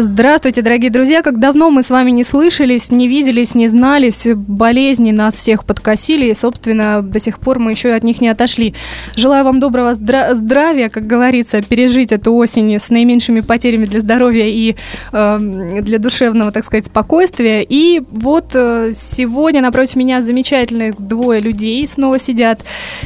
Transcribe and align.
Здравствуйте, 0.00 0.62
дорогие 0.62 0.92
друзья! 0.92 1.22
Как 1.22 1.40
давно 1.40 1.70
мы 1.70 1.82
с 1.82 1.90
вами 1.90 2.12
не 2.12 2.22
слышались, 2.22 2.92
не 2.92 3.08
виделись, 3.08 3.56
не 3.56 3.66
знались, 3.66 4.28
болезни 4.32 5.10
нас 5.10 5.34
всех 5.34 5.64
подкосили, 5.64 6.26
и, 6.26 6.34
собственно, 6.34 7.02
до 7.02 7.18
сих 7.18 7.40
пор 7.40 7.58
мы 7.58 7.72
еще 7.72 7.90
от 7.90 8.04
них 8.04 8.20
не 8.20 8.28
отошли. 8.28 8.74
Желаю 9.16 9.44
вам 9.44 9.58
доброго 9.58 9.94
здра- 9.94 10.36
здравия, 10.36 10.88
как 10.88 11.08
говорится, 11.08 11.62
пережить 11.62 12.12
эту 12.12 12.32
осень 12.34 12.78
с 12.78 12.90
наименьшими 12.90 13.40
потерями 13.40 13.86
для 13.86 13.98
здоровья 13.98 14.46
и 14.46 14.76
э, 15.12 15.38
для 15.82 15.98
душевного, 15.98 16.52
так 16.52 16.64
сказать, 16.64 16.86
спокойствия. 16.86 17.66
И 17.68 18.00
вот 18.08 18.52
э, 18.54 18.92
сегодня 19.16 19.60
напротив 19.62 19.96
меня 19.96 20.22
замечательных 20.22 20.94
двое 20.96 21.40
людей 21.40 21.84
снова 21.88 22.20
сидят. 22.20 22.60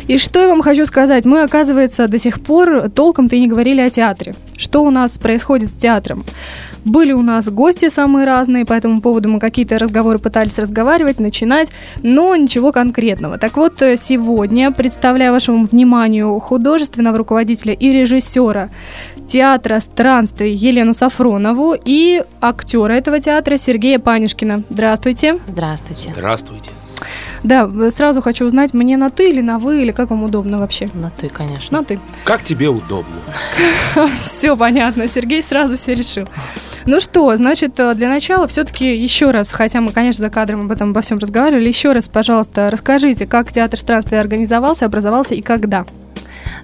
И 0.09 0.19
что 0.19 0.41
я 0.41 0.49
вам 0.49 0.61
хочу 0.61 0.85
сказать? 0.85 1.25
Мы, 1.25 1.41
оказывается, 1.41 2.07
до 2.07 2.19
сих 2.19 2.43
пор 2.43 2.91
толком-то 2.91 3.35
и 3.35 3.41
не 3.41 3.49
говорили 3.49 3.81
о 3.81 3.89
театре. 3.89 4.35
Что 4.63 4.85
у 4.85 4.91
нас 4.91 5.19
происходит 5.19 5.71
с 5.71 5.73
театром? 5.73 6.25
Были 6.85 7.11
у 7.11 7.21
нас 7.21 7.47
гости 7.47 7.91
самые 7.91 8.27
разные, 8.27 8.65
по 8.65 8.75
этому 8.75 9.01
поводу 9.01 9.29
мы 9.29 9.41
какие-то 9.41 9.77
разговоры 9.77 10.21
пытались 10.21 10.57
разговаривать, 10.57 11.19
начинать, 11.19 11.69
но 12.05 12.37
ничего 12.37 12.71
конкретного. 12.71 13.39
Так 13.39 13.57
вот, 13.57 13.83
э, 13.83 13.97
сегодня 13.97 14.71
представляю 14.71 15.33
вашему 15.33 15.65
вниманию 15.65 16.39
художественного 16.39 17.19
руководителя 17.19 17.75
и 17.75 17.91
режиссера 17.91 18.71
театра 19.27 19.81
странствий 19.81 20.55
Елену 20.55 20.95
Сафронову 20.95 21.75
и 21.85 22.23
актера 22.41 22.93
этого 22.93 23.19
театра 23.19 23.57
Сергея 23.57 23.99
Панишкина. 23.99 24.63
Здравствуйте. 24.71 25.41
Здравствуйте. 25.49 26.13
Здравствуйте. 26.13 26.71
Да, 27.43 27.69
сразу 27.91 28.23
хочу 28.23 28.45
узнать, 28.45 28.73
мне 28.73 28.97
на 28.97 29.11
ты 29.11 29.31
или 29.31 29.41
на 29.41 29.59
вы, 29.59 29.83
или 29.83 29.91
как 29.93 30.11
вам 30.11 30.25
удобно 30.25 30.59
вообще? 30.59 30.89
На 30.95 31.11
ты, 31.11 31.29
конечно. 31.29 31.79
На 31.79 31.85
ты. 31.85 31.99
Как 32.25 32.43
тебе 32.43 32.69
удобно? 32.69 33.17
Все 34.19 34.57
понятно, 34.57 35.09
Сергей 35.09 35.43
сразу 35.43 35.77
все 35.77 35.95
решил. 35.95 36.29
Ну 36.85 37.01
что, 37.01 37.35
значит, 37.37 37.79
э, 37.79 37.95
для 37.95 38.09
начала 38.09 38.49
все-таки 38.49 38.97
еще 38.97 39.31
раз, 39.31 39.53
хотя 39.53 39.81
мы, 39.81 39.93
конечно, 39.93 40.21
за 40.23 40.31
кадром 40.31 40.63
об 40.63 40.73
этом 40.73 40.91
обо 40.91 41.01
всем 41.01 41.19
разговаривали, 41.19 41.69
еще 41.69 41.93
раз, 41.93 42.09
пожалуйста, 42.09 42.71
расскажите, 42.71 43.27
как 43.27 43.53
театр 43.53 43.79
странствия 43.79 44.21
организовался, 44.21 44.87
образовался 44.87 45.35
и 45.35 45.43
когда? 45.43 45.87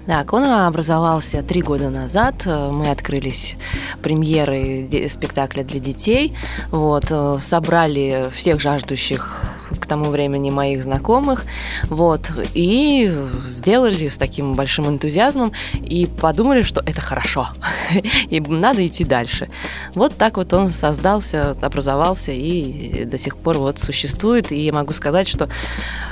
Да, 0.07 0.23
Кона 0.23 0.67
образовался 0.67 1.41
три 1.41 1.61
года 1.61 1.89
назад. 1.89 2.35
Э, 2.45 2.69
мы 2.71 2.89
открылись 2.89 3.55
премьерой 4.01 5.07
спектакля 5.09 5.63
для 5.63 5.79
детей. 5.79 6.35
Вот, 6.71 7.05
э, 7.09 7.37
собрали 7.39 8.29
всех 8.33 8.59
жаждущих 8.59 9.58
к 9.79 9.85
тому 9.85 10.05
времени 10.05 10.49
моих 10.49 10.83
знакомых, 10.83 11.45
вот, 11.89 12.31
и 12.53 13.11
сделали 13.45 14.07
с 14.07 14.17
таким 14.17 14.55
большим 14.55 14.87
энтузиазмом 14.87 15.51
и 15.73 16.05
подумали, 16.05 16.61
что 16.61 16.81
это 16.85 17.01
хорошо, 17.01 17.47
и 18.29 18.39
надо 18.39 18.85
идти 18.85 19.03
дальше. 19.03 19.49
Вот 19.95 20.15
так 20.15 20.37
вот 20.37 20.53
он 20.53 20.69
создался, 20.69 21.55
образовался 21.61 22.31
и 22.31 23.05
до 23.05 23.17
сих 23.17 23.37
пор 23.37 23.57
вот 23.57 23.79
существует, 23.79 24.51
и 24.51 24.59
я 24.59 24.73
могу 24.73 24.93
сказать, 24.93 25.27
что 25.27 25.49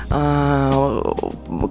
э, 0.09 1.13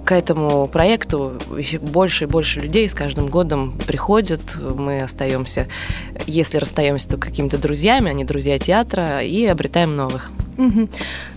к 0.04 0.12
этому 0.12 0.66
проекту 0.66 1.34
больше 1.80 2.24
и 2.24 2.26
больше 2.26 2.60
людей 2.60 2.88
с 2.88 2.94
каждым 2.94 3.26
годом 3.28 3.78
приходят, 3.86 4.40
мы 4.56 5.00
остаемся, 5.00 5.66
если 6.26 6.58
расстаемся, 6.58 7.10
то 7.10 7.16
какими-то 7.16 7.58
друзьями, 7.58 8.10
а 8.10 8.26
друзья 8.26 8.58
театра, 8.58 9.20
и 9.20 9.46
обретаем 9.46 9.96
новых. 9.96 10.30
Угу. 10.58 10.88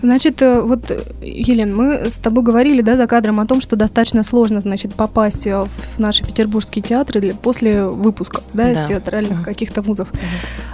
Значит, 0.02 0.42
э, 0.42 0.60
вот, 0.60 0.90
Елена, 1.20 1.74
мы 1.74 2.10
с 2.10 2.18
тобой 2.18 2.42
говорили, 2.42 2.82
да, 2.82 2.96
за 2.96 3.06
кадром 3.06 3.40
о 3.40 3.46
том, 3.46 3.60
что 3.60 3.76
достаточно 3.76 4.22
сложно, 4.22 4.60
значит, 4.60 4.94
попасть 4.94 5.46
в 5.46 5.68
наши 5.98 6.24
петербургские 6.24 6.82
театры 6.82 7.20
для, 7.20 7.34
после 7.34 7.84
выпуска, 7.84 8.42
да, 8.52 8.64
да. 8.64 8.72
из 8.72 8.88
театральных 8.88 9.38
угу. 9.38 9.44
каких-то 9.44 9.82
вузов. 9.82 10.10
Угу. 10.10 10.20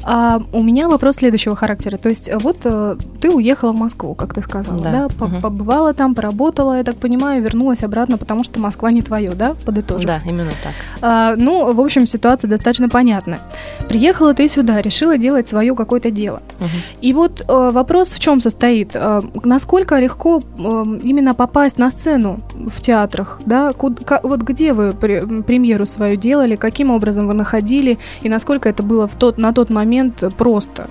А 0.04 0.42
у 0.52 0.62
меня 0.62 0.88
вопрос 0.88 1.16
следующего 1.16 1.56
характера. 1.56 1.96
То 1.96 2.08
есть, 2.08 2.30
вот 2.40 2.58
э, 2.64 2.96
ты 3.20 3.30
уехала 3.30 3.72
в 3.72 3.76
Москву, 3.76 4.14
как 4.14 4.34
ты 4.34 4.42
сказала, 4.42 4.80
да, 4.80 5.08
да? 5.08 5.24
Угу. 5.24 5.40
побывала 5.40 5.94
там, 5.94 6.14
поработала, 6.14 6.76
я 6.78 6.84
так 6.84 6.96
понимаю, 6.96 7.42
вернулась 7.42 7.82
обратно, 7.82 8.18
потому 8.18 8.44
что 8.44 8.60
Москва 8.60 8.90
не 8.90 9.02
твое, 9.02 9.32
да, 9.32 9.54
подытожим? 9.64 10.06
Да, 10.06 10.20
именно 10.24 10.50
так. 10.62 10.72
А, 11.02 11.34
ну, 11.36 11.72
в 11.72 11.80
общем, 11.80 12.06
ситуация 12.06 12.48
достаточно 12.48 12.88
понятная. 12.88 13.40
Приехала 13.88 14.34
ты 14.34 14.48
сюда, 14.48 14.80
решила 14.80 15.18
делать 15.18 15.48
свое 15.48 15.74
какое-то 15.74 16.10
дело. 16.10 16.42
Угу. 16.60 16.68
И 17.00 17.12
вот 17.12 17.44
э, 17.46 17.70
вопрос 17.72 18.12
в 18.12 18.18
чем 18.18 18.35
чем 18.36 18.40
состоит? 18.40 18.90
Э, 18.94 19.22
насколько 19.44 19.98
легко 19.98 20.42
эм, 20.58 20.98
именно 20.98 21.34
попасть 21.34 21.78
на 21.78 21.90
сцену 21.90 22.38
в 22.54 22.80
театрах? 22.80 23.40
Да? 23.46 23.72
Вот 23.78 24.42
где 24.42 24.72
вы 24.72 24.92
премьеру 24.92 25.86
свою 25.86 26.16
делали, 26.16 26.56
каким 26.56 26.90
образом 26.90 27.26
вы 27.26 27.34
находили, 27.34 27.98
и 28.22 28.28
насколько 28.28 28.68
это 28.68 28.82
было 28.82 29.06
в 29.06 29.14
тот, 29.14 29.38
на 29.38 29.52
тот 29.52 29.70
момент 29.70 30.22
просто? 30.36 30.88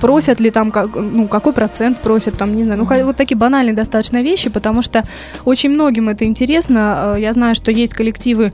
просят 0.00 0.40
ли 0.40 0.50
там, 0.50 0.72
как, 0.72 0.96
ну, 0.96 1.28
какой 1.28 1.52
процент 1.52 1.98
просят, 1.98 2.36
там, 2.36 2.56
не 2.56 2.64
знаю, 2.64 2.80
ну, 2.80 3.04
вот 3.04 3.16
такие 3.16 3.36
банальные 3.36 3.74
достаточно 3.74 4.20
вещи, 4.22 4.50
потому 4.50 4.82
что 4.82 5.04
очень 5.44 5.70
многим 5.70 6.08
это 6.08 6.24
интересно. 6.24 7.14
Э, 7.16 7.20
я 7.20 7.32
знаю, 7.32 7.54
что 7.54 7.70
есть 7.70 7.94
коллективы 7.94 8.52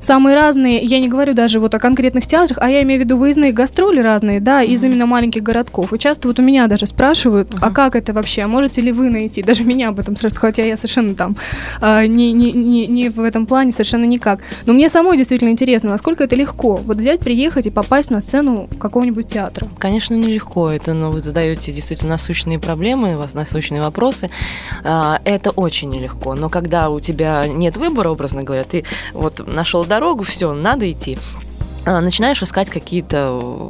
самые 0.00 0.34
разные, 0.34 0.78
я 0.78 1.00
не 1.00 1.08
говорю 1.08 1.34
даже 1.34 1.60
вот 1.60 1.74
о 1.74 1.78
конкретных 1.78 2.26
театрах, 2.26 2.58
а 2.60 2.70
я 2.70 2.82
имею 2.82 3.00
в 3.00 3.04
виду 3.04 3.16
выездные 3.16 3.52
гастроли 3.52 4.00
разные, 4.00 4.40
да, 4.40 4.62
из 4.62 4.82
именно 4.84 5.06
маленьких 5.06 5.42
городков. 5.42 5.92
И 5.92 5.98
часто 5.98 6.28
вот 6.28 6.38
у 6.38 6.42
меня 6.42 6.66
даже 6.66 6.86
спрашивают, 6.86 7.54
а 7.60 7.70
как 7.70 7.96
это 7.96 8.12
вообще, 8.12 8.42
а 8.42 8.48
можете 8.48 8.80
ли 8.80 8.92
вы 8.92 9.10
найти? 9.10 9.42
Даже 9.42 9.64
меня 9.64 9.88
об 9.88 9.98
этом 9.98 10.16
спрашивают, 10.16 10.38
хотя 10.38 10.64
я 10.64 10.76
совершенно 10.76 11.14
там 11.14 11.36
а, 11.80 12.06
не, 12.06 12.32
не, 12.32 12.52
не, 12.52 12.86
не 12.86 13.08
в 13.08 13.20
этом 13.20 13.46
плане 13.46 13.72
совершенно 13.72 14.04
никак. 14.04 14.40
Но 14.66 14.72
мне 14.72 14.88
самой 14.88 15.16
действительно 15.16 15.50
интересно, 15.50 15.90
насколько 15.90 16.24
это 16.24 16.36
легко, 16.36 16.76
вот 16.76 16.96
взять, 16.96 17.20
приехать 17.20 17.66
и 17.66 17.70
попасть 17.70 18.10
на 18.10 18.20
сцену 18.20 18.68
какого-нибудь 18.78 19.28
театра. 19.28 19.66
Конечно, 19.78 20.14
нелегко, 20.14 20.70
это, 20.70 20.94
но 20.94 21.06
ну, 21.06 21.12
вы 21.12 21.22
задаете 21.22 21.72
действительно 21.72 22.10
насущные 22.10 22.58
проблемы, 22.58 23.18
насущные 23.34 23.80
вопросы, 23.80 24.30
а, 24.84 25.20
это 25.24 25.50
очень 25.50 25.90
нелегко, 25.90 26.34
но 26.34 26.48
когда 26.48 26.90
у 26.90 27.00
тебя 27.00 27.44
нет 27.46 27.76
выбора, 27.76 28.10
образно 28.10 28.42
говоря, 28.42 28.64
ты 28.64 28.84
вот 29.12 29.46
нашел 29.46 29.84
дорогу, 29.88 30.22
все, 30.22 30.52
надо 30.52 30.90
идти. 30.90 31.18
А, 31.84 32.00
начинаешь 32.00 32.42
искать 32.42 32.70
какие-то 32.70 33.68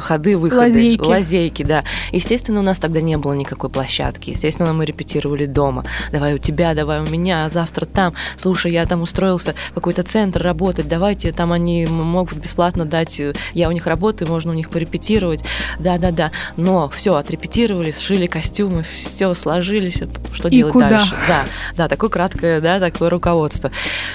ходы, 0.00 0.36
выходы, 0.36 0.60
лазейки. 0.62 1.02
лазейки, 1.04 1.62
да. 1.62 1.84
Естественно, 2.12 2.60
у 2.60 2.62
нас 2.62 2.78
тогда 2.78 3.00
не 3.00 3.16
было 3.16 3.32
никакой 3.32 3.70
площадки. 3.70 4.30
Естественно, 4.30 4.72
мы 4.72 4.84
репетировали 4.84 5.46
дома. 5.46 5.84
Давай 6.10 6.34
у 6.34 6.38
тебя, 6.38 6.74
давай 6.74 7.00
у 7.00 7.06
меня, 7.08 7.44
а 7.46 7.50
завтра 7.50 7.86
там. 7.86 8.14
Слушай, 8.38 8.72
я 8.72 8.86
там 8.86 9.02
устроился 9.02 9.54
в 9.70 9.74
какой-то 9.74 10.02
центр 10.02 10.42
работать, 10.42 10.88
давайте, 10.88 11.32
там 11.32 11.52
они 11.52 11.86
могут 11.86 12.38
бесплатно 12.38 12.84
дать, 12.84 13.20
я 13.52 13.68
у 13.68 13.72
них 13.72 13.86
работаю, 13.86 14.28
можно 14.28 14.50
у 14.52 14.54
них 14.54 14.70
порепетировать. 14.70 15.42
Да-да-да. 15.78 16.30
Но 16.56 16.88
все, 16.88 17.14
отрепетировали, 17.14 17.90
сшили 17.90 18.26
костюмы, 18.26 18.82
все 18.82 19.34
сложились, 19.34 19.98
что 20.32 20.48
И 20.48 20.56
делать 20.56 20.72
куда? 20.72 20.90
дальше? 20.90 21.14
Да, 21.28 21.44
да, 21.76 21.88
такое 21.88 22.10
краткое, 22.10 22.60
да, 22.60 22.80
такое 22.80 23.10
руководство. 23.10 23.70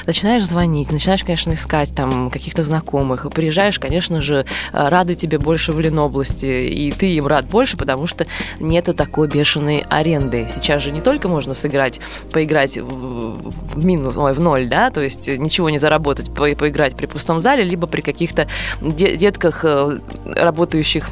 Начинаешь 0.06 0.46
звонить, 0.46 0.92
начинаешь, 0.92 1.24
конечно, 1.24 1.54
искать 1.54 1.94
там 1.96 2.30
каких-то 2.30 2.64
знакомых. 2.64 3.28
Приезжаешь, 3.34 3.80
конечно 3.80 4.22
же, 4.22 4.46
рады 4.72 5.16
тебе 5.16 5.38
больше 5.38 5.67
в 5.74 5.80
Ленобласти, 5.80 6.46
и 6.46 6.92
ты 6.92 7.16
им 7.16 7.28
рад 7.28 7.46
больше, 7.46 7.78
потому 7.78 8.08
что 8.08 8.26
нету 8.60 8.94
такой 8.94 9.28
бешеной 9.28 9.86
аренды. 9.90 10.48
Сейчас 10.54 10.82
же 10.82 10.92
не 10.92 11.02
только 11.02 11.28
можно 11.28 11.54
сыграть, 11.54 12.00
поиграть 12.32 12.78
в, 12.78 13.52
в 13.76 13.86
минус, 13.86 14.16
ой, 14.16 14.34
в 14.34 14.40
ноль, 14.40 14.68
да, 14.68 14.90
то 14.92 15.02
есть 15.02 15.28
ничего 15.28 15.70
не 15.70 15.78
заработать, 15.78 16.34
по, 16.34 16.50
поиграть 16.56 16.96
при 16.96 17.06
пустом 17.06 17.40
зале, 17.40 17.64
либо 17.64 17.88
при 17.88 18.02
каких-то 18.02 18.48
детках, 18.82 19.64
э, 19.64 20.00
работающих 20.26 21.10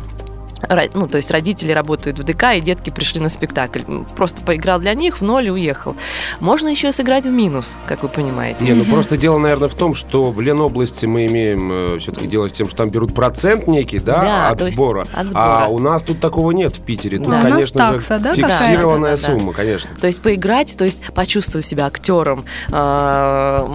ну, 0.93 1.07
то 1.07 1.17
есть 1.17 1.31
родители 1.31 1.71
работают 1.71 2.19
в 2.19 2.23
ДК, 2.23 2.55
и 2.55 2.61
детки 2.61 2.89
пришли 2.89 3.19
на 3.19 3.29
спектакль. 3.29 3.81
Просто 4.15 4.43
поиграл 4.43 4.79
для 4.79 4.93
них, 4.93 5.17
в 5.17 5.21
ноль 5.21 5.47
и 5.47 5.49
уехал. 5.49 5.95
Можно 6.39 6.69
еще 6.69 6.91
сыграть 6.91 7.25
в 7.25 7.31
минус, 7.31 7.77
как 7.85 8.03
вы 8.03 8.09
понимаете. 8.09 8.63
Не, 8.63 8.73
ну 8.73 8.85
просто 8.85 9.17
дело, 9.17 9.37
наверное, 9.37 9.69
в 9.69 9.75
том, 9.75 9.93
что 9.93 10.31
в 10.31 10.41
Ленобласти 10.41 11.05
мы 11.05 11.25
имеем 11.27 11.95
э, 11.95 11.99
все-таки 11.99 12.27
дело 12.27 12.49
с 12.49 12.53
тем, 12.53 12.67
что 12.67 12.77
там 12.77 12.89
берут 12.89 13.13
процент 13.13 13.67
некий, 13.67 13.99
да, 13.99 14.21
да 14.21 14.49
от, 14.49 14.61
сбора. 14.73 15.05
от 15.11 15.29
сбора. 15.29 15.65
А 15.65 15.67
у 15.67 15.79
нас 15.79 16.03
тут 16.03 16.19
такого 16.19 16.51
нет 16.51 16.75
в 16.75 16.81
Питере. 16.81 17.17
Тут, 17.17 17.29
да. 17.29 17.41
конечно 17.41 17.91
такса, 17.91 18.17
же, 18.17 18.23
да, 18.23 18.33
фиксированная 18.33 19.15
да, 19.15 19.21
да, 19.21 19.27
да, 19.27 19.37
сумма, 19.37 19.53
конечно. 19.53 19.89
То 19.99 20.07
есть 20.07 20.21
поиграть, 20.21 20.75
то 20.77 20.85
есть 20.85 21.01
почувствовать 21.13 21.65
себя 21.65 21.85
актером 21.85 22.45
э, 22.71 23.67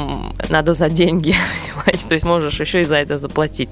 надо 0.48 0.74
за 0.74 0.88
деньги, 0.88 1.34
то 2.08 2.14
есть 2.14 2.24
можешь 2.24 2.60
еще 2.60 2.80
и 2.80 2.84
за 2.84 2.96
это 2.96 3.18
заплатить. 3.18 3.70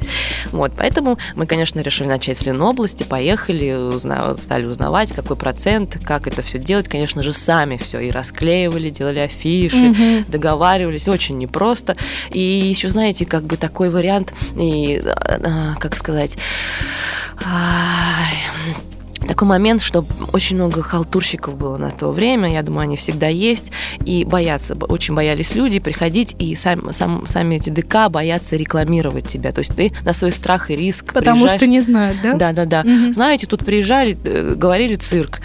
Вот, 0.53 0.73
поэтому 0.77 1.19
мы, 1.35 1.47
конечно, 1.47 1.81
решили 1.81 2.09
начать 2.09 2.39
с 2.39 2.47
Ленобласти, 2.47 2.98
вместе 2.99 3.05
поехали, 3.05 3.73
узна- 3.95 4.37
стали 4.37 4.65
узнавать, 4.67 5.13
какой 5.13 5.37
процент, 5.37 5.99
как 6.05 6.27
это 6.27 6.43
все 6.43 6.59
делать. 6.59 6.89
Конечно 6.89 7.23
же, 7.23 7.33
сами 7.33 7.77
все 7.77 8.01
и 8.01 8.11
расклеивали, 8.11 8.91
делали 8.91 9.21
афиши, 9.21 9.91
Мгм. 9.91 10.25
договаривались, 10.29 11.07
очень 11.09 11.39
непросто. 11.39 11.97
И 12.31 12.41
еще, 12.41 12.91
знаете, 12.91 13.25
как 13.25 13.45
бы 13.45 13.57
такой 13.57 13.91
вариант, 13.91 14.33
и, 14.59 15.01
а, 15.05 15.75
как 15.79 15.97
сказать, 15.97 16.39
ай, 17.45 18.35
такой 19.29 19.47
момент, 19.49 19.83
что 19.83 20.05
очень 20.33 20.57
много 20.57 20.83
халтурщиков 20.83 21.57
было 21.57 21.77
на 21.77 21.91
то 21.91 22.11
время, 22.13 22.53
я 22.53 22.63
думаю, 22.63 22.83
они 22.85 22.97
всегда 22.97 23.29
есть, 23.29 23.71
и 24.05 24.25
боятся, 24.25 24.75
бо- 24.75 24.87
очень 24.87 25.15
боялись 25.15 25.55
люди 25.55 25.79
приходить, 25.79 26.35
и 26.39 26.55
сам, 26.55 26.93
сам- 26.93 27.27
сами 27.27 27.57
эти 27.57 27.71
ДК 27.71 28.09
боятся 28.09 28.57
рекламировать 28.57 29.29
тебя, 29.29 29.53
то 29.53 29.61
есть 29.61 29.75
ты 29.77 29.93
на 30.05 30.13
свой 30.13 30.33
страх 30.33 30.71
и 30.71 30.77
риск 30.77 31.13
Потому 31.13 31.41
приезжаешь- 31.43 31.61
что 31.61 31.67
не 31.67 31.81
знают, 31.81 32.19
да? 32.23 32.35
да, 32.35 32.53
да, 32.53 32.65
да. 32.65 32.83
Мгм. 32.85 33.15
Знаете, 33.15 33.47
тут 33.47 33.65
приезжали, 33.65 34.17
э, 34.25 34.55
говорили 34.57 34.97
цирк. 34.97 35.41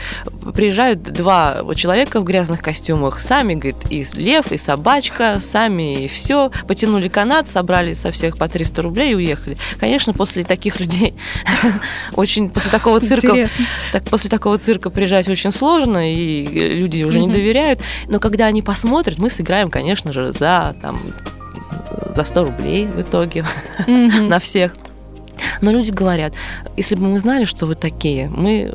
Приезжают 0.55 1.01
два 1.03 1.61
человека 1.75 2.21
в 2.21 2.23
грязных 2.23 2.61
костюмах. 2.61 3.19
Сами, 3.21 3.53
говорит, 3.55 3.75
и 3.89 4.05
лев, 4.15 4.51
и 4.51 4.57
собачка, 4.57 5.39
сами 5.41 6.03
и 6.03 6.07
все. 6.07 6.51
Потянули 6.67 7.07
канат, 7.07 7.49
собрали 7.49 7.93
со 7.93 8.11
всех 8.11 8.37
по 8.37 8.47
300 8.47 8.81
рублей 8.81 9.11
и 9.11 9.15
уехали. 9.15 9.57
Конечно, 9.79 10.13
после 10.13 10.43
таких 10.43 10.79
людей 10.79 11.13
очень, 12.15 12.49
после 12.49 12.71
такого 12.71 12.99
цирка, 12.99 13.27
Интересно. 13.27 13.65
Так, 13.91 14.03
после 14.03 14.29
такого 14.29 14.57
цирка 14.57 14.89
приезжать 14.89 15.27
очень 15.27 15.51
сложно, 15.51 16.09
и 16.09 16.45
э, 16.45 16.75
люди 16.75 17.03
уже 17.03 17.19
не 17.19 17.29
доверяют. 17.29 17.81
Но 18.07 18.19
когда 18.19 18.45
они 18.45 18.61
посмотрят, 18.61 19.17
мы 19.17 19.29
сыграем, 19.29 19.69
конечно 19.69 20.11
же, 20.13 20.31
за 20.31 20.75
там 20.81 20.99
за 22.15 22.23
100 22.23 22.43
рублей 22.43 22.85
в 22.85 23.01
итоге 23.01 23.45
на 23.87 24.39
всех. 24.39 24.75
Но 25.61 25.71
люди 25.71 25.91
говорят, 25.91 26.33
если 26.77 26.95
бы 26.95 27.03
мы 27.07 27.19
знали, 27.19 27.45
что 27.45 27.65
вы 27.65 27.75
такие, 27.75 28.29
мы, 28.29 28.73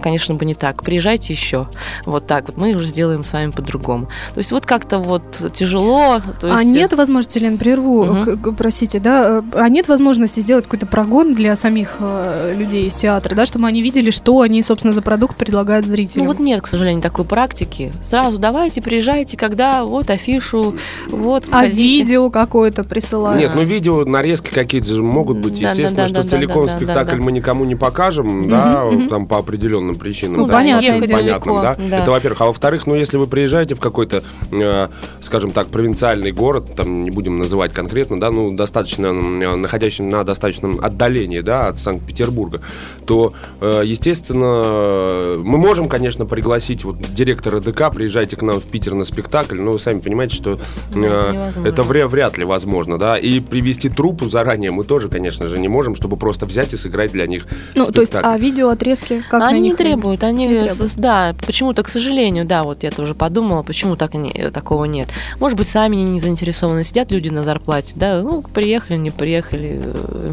конечно, 0.00 0.34
бы 0.34 0.44
не 0.44 0.54
так. 0.54 0.82
Приезжайте 0.82 1.32
еще. 1.32 1.68
Вот 2.06 2.26
так 2.26 2.48
вот. 2.48 2.56
Мы 2.56 2.72
уже 2.74 2.86
сделаем 2.86 3.24
с 3.24 3.32
вами 3.32 3.50
по-другому. 3.50 4.06
То 4.34 4.38
есть 4.38 4.52
вот 4.52 4.66
как-то 4.66 4.98
вот 4.98 5.52
тяжело. 5.52 6.20
То 6.40 6.54
А 6.54 6.62
есть, 6.62 6.74
нет 6.74 6.92
возможности, 6.92 7.38
Лен, 7.38 7.58
прерву, 7.58 8.26
к- 8.36 8.52
простите, 8.52 8.98
да, 9.00 9.42
а 9.54 9.68
нет 9.68 9.88
возможности 9.88 10.40
сделать 10.40 10.64
какой-то 10.64 10.86
прогон 10.86 11.34
для 11.34 11.56
самих 11.56 11.96
э, 12.00 12.54
людей 12.56 12.86
из 12.86 12.94
театра, 12.94 13.34
да, 13.34 13.46
чтобы 13.46 13.66
они 13.66 13.82
видели, 13.82 14.10
что 14.10 14.40
они, 14.40 14.62
собственно, 14.62 14.92
за 14.92 15.02
продукт 15.02 15.36
предлагают 15.36 15.86
зрителям? 15.86 16.26
Ну 16.26 16.32
вот 16.32 16.40
нет, 16.40 16.62
к 16.62 16.66
сожалению, 16.66 17.02
такой 17.02 17.24
практики. 17.24 17.92
Сразу 18.02 18.38
давайте, 18.38 18.82
приезжайте, 18.82 19.36
когда, 19.36 19.84
вот 19.84 20.10
афишу, 20.10 20.74
вот 21.08 21.44
а 21.44 21.48
сходите. 21.48 21.82
видео 21.82 22.30
какое-то 22.30 22.84
присылают? 22.84 23.40
Нет, 23.40 23.52
ну 23.54 23.62
видео, 23.62 24.04
нарезки 24.04 24.50
какие-то 24.50 24.92
же 24.94 25.02
могут 25.02 25.38
быть. 25.38 25.60
Да, 25.60 25.70
Естественно, 25.70 26.02
да, 26.02 26.08
что 26.08 26.16
да, 26.16 26.22
да, 26.22 26.28
целиком 26.28 26.66
да, 26.66 26.72
да, 26.72 26.76
спектакль 26.76 27.16
да. 27.16 27.22
мы 27.22 27.32
никому 27.32 27.64
не 27.64 27.74
покажем, 27.76 28.48
да, 28.48 28.84
там 29.08 29.26
по 29.26 29.38
определенным 29.80 29.96
причинам. 29.96 30.36
Ну, 30.40 30.46
да, 30.46 30.80
дело. 30.80 31.00
понятным, 31.18 31.56
да. 31.60 31.76
Да. 31.78 32.02
Это 32.02 32.10
во-первых. 32.10 32.40
А 32.40 32.46
во-вторых, 32.46 32.86
ну 32.86 32.94
если 32.94 33.16
вы 33.16 33.26
приезжаете 33.26 33.74
в 33.74 33.80
какой-то, 33.80 34.22
э, 34.52 34.88
скажем 35.20 35.50
так, 35.50 35.68
провинциальный 35.68 36.32
город, 36.32 36.74
там 36.76 37.04
не 37.04 37.10
будем 37.10 37.38
называть 37.38 37.72
конкретно, 37.72 38.20
да, 38.20 38.30
ну 38.30 38.54
достаточно 38.54 39.06
э, 39.06 39.56
находящийся 39.56 40.02
на 40.04 40.24
достаточном 40.24 40.80
отдалении, 40.82 41.40
да, 41.40 41.68
от 41.68 41.78
Санкт-Петербурга, 41.78 42.60
то, 43.06 43.32
э, 43.60 43.82
естественно, 43.84 45.38
мы 45.38 45.58
можем, 45.58 45.88
конечно, 45.88 46.26
пригласить 46.26 46.84
вот 46.84 46.98
директора 47.00 47.60
ДК, 47.60 47.90
приезжайте 47.92 48.36
к 48.36 48.42
нам 48.42 48.60
в 48.60 48.64
Питер 48.64 48.94
на 48.94 49.04
спектакль, 49.04 49.58
но 49.60 49.72
вы 49.72 49.78
сами 49.78 50.00
понимаете, 50.00 50.36
что 50.36 50.52
это 50.90 50.98
э, 50.98 51.32
невозможно. 51.32 51.68
это 51.68 51.82
вря- 51.82 52.06
вряд 52.06 52.38
ли 52.38 52.44
возможно, 52.44 52.98
да, 52.98 53.16
и 53.18 53.40
привести 53.40 53.88
труппу 53.88 54.28
заранее 54.28 54.70
мы 54.70 54.84
тоже, 54.84 55.08
конечно 55.08 55.48
же, 55.48 55.58
не 55.58 55.68
можем, 55.68 55.94
чтобы 55.94 56.16
просто 56.16 56.46
взять 56.46 56.72
и 56.72 56.76
сыграть 56.76 57.12
для 57.12 57.26
них 57.26 57.46
Ну, 57.74 57.86
то 57.86 58.00
есть, 58.00 58.12
спектакль. 58.12 58.34
а 58.34 58.38
видео 58.38 58.68
отрезки 58.68 59.22
как 59.28 59.42
они 59.42 59.69
не 59.70 59.76
требуют, 59.76 60.22
они, 60.24 60.46
Не 60.46 60.60
требуют. 60.60 60.94
да, 60.96 61.34
почему-то, 61.46 61.82
к 61.82 61.88
сожалению, 61.88 62.44
да, 62.44 62.62
вот 62.62 62.82
я 62.82 62.90
тоже 62.90 63.14
подумала, 63.14 63.62
почему 63.62 63.96
так 63.96 64.14
они, 64.14 64.30
э, 64.34 64.50
такого 64.50 64.84
нет. 64.84 65.08
Может 65.38 65.56
быть, 65.56 65.68
сами 65.68 65.96
не 65.96 66.20
заинтересованы, 66.20 66.84
сидят 66.84 67.10
люди 67.10 67.28
на 67.28 67.42
зарплате, 67.44 67.94
да, 67.96 68.22
ну, 68.22 68.42
приехали, 68.42 68.96
не 68.98 69.10
приехали, 69.10 69.82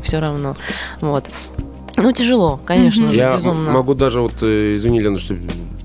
все 0.03 0.19
равно, 0.19 0.55
вот. 1.01 1.25
Ну, 1.99 2.11
тяжело, 2.11 2.59
конечно, 2.63 3.05
Мгм. 3.05 3.11
же, 3.11 3.17
Я 3.17 3.35
безумно. 3.35 3.71
могу 3.71 3.95
даже, 3.95 4.21
вот, 4.21 4.33
э, 4.41 4.75
извини, 4.75 4.99
Лена, 5.01 5.17
что 5.17 5.35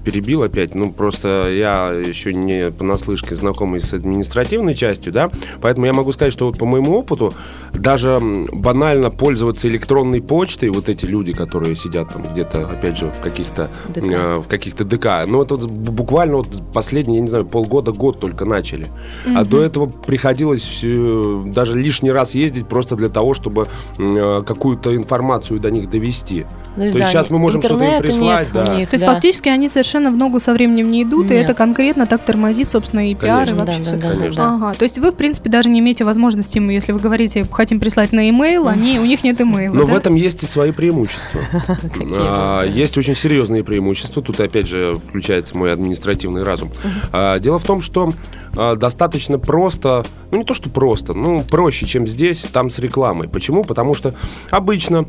перебил 0.04 0.42
опять, 0.42 0.74
ну, 0.74 0.92
просто 0.92 1.50
я 1.50 1.90
еще 1.90 2.34
не 2.34 2.70
понаслышке 2.70 3.34
знакомый 3.34 3.80
с 3.80 3.94
административной 3.94 4.74
частью, 4.74 5.12
да, 5.12 5.30
поэтому 5.60 5.86
я 5.86 5.92
могу 5.92 6.12
сказать, 6.12 6.32
что 6.32 6.46
вот 6.46 6.58
по 6.58 6.66
моему 6.66 6.96
опыту 6.96 7.32
даже 7.72 8.18
банально 8.52 9.10
пользоваться 9.10 9.68
электронной 9.68 10.20
почтой, 10.20 10.70
вот 10.70 10.88
эти 10.88 11.06
люди, 11.06 11.32
которые 11.32 11.76
сидят 11.76 12.12
там 12.12 12.22
где-то, 12.32 12.66
опять 12.66 12.98
же, 12.98 13.06
в 13.06 13.22
каких-то 13.22 13.68
ДК. 13.88 14.02
э, 14.02 14.36
в 14.36 14.48
каких-то 14.48 14.84
ДК, 14.84 15.26
ну, 15.26 15.42
это 15.42 15.56
вот 15.56 15.70
буквально 15.70 16.36
вот 16.36 16.48
последние, 16.72 17.16
я 17.16 17.22
не 17.22 17.28
знаю, 17.28 17.46
полгода, 17.46 17.92
год 17.92 18.20
только 18.20 18.44
начали. 18.44 18.86
А 19.34 19.44
до 19.44 19.62
этого 19.62 19.86
приходилось 19.86 20.80
э, 20.82 21.44
даже 21.46 21.78
лишний 21.78 22.10
раз 22.10 22.34
ездить 22.34 22.66
просто 22.66 22.96
для 22.96 23.08
того, 23.08 23.34
чтобы 23.34 23.68
э, 23.98 24.42
какую-то 24.46 24.94
информацию 24.94 25.60
до 25.60 25.70
них 25.70 25.90
довести. 25.90 26.46
Ну, 26.76 26.86
То 26.86 26.92
да, 26.92 26.98
есть 26.98 27.10
сейчас 27.10 27.30
мы 27.30 27.38
можем 27.38 27.60
что-то 27.60 27.84
им 27.84 28.02
прислать, 28.02 28.48
да. 28.52 28.76
них, 28.76 28.88
То 28.88 28.94
есть 28.94 29.04
да. 29.04 29.12
фактически 29.12 29.48
они 29.48 29.68
совершенно 29.68 29.91
в 30.00 30.16
ногу 30.16 30.40
со 30.40 30.52
временем 30.52 30.90
не 30.90 31.02
идут, 31.02 31.30
и 31.30 31.34
Нет. 31.34 31.44
это 31.44 31.54
конкретно 31.54 32.06
так 32.06 32.22
тормозит, 32.22 32.70
собственно, 32.70 33.10
и 33.10 33.14
пиар, 33.14 33.48
и 33.48 33.52
вообще 33.54 33.78
Да, 33.78 33.84
всё. 33.84 33.96
да, 33.96 34.02
да, 34.10 34.14
Конечно. 34.16 34.42
да. 34.44 34.54
Ага, 34.54 34.72
то 34.74 34.82
есть 34.84 34.98
вы, 34.98 35.10
в 35.12 35.14
принципе, 35.14 35.50
даже 35.50 35.68
не 35.68 35.80
имеете 35.80 36.04
возможности, 36.04 36.58
ему, 36.58 36.70
если 36.70 36.92
вы 36.92 36.98
говорите, 37.00 37.46
хотим 37.50 37.80
прислать 37.80 38.12
на 38.12 38.20
e-mail, 38.28 38.68
они, 38.68 38.98
у 38.98 39.04
них 39.04 39.24
нет 39.24 39.40
имейла, 39.40 39.74
Но 39.74 39.84
да? 39.86 39.92
в 39.92 39.96
этом 39.96 40.14
есть 40.14 40.42
и 40.42 40.46
свои 40.46 40.72
преимущества. 40.72 41.40
А, 42.14 42.64
Есть 42.64 42.96
очень 42.98 43.14
серьезные 43.14 43.64
преимущества. 43.64 44.22
Тут 44.22 44.40
опять 44.40 44.66
же 44.66 44.96
включается 45.08 45.56
мой 45.56 45.72
административный 45.72 46.42
разум. 46.42 46.70
А, 47.12 47.38
Дело 47.38 47.58
в 47.58 47.64
том, 47.64 47.80
что 47.80 48.12
а, 48.56 48.76
достаточно 48.76 49.38
просто, 49.38 50.04
ну 50.30 50.38
не 50.38 50.44
то 50.44 50.54
что 50.54 50.68
просто, 50.70 51.14
ну 51.14 51.42
проще, 51.42 51.86
чем 51.86 52.06
здесь, 52.06 52.42
там 52.52 52.70
с 52.70 52.78
рекламой. 52.78 53.28
Почему? 53.28 53.64
Потому 53.64 53.94
что 53.94 54.14
обычно 54.50 55.06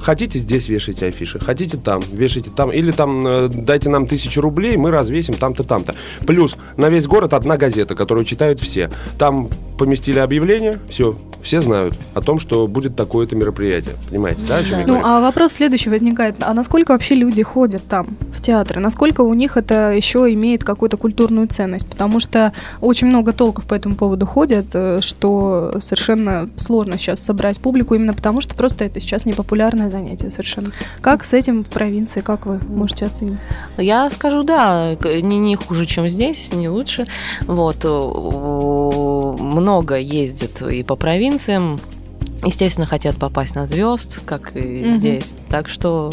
Хотите 0.00 0.38
здесь 0.38 0.68
вешайте 0.68 1.06
афиши, 1.06 1.38
хотите 1.38 1.76
там, 1.76 2.00
вешайте 2.12 2.50
там, 2.50 2.70
или 2.72 2.90
там 2.90 3.26
э, 3.26 3.48
дайте 3.48 3.88
нам 3.90 4.06
тысячу 4.06 4.40
рублей, 4.40 4.76
мы 4.76 4.90
развесим 4.90 5.34
там-то, 5.34 5.62
там-то. 5.62 5.94
Плюс 6.26 6.56
на 6.76 6.88
весь 6.88 7.06
город 7.06 7.34
одна 7.34 7.56
газета, 7.56 7.94
которую 7.94 8.24
читают 8.24 8.60
все. 8.60 8.90
Там 9.18 9.48
поместили 9.78 10.18
объявление, 10.18 10.78
все, 10.90 11.16
все 11.42 11.60
знают 11.62 11.94
о 12.14 12.20
том, 12.20 12.38
что 12.38 12.66
будет 12.66 12.96
такое-то 12.96 13.34
мероприятие. 13.36 13.94
Понимаете, 14.08 14.40
да, 14.46 14.56
о 14.58 14.62
чем 14.62 14.78
я 14.80 14.86
Ну, 14.86 14.92
говорю? 14.92 15.06
а 15.06 15.20
вопрос 15.20 15.52
следующий 15.54 15.88
возникает. 15.90 16.36
А 16.40 16.52
насколько 16.52 16.90
вообще 16.92 17.14
люди 17.14 17.42
ходят 17.42 17.82
там, 17.88 18.08
в 18.34 18.40
театры? 18.42 18.80
Насколько 18.80 19.22
у 19.22 19.32
них 19.34 19.56
это 19.56 19.92
еще 19.92 20.32
имеет 20.34 20.64
какую-то 20.64 20.96
культурную 20.98 21.46
ценность? 21.48 21.86
Потому 21.88 22.20
что 22.20 22.52
очень 22.80 23.06
много 23.06 23.32
толков 23.32 23.64
по 23.64 23.74
этому 23.74 23.96
поводу 23.96 24.26
ходят, 24.26 24.66
э, 24.74 24.98
что 25.00 25.74
совершенно 25.80 26.48
сложно 26.56 26.98
сейчас 26.98 27.20
собрать 27.20 27.58
публику, 27.60 27.94
именно 27.94 28.12
потому 28.14 28.40
что 28.40 28.54
просто 28.54 28.84
это 28.84 29.00
сейчас 29.00 29.24
непопулярное 29.24 29.89
занятие 29.90 30.30
совершенно. 30.30 30.70
Как 31.00 31.24
с 31.24 31.32
этим 31.32 31.64
в 31.64 31.68
провинции, 31.68 32.20
как 32.20 32.46
вы 32.46 32.58
можете 32.68 33.06
оценить? 33.06 33.38
Я 33.76 34.08
скажу, 34.10 34.42
да, 34.42 34.94
не, 34.94 35.38
не 35.38 35.56
хуже, 35.56 35.86
чем 35.86 36.08
здесь, 36.08 36.52
не 36.52 36.68
лучше. 36.68 37.06
Вот, 37.42 37.84
много 39.40 39.96
ездят 39.96 40.62
и 40.62 40.82
по 40.82 40.96
провинциям. 40.96 41.78
Естественно, 42.42 42.86
хотят 42.86 43.16
попасть 43.16 43.54
на 43.54 43.66
звезд, 43.66 44.20
как 44.24 44.56
и 44.56 44.60
Мгм. 44.84 44.94
здесь. 44.94 45.34
Так 45.50 45.68
что, 45.68 46.10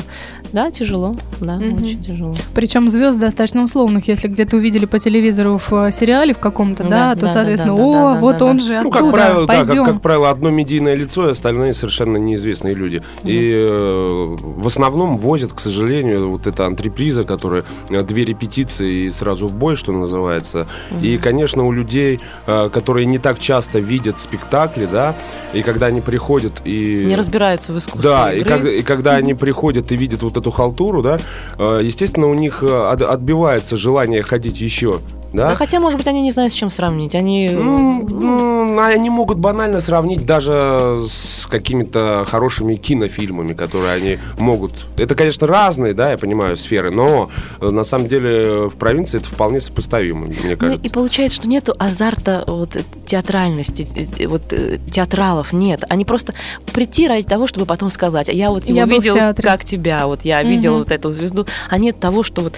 да, 0.54 0.72
тяжело, 0.72 1.16
да, 1.42 1.56
Мгм. 1.56 1.76
очень 1.84 2.02
тяжело. 2.04 2.36
Причем 2.56 2.90
звезд 2.90 3.20
достаточно 3.20 3.64
условных. 3.64 4.08
Если 4.08 4.28
где-то 4.28 4.58
увидели 4.58 4.86
по 4.86 5.00
телевизору 5.00 5.60
в 5.60 5.74
э, 5.88 5.92
сериале 5.92 6.34
в 6.34 6.38
каком-то, 6.40 6.84
да, 6.84 6.90
Да, 6.90 7.16
то, 7.16 7.22
да, 7.22 7.30
соответственно, 7.30 7.76
да, 7.78 7.84
да, 7.84 7.88
о, 7.90 8.14
да, 8.14 8.20
вот 8.22 8.38
да, 8.38 8.46
он 8.46 8.58
да. 8.58 8.64
же 8.64 8.74
Ну, 8.74 8.80
оттуда, 8.90 9.00
как 9.00 9.12
правило, 9.12 9.48
да, 9.48 9.54
пойдем. 9.66 9.86
как, 9.86 9.94
как 9.96 10.02
правило, 10.02 10.30
одно 10.30 10.50
медийное 10.50 10.96
лицо, 10.96 11.28
и 11.28 11.32
остальные 11.32 11.74
совершенно 11.74 12.18
неизвестные 12.18 12.74
люди. 12.74 13.02
И 13.24 13.52
э, 13.54 14.36
в 14.40 14.68
основном 14.68 15.18
возят, 15.18 15.54
к 15.54 15.60
сожалению, 15.60 16.30
вот 16.32 16.48
это 16.48 16.66
антреприза, 16.66 17.24
которая 17.24 17.64
э, 17.90 18.02
две 18.04 18.24
репетиции 18.26 19.08
и 19.08 19.12
сразу 19.12 19.48
в 19.48 19.54
бой, 19.54 19.76
что 19.76 19.92
называется. 19.92 20.68
И, 21.02 21.18
конечно, 21.18 21.66
у 21.66 21.72
людей, 21.72 22.20
э, 22.46 22.70
которые 22.72 23.06
не 23.06 23.18
так 23.20 23.40
часто 23.40 23.80
видят 23.80 24.20
спектакли, 24.20 24.86
да, 24.86 25.16
и 25.54 25.62
когда 25.62 25.88
они 25.88 26.02
приходят 26.02 26.62
и... 26.64 27.04
Не 27.06 27.16
разбираются 27.16 27.74
в 27.74 27.78
искусстве 27.78 28.02
Да, 28.10 28.34
и, 28.34 28.40
игры. 28.42 28.50
как- 28.50 28.66
и 28.66 28.82
когда 28.84 29.16
они 29.16 29.34
приходят 29.34 29.92
и 29.92 29.96
видят 29.98 30.24
вот 30.24 30.37
эту 30.38 30.52
халтуру, 30.52 31.02
да, 31.02 31.18
э, 31.58 31.80
естественно, 31.84 32.28
у 32.28 32.34
них 32.34 32.64
э, 32.64 32.68
от- 32.68 33.02
отбивается 33.02 33.76
желание 33.78 34.24
ходить 34.24 34.62
еще 34.62 35.00
Да? 35.38 35.50
да, 35.50 35.56
хотя, 35.56 35.80
может 35.80 36.00
быть, 36.00 36.08
они 36.08 36.22
не 36.22 36.32
знают, 36.32 36.52
с 36.52 36.56
чем 36.56 36.72
сравнить. 36.72 37.14
Они, 37.14 37.48
ну, 37.52 38.04
ну, 38.10 38.80
они 38.80 39.12
могут 39.12 39.38
банально 39.38 39.82
сравнить 39.82 40.26
даже 40.26 41.00
с 41.08 41.46
какими-то 41.46 42.26
хорошими 42.28 42.76
кинофильмами, 42.76 43.54
которые 43.54 43.94
они 43.94 44.18
могут. 44.40 44.88
Это, 44.98 45.14
конечно, 45.14 45.46
разные, 45.46 45.94
да, 45.94 46.12
я 46.12 46.18
понимаю, 46.18 46.58
сферы, 46.58 46.90
но 46.90 47.30
э, 47.62 47.70
на 47.70 47.84
самом 47.84 48.08
деле 48.08 48.68
в 48.68 48.78
провинции 48.78 49.20
это 49.20 49.30
вполне 49.30 49.60
сопоставимо, 49.60 50.26
мне 50.26 50.56
кажется. 50.56 50.82
Ну, 50.82 50.90
и 50.90 50.90
получается, 50.90 51.36
что 51.38 51.48
нету 51.48 51.76
азарта 51.78 52.44
вот, 52.48 52.76
театральности, 53.06 53.88
вот 54.26 54.42
театралов 54.90 55.54
нет. 55.54 55.84
Они 55.88 56.04
просто 56.04 56.34
прийти 56.74 57.08
ради 57.08 57.28
того, 57.28 57.46
чтобы 57.46 57.68
потом 57.68 57.92
сказать, 57.92 58.28
а 58.28 58.32
я 58.32 58.50
вот 58.50 58.66
его 58.66 58.80
я 58.80 58.86
видел 58.86 59.16
как 59.36 59.66
тебя, 59.66 60.08
вот 60.08 60.26
я 60.26 60.42
угу. 60.42 60.50
видел 60.50 60.80
вот 60.80 60.92
эту 60.92 61.12
звезду, 61.12 61.46
а 61.70 61.78
нет 61.78 62.00
того, 62.00 62.24
что 62.24 62.42
вот 62.42 62.56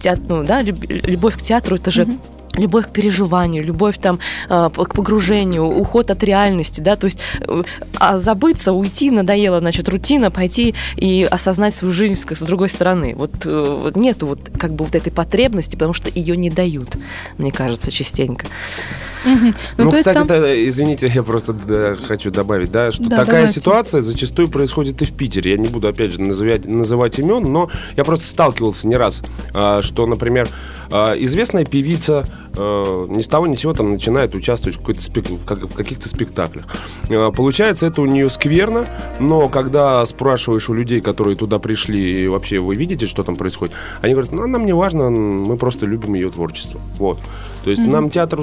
театр, 0.00 0.24
ну, 0.26 0.42
да, 0.42 0.62
любовь 0.62 1.36
к 1.36 1.42
театру 1.42 1.76
это 1.76 1.90
же 1.90 2.04
угу 2.04 2.13
любовь 2.56 2.86
к 2.86 2.90
переживанию, 2.90 3.64
любовь 3.64 3.98
там 3.98 4.18
э, 4.48 4.70
к 4.72 4.94
погружению, 4.94 5.64
уход 5.64 6.10
от 6.10 6.22
реальности, 6.22 6.80
да, 6.80 6.96
то 6.96 7.06
есть 7.06 7.18
э, 7.40 7.62
а 7.96 8.18
забыться, 8.18 8.72
уйти 8.72 9.10
надоело, 9.10 9.60
значит, 9.60 9.88
рутина, 9.88 10.30
пойти 10.30 10.74
и 10.96 11.26
осознать 11.30 11.74
свою 11.74 11.92
жизнь 11.92 12.14
с, 12.14 12.42
другой 12.42 12.68
стороны. 12.68 13.14
Вот, 13.16 13.46
э, 13.46 13.64
вот 13.66 13.96
нету 13.96 14.26
вот 14.26 14.40
как 14.58 14.74
бы 14.74 14.84
вот 14.84 14.94
этой 14.94 15.10
потребности, 15.10 15.76
потому 15.76 15.94
что 15.94 16.10
ее 16.10 16.36
не 16.36 16.50
дают, 16.50 16.96
мне 17.38 17.50
кажется, 17.50 17.90
частенько. 17.90 18.46
Угу. 19.24 19.54
Ну, 19.78 19.84
ну 19.84 19.92
кстати, 19.92 20.18
там... 20.18 20.24
это, 20.24 20.68
извините, 20.68 21.10
я 21.12 21.22
просто 21.22 21.54
да, 21.54 21.96
хочу 21.96 22.30
добавить, 22.30 22.70
да, 22.70 22.92
что 22.92 23.04
да, 23.04 23.16
такая 23.16 23.36
давайте. 23.36 23.60
ситуация 23.60 24.02
зачастую 24.02 24.48
происходит 24.48 25.00
и 25.00 25.06
в 25.06 25.12
Питере. 25.12 25.52
Я 25.52 25.56
не 25.56 25.68
буду, 25.68 25.88
опять 25.88 26.12
же, 26.12 26.20
называть, 26.20 26.66
называть 26.66 27.18
имен, 27.18 27.50
но 27.50 27.70
я 27.96 28.04
просто 28.04 28.26
сталкивался 28.26 28.86
не 28.86 28.96
раз, 28.96 29.22
а, 29.54 29.80
что, 29.80 30.06
например, 30.06 30.48
известная 30.90 31.64
певица 31.64 32.24
а, 32.56 33.06
ни 33.06 33.22
с 33.22 33.28
того 33.28 33.46
ни 33.46 33.54
с 33.54 33.60
сего 33.60 33.72
там 33.72 33.90
начинает 33.90 34.34
участвовать 34.34 34.78
в, 34.78 34.82
в 34.82 35.74
каких-то 35.74 36.08
спектаклях. 36.08 36.66
Получается, 37.08 37.86
это 37.86 38.02
у 38.02 38.06
нее 38.06 38.30
скверно, 38.30 38.86
но 39.20 39.48
когда 39.48 40.04
спрашиваешь 40.06 40.68
у 40.68 40.74
людей, 40.74 41.00
которые 41.00 41.36
туда 41.36 41.58
пришли, 41.58 42.24
и 42.24 42.28
вообще 42.28 42.58
вы 42.58 42.74
видите, 42.74 43.06
что 43.06 43.22
там 43.22 43.36
происходит, 43.36 43.74
они 44.02 44.14
говорят, 44.14 44.32
ну, 44.32 44.46
нам 44.46 44.66
не 44.66 44.72
важно, 44.72 45.10
мы 45.10 45.56
просто 45.56 45.86
любим 45.86 46.14
ее 46.14 46.30
творчество. 46.30 46.80
Вот. 46.98 47.18
То 47.64 47.70
есть 47.70 47.82
mm-hmm. 47.82 47.90
нам 47.90 48.10
театр 48.10 48.40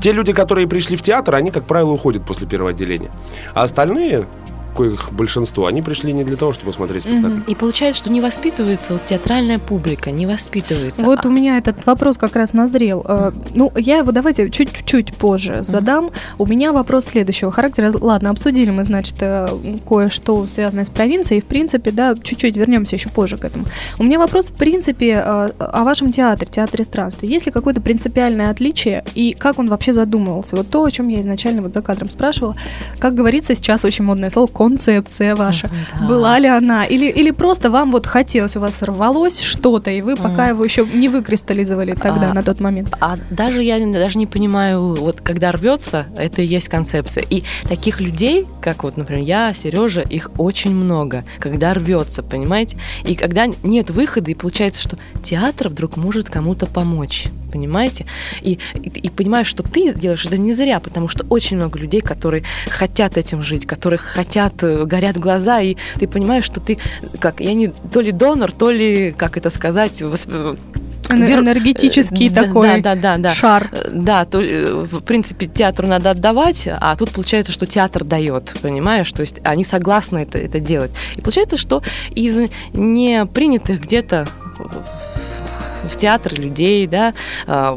те 0.00 0.12
люди, 0.12 0.32
которые 0.32 0.66
пришли 0.66 0.96
в 0.96 1.02
театр, 1.02 1.34
они, 1.34 1.50
как 1.50 1.64
правило, 1.64 1.90
уходят 1.90 2.24
после 2.24 2.46
первого 2.46 2.70
отделения. 2.70 3.10
А 3.54 3.62
остальные, 3.62 4.26
коих 4.76 5.12
большинство, 5.12 5.66
они 5.66 5.82
пришли 5.82 6.12
не 6.12 6.24
для 6.24 6.36
того, 6.36 6.52
чтобы 6.52 6.72
смотреть 6.72 7.02
спектакль. 7.02 7.40
И 7.48 7.54
получается, 7.54 8.02
что 8.02 8.12
не 8.12 8.20
воспитывается 8.20 8.92
вот 8.94 9.06
театральная 9.06 9.58
публика, 9.58 10.10
не 10.10 10.26
воспитывается. 10.26 11.04
Вот 11.04 11.24
а... 11.24 11.28
у 11.28 11.30
меня 11.30 11.58
этот 11.58 11.86
вопрос 11.86 12.18
как 12.18 12.36
раз 12.36 12.52
назрел. 12.52 13.04
Э, 13.08 13.32
ну, 13.54 13.72
я 13.76 13.98
его 13.98 14.12
давайте 14.12 14.50
чуть-чуть 14.50 15.16
позже 15.16 15.60
задам. 15.62 16.10
У 16.38 16.46
меня 16.46 16.72
вопрос 16.72 17.06
следующего 17.06 17.50
характера. 17.50 17.92
Ладно, 17.98 18.30
обсудили 18.30 18.70
мы, 18.70 18.84
значит, 18.84 19.16
э, 19.20 19.48
кое-что 19.88 20.46
связанное 20.46 20.84
с 20.84 20.90
провинцией. 20.90 21.40
В 21.40 21.46
принципе, 21.46 21.90
да, 21.90 22.14
чуть-чуть 22.14 22.56
вернемся 22.56 22.96
еще 22.96 23.08
позже 23.08 23.36
к 23.38 23.44
этому. 23.44 23.64
У 23.98 24.04
меня 24.04 24.18
вопрос, 24.18 24.48
в 24.48 24.54
принципе, 24.54 25.22
э, 25.24 25.50
о 25.58 25.84
вашем 25.84 26.12
театре, 26.12 26.48
театре 26.50 26.84
странствий. 26.84 27.28
Есть 27.28 27.46
ли 27.46 27.52
какое-то 27.52 27.80
принципиальное 27.80 28.50
отличие 28.50 29.04
и 29.14 29.32
как 29.32 29.58
он 29.58 29.68
вообще 29.68 29.92
задумывался? 29.92 30.56
Вот 30.56 30.68
то, 30.68 30.84
о 30.84 30.90
чем 30.90 31.08
я 31.08 31.20
изначально 31.20 31.62
вот 31.62 31.72
за 31.72 31.82
кадром 31.82 32.10
спрашивала. 32.10 32.54
Как 32.98 33.14
говорится, 33.14 33.54
сейчас 33.54 33.84
очень 33.84 34.04
модное 34.04 34.30
слово 34.30 34.46
концепция 34.68 35.34
ваша. 35.34 35.70
Да. 35.98 36.06
Была 36.06 36.38
ли 36.38 36.48
она? 36.48 36.84
Или, 36.84 37.06
или 37.06 37.30
просто 37.30 37.70
вам 37.70 37.92
вот 37.92 38.06
хотелось, 38.06 38.56
у 38.56 38.60
вас 38.60 38.82
рвалось 38.82 39.40
что-то, 39.40 39.90
и 39.90 40.02
вы 40.02 40.16
пока 40.16 40.46
mm. 40.46 40.48
его 40.50 40.64
еще 40.64 40.86
не 40.86 41.08
выкристаллизовали 41.08 41.94
тогда, 41.94 42.30
а, 42.30 42.34
на 42.34 42.42
тот 42.42 42.60
момент? 42.60 42.94
А 43.00 43.16
даже 43.30 43.62
я 43.62 43.78
даже 43.86 44.18
не 44.18 44.26
понимаю, 44.26 44.94
вот 44.94 45.20
когда 45.20 45.52
рвется, 45.52 46.06
это 46.16 46.42
и 46.42 46.46
есть 46.46 46.68
концепция. 46.68 47.24
И 47.30 47.44
таких 47.68 48.00
людей, 48.00 48.46
как 48.60 48.84
вот, 48.84 48.96
например, 48.96 49.24
я, 49.24 49.54
Сережа, 49.54 50.00
их 50.00 50.30
очень 50.38 50.74
много, 50.74 51.24
когда 51.38 51.72
рвется, 51.74 52.22
понимаете? 52.22 52.76
И 53.04 53.14
когда 53.14 53.46
нет 53.62 53.90
выхода, 53.90 54.30
и 54.30 54.34
получается, 54.34 54.82
что 54.82 54.98
театр 55.22 55.68
вдруг 55.68 55.96
может 55.96 56.28
кому-то 56.28 56.66
помочь 56.66 57.26
понимаете? 57.50 58.06
И, 58.42 58.58
и, 58.74 58.88
и 58.88 59.10
понимаешь, 59.10 59.46
что 59.46 59.62
ты 59.62 59.92
делаешь 59.94 60.24
это 60.26 60.38
не 60.38 60.52
зря, 60.52 60.80
потому 60.80 61.08
что 61.08 61.24
очень 61.28 61.56
много 61.56 61.78
людей, 61.78 62.00
которые 62.00 62.44
хотят 62.68 63.16
этим 63.16 63.42
жить, 63.42 63.66
которых 63.66 64.02
хотят, 64.02 64.62
э, 64.62 64.84
горят 64.84 65.16
глаза, 65.16 65.60
и 65.60 65.76
ты 65.98 66.06
понимаешь, 66.06 66.44
что 66.44 66.60
ты, 66.60 66.78
как, 67.20 67.40
я 67.40 67.54
не 67.54 67.68
то 67.68 68.00
ли 68.00 68.12
донор, 68.12 68.52
то 68.52 68.70
ли, 68.70 69.12
как 69.16 69.36
это 69.36 69.50
сказать, 69.50 70.02
восп 70.02 70.30
энергетический 71.10 72.28
да, 72.28 72.44
такой 72.44 72.80
да, 72.80 72.94
да, 72.94 73.16
да, 73.16 73.30
шар. 73.30 73.70
Да, 73.92 74.24
то, 74.24 74.40
э, 74.40 74.64
в 74.84 75.00
принципе, 75.00 75.46
театру 75.46 75.86
надо 75.86 76.10
отдавать, 76.10 76.68
а 76.68 76.96
тут 76.96 77.10
получается, 77.10 77.52
что 77.52 77.66
театр 77.66 78.04
дает, 78.04 78.54
понимаешь? 78.62 79.10
То 79.12 79.20
есть 79.20 79.40
они 79.44 79.64
согласны 79.64 80.18
это, 80.18 80.38
это 80.38 80.60
делать. 80.60 80.90
И 81.16 81.20
получается, 81.20 81.56
что 81.56 81.82
из 82.14 82.50
непринятых 82.72 83.82
где-то 83.82 84.26
в 85.88 85.96
театр 85.96 86.34
людей, 86.34 86.86
да, 86.86 87.14
а, 87.46 87.72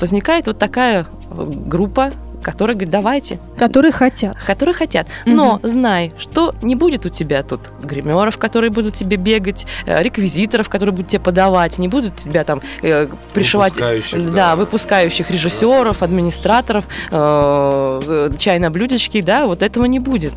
возникает 0.00 0.46
вот 0.46 0.58
такая 0.58 1.06
группа 1.30 2.12
которые 2.42 2.74
говорят, 2.74 2.92
давайте. 2.92 3.38
Которые 3.56 3.92
хотят. 3.92 4.36
Которые 4.46 4.74
хотят. 4.74 5.06
Но 5.26 5.54
угу. 5.54 5.68
знай, 5.68 6.12
что 6.18 6.54
не 6.62 6.74
будет 6.74 7.06
у 7.06 7.08
тебя 7.08 7.42
тут 7.42 7.60
гримеров, 7.82 8.38
которые 8.38 8.70
будут 8.70 8.94
тебе 8.94 9.16
бегать, 9.16 9.66
э, 9.86 10.02
реквизиторов, 10.02 10.68
которые 10.68 10.94
будут 10.94 11.08
тебе 11.10 11.20
подавать, 11.20 11.78
не 11.78 11.88
будут 11.88 12.16
тебя 12.16 12.44
там 12.44 12.60
э, 12.82 13.08
пришивать... 13.32 13.74
Выпускающих, 13.74 14.26
да, 14.26 14.32
да, 14.32 14.56
выпускающих 14.56 15.30
режиссеров, 15.30 16.02
администраторов, 16.02 16.84
э, 17.10 18.00
э, 18.06 18.30
чай 18.38 18.58
на 18.58 18.70
блюдечке, 18.70 19.22
да, 19.22 19.46
вот 19.46 19.62
этого 19.62 19.86
не 19.86 19.98
будет. 19.98 20.32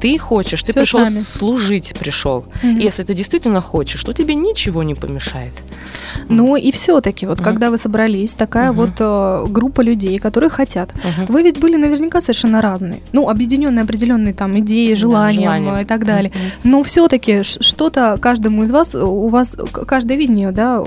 Ты 0.00 0.18
хочешь, 0.18 0.62
ты 0.62 0.72
Все 0.72 0.80
пришел 0.80 1.00
сами. 1.00 1.20
служить, 1.20 1.94
пришел. 1.98 2.44
Угу. 2.62 2.78
Если 2.78 3.02
ты 3.02 3.14
действительно 3.14 3.60
хочешь, 3.60 4.04
то 4.04 4.12
тебе 4.12 4.34
ничего 4.34 4.82
не 4.82 4.94
помешает. 4.94 5.52
Ну 6.28 6.56
и 6.56 6.70
все-таки, 6.70 7.26
вот 7.26 7.38
угу. 7.38 7.44
когда 7.44 7.70
вы 7.70 7.78
собрались, 7.78 8.34
такая 8.34 8.70
угу. 8.70 8.82
вот 8.82 8.92
э, 8.98 9.44
группа 9.48 9.80
людей, 9.80 10.18
которые 10.18 10.50
хотят, 10.50 10.90
угу. 10.90 11.32
вы 11.32 11.42
ведь 11.46 11.60
были 11.60 11.76
наверняка 11.76 12.20
совершенно 12.20 12.60
разные. 12.60 13.00
Ну, 13.12 13.28
объединенные 13.28 13.82
определенные 13.82 14.34
там 14.34 14.58
идеи, 14.58 14.94
желанием 14.94 15.64
да, 15.66 15.82
и 15.82 15.84
так 15.84 16.04
далее. 16.04 16.30
Mm-hmm. 16.30 16.60
Но 16.64 16.82
все-таки 16.82 17.42
что-то 17.42 18.18
каждому 18.20 18.64
из 18.64 18.70
вас, 18.70 18.94
у 18.94 19.28
вас 19.28 19.56
каждое 19.86 20.16
видение, 20.16 20.52
да, 20.52 20.80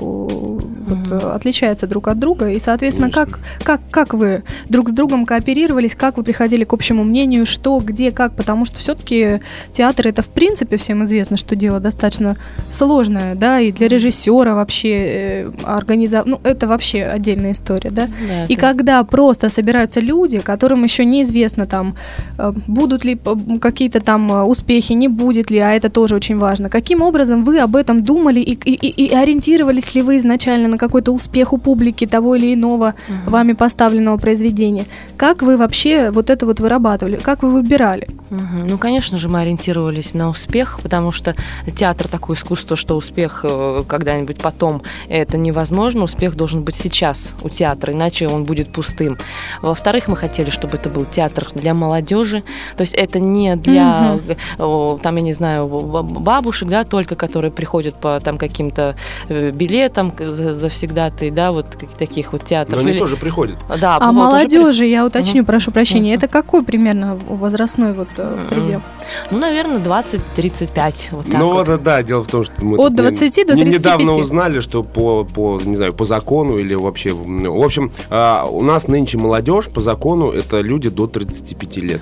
вот, 0.80 0.98
mm-hmm. 0.98 1.32
отличается 1.32 1.86
друг 1.86 2.08
от 2.08 2.18
друга. 2.18 2.50
И, 2.50 2.58
соответственно, 2.58 3.10
как, 3.10 3.38
как, 3.62 3.80
как 3.90 4.14
вы 4.14 4.42
друг 4.68 4.88
с 4.88 4.92
другом 4.92 5.26
кооперировались, 5.26 5.94
как 5.94 6.16
вы 6.16 6.22
приходили 6.22 6.64
к 6.64 6.72
общему 6.72 7.04
мнению, 7.04 7.46
что, 7.46 7.78
где, 7.80 8.10
как, 8.10 8.34
потому 8.34 8.64
что 8.64 8.78
все-таки 8.78 9.40
театр 9.72 10.08
это 10.08 10.22
в 10.22 10.28
принципе 10.28 10.76
всем 10.76 11.04
известно, 11.04 11.36
что 11.36 11.54
дело 11.54 11.80
достаточно 11.80 12.36
сложное, 12.70 13.34
да, 13.34 13.60
и 13.60 13.72
для 13.72 13.88
режиссера 13.88 14.54
вообще 14.54 14.88
э, 14.88 15.50
организовать, 15.64 16.26
ну, 16.26 16.40
это 16.44 16.66
вообще 16.66 17.02
отдельная 17.04 17.52
история, 17.52 17.90
да. 17.90 18.08
да 18.28 18.44
и 18.44 18.54
это... 18.54 18.60
когда 18.60 19.04
просто 19.04 19.48
собираются 19.48 20.00
люди, 20.00 20.38
которым 20.38 20.84
еще 20.84 21.04
неизвестно 21.04 21.66
там, 21.66 21.96
э, 22.38 22.52
будут 22.66 23.04
ли 23.04 23.18
какие-то 23.60 24.00
там 24.00 24.32
э, 24.32 24.42
успехи, 24.42 24.94
не 24.94 25.08
будет 25.08 25.50
ли, 25.50 25.58
а 25.58 25.72
это 25.72 25.90
тоже 25.90 26.14
очень 26.14 26.38
важно. 26.38 26.68
Каким 26.70 27.02
образом 27.02 27.44
вы 27.44 27.58
об 27.58 27.76
этом 27.76 28.02
думали 28.02 28.40
и, 28.40 28.54
и, 28.54 29.06
и 29.06 29.14
ориентировались 29.14 29.94
ли 29.94 30.02
вы 30.02 30.16
изначально 30.16 30.69
на 30.70 30.78
какой-то 30.78 31.12
успех 31.12 31.52
у 31.52 31.58
публики 31.58 32.06
того 32.06 32.36
или 32.36 32.54
иного 32.54 32.94
угу. 33.08 33.30
вами 33.30 33.52
поставленного 33.52 34.16
произведения? 34.16 34.86
Как 35.16 35.42
вы 35.42 35.56
вообще 35.56 36.10
вот 36.10 36.30
это 36.30 36.46
вот 36.46 36.60
вырабатывали? 36.60 37.16
Как 37.16 37.42
вы 37.42 37.50
выбирали? 37.50 38.08
Угу. 38.30 38.68
Ну, 38.68 38.78
конечно 38.78 39.18
же, 39.18 39.28
мы 39.28 39.40
ориентировались 39.40 40.14
на 40.14 40.28
успех, 40.28 40.78
потому 40.82 41.10
что 41.10 41.34
театр 41.74 42.06
такое 42.08 42.36
искусство, 42.36 42.76
что 42.76 42.96
успех 42.96 43.44
э, 43.48 43.82
когда-нибудь 43.86 44.38
потом 44.38 44.82
это 45.08 45.36
невозможно. 45.36 46.04
Успех 46.04 46.36
должен 46.36 46.62
быть 46.62 46.76
сейчас 46.76 47.34
у 47.42 47.48
театра, 47.48 47.92
иначе 47.92 48.28
он 48.28 48.44
будет 48.44 48.72
пустым. 48.72 49.18
Во-вторых, 49.62 50.08
мы 50.08 50.16
хотели 50.16 50.50
чтобы 50.50 50.76
это 50.76 50.90
был 50.90 51.04
театр 51.04 51.48
для 51.54 51.74
молодежи. 51.74 52.42
То 52.76 52.82
есть 52.82 52.94
это 52.94 53.18
не 53.18 53.56
для, 53.56 54.20
угу. 54.58 55.00
там, 55.02 55.16
я 55.16 55.22
не 55.22 55.32
знаю, 55.32 55.66
бабушек, 55.68 56.68
да, 56.68 56.84
только 56.84 57.14
которые 57.14 57.50
приходят 57.50 57.94
по 57.94 58.20
там 58.20 58.38
каким-то 58.38 58.96
э, 59.28 59.50
билетам 59.50 60.12
завсегда-то, 60.60 61.30
да, 61.30 61.52
вот 61.52 61.66
таких 61.98 62.32
вот 62.32 62.44
театров. 62.44 62.76
Но 62.76 62.82
они 62.82 62.92
Или... 62.92 62.98
тоже 62.98 63.16
приходят. 63.16 63.58
Да, 63.80 63.98
а 64.00 64.12
молодежи, 64.12 64.82
при... 64.82 64.90
я 64.90 65.06
уточню, 65.06 65.42
угу. 65.42 65.46
прошу 65.46 65.70
прощения, 65.70 66.12
угу. 66.12 66.18
это 66.18 66.28
какой 66.28 66.64
примерно 66.64 67.16
возрастной 67.28 67.92
вот 67.92 68.08
угу. 68.18 68.46
предел? 68.48 68.82
Ну, 69.30 69.38
наверное, 69.38 69.78
20-35. 69.78 71.08
Вот 71.10 71.26
так 71.26 71.34
ну 71.34 71.52
вот. 71.52 71.66
вот, 71.66 71.82
да, 71.82 72.02
дело 72.02 72.22
в 72.22 72.28
том, 72.28 72.44
что 72.44 72.64
мы 72.64 72.76
От 72.76 72.88
тут 72.88 72.98
не- 72.98 73.10
20 73.10 73.46
до 73.46 73.54
не- 73.54 73.62
35. 73.64 73.66
недавно 73.66 74.14
узнали, 74.16 74.60
что 74.60 74.82
по, 74.82 75.24
по, 75.24 75.60
не 75.64 75.76
знаю, 75.76 75.92
по 75.92 76.04
закону 76.04 76.58
или 76.58 76.74
вообще... 76.74 77.12
В 77.12 77.64
общем, 77.64 77.90
а, 78.10 78.44
у 78.44 78.62
нас 78.62 78.88
нынче 78.88 79.18
молодежь 79.18 79.68
по 79.68 79.80
закону 79.80 80.30
это 80.30 80.60
люди 80.60 80.90
до 80.90 81.06
35 81.06 81.76
лет. 81.78 82.00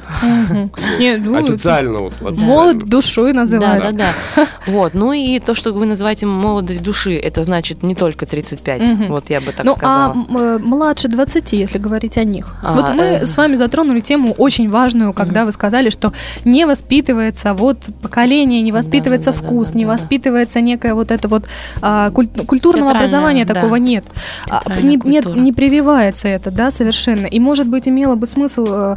Ну, 0.98 1.36
Официально 1.36 1.98
вот. 1.98 2.14
Молод 2.20 2.78
душой 2.78 3.32
называют. 3.32 3.84
Да, 3.84 3.92
да, 3.92 4.14
да. 4.36 4.48
Вот. 4.66 4.94
Ну 4.94 5.12
и 5.12 5.38
то, 5.38 5.54
что 5.54 5.72
вы 5.72 5.86
называете 5.86 6.26
молодость 6.26 6.82
души, 6.82 7.14
это 7.14 7.44
значит 7.44 7.82
не 7.82 7.94
только 7.94 8.26
35. 8.26 8.47
Мгм. 8.56 9.06
Вот 9.08 9.30
я 9.30 9.40
бы 9.40 9.52
так 9.52 9.64
ну, 9.64 9.74
сказала. 9.74 10.12
а 10.12 10.16
м, 10.16 10.36
э, 10.36 10.58
младше 10.58 11.08
20, 11.08 11.52
если 11.52 11.78
говорить 11.78 12.18
о 12.18 12.24
них. 12.24 12.54
А, 12.62 12.74
вот 12.74 12.94
мы 12.94 13.02
э. 13.04 13.26
с 13.26 13.36
вами 13.36 13.56
затронули 13.56 14.00
тему 14.00 14.34
очень 14.38 14.70
важную, 14.70 15.12
когда 15.12 15.44
вы 15.44 15.52
сказали, 15.52 15.90
что 15.90 16.12
не 16.44 16.66
воспитывается 16.66 17.54
вот 17.54 17.78
поколение, 18.02 18.62
не 18.62 18.72
воспитывается 18.72 19.32
да, 19.32 19.38
да, 19.38 19.44
вкус, 19.46 19.70
да, 19.70 19.78
не 19.78 19.84
да, 19.84 19.90
да. 19.92 19.96
воспитывается 19.96 20.60
некое 20.60 20.94
вот 20.94 21.10
это 21.10 21.28
вот 21.28 21.44
а, 21.82 22.10
куль- 22.10 22.28
культурного 22.46 22.92
Театральное, 22.92 23.00
образования 23.08 23.44
да. 23.44 23.54
такого 23.54 23.76
нет. 23.76 24.04
А, 24.50 24.62
не, 24.80 24.96
нет, 25.04 25.26
не 25.34 25.52
прививается 25.52 26.28
это, 26.28 26.50
да, 26.50 26.70
совершенно. 26.70 27.26
И, 27.26 27.40
может 27.40 27.66
быть, 27.66 27.88
имело 27.88 28.14
бы 28.14 28.26
смысл 28.26 28.66
э, 28.68 28.96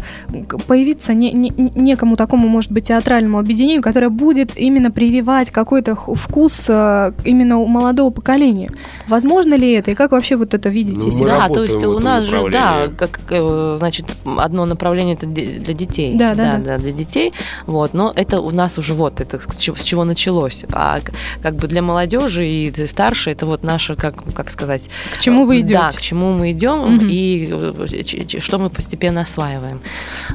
появиться 0.67 1.13
не, 1.13 1.31
не- 1.31 1.53
не- 1.55 1.71
некому 1.75 2.15
такому, 2.15 2.47
может 2.47 2.71
быть, 2.71 2.85
театральному 2.87 3.39
объединению, 3.39 3.81
которое 3.81 4.09
будет 4.09 4.57
именно 4.57 4.91
прививать 4.91 5.51
какой-то 5.51 5.95
х- 5.95 6.13
вкус 6.15 6.65
э, 6.69 7.11
именно 7.25 7.57
у 7.59 7.67
молодого 7.67 8.09
поколения. 8.11 8.69
Возможно 9.07 9.40
ли 9.49 9.73
это? 9.73 9.91
И 9.91 9.95
как 9.95 10.11
вообще 10.11 10.35
вот 10.35 10.53
это 10.53 10.69
видите 10.69 11.05
Ну, 11.05 11.11
себя? 11.11 11.47
Да, 11.47 11.49
то 11.49 11.63
есть 11.63 11.83
у 11.83 11.99
нас 11.99 12.25
же, 12.25 12.49
да, 12.51 12.87
как, 12.95 13.19
э, 13.29 13.75
значит, 13.79 14.05
одно 14.37 14.65
направление 14.65 15.15
это 15.15 15.25
для 15.25 15.73
детей. 15.73 16.15
Да, 16.17 16.33
да, 16.35 16.57
да. 16.57 16.77
для 16.77 16.91
детей. 16.91 17.33
Вот, 17.65 17.93
но 17.93 18.11
это 18.15 18.39
у 18.41 18.51
нас 18.51 18.77
уже 18.77 18.93
вот, 18.93 19.19
это 19.19 19.39
с 19.39 19.57
чего, 19.57 19.75
с 19.75 19.83
чего 19.83 20.03
началось. 20.03 20.65
А 20.71 20.99
как 21.41 21.55
бы 21.55 21.67
для 21.67 21.81
молодежи 21.81 22.47
и 22.47 22.87
старше, 22.87 23.31
это 23.31 23.45
вот 23.45 23.63
наше, 23.63 23.95
как, 23.95 24.15
как 24.33 24.49
сказать... 24.51 24.89
К 25.13 25.17
чему 25.19 25.45
вы 25.45 25.59
идете? 25.61 25.73
Да, 25.79 25.89
к 25.89 26.01
чему 26.01 26.33
мы 26.33 26.51
идем 26.51 26.95
Мгм. 26.95 27.07
и 27.09 27.47
э, 27.49 28.39
что 28.39 28.57
мы 28.59 28.69
постепенно 28.69 29.21
осваиваем. 29.21 29.81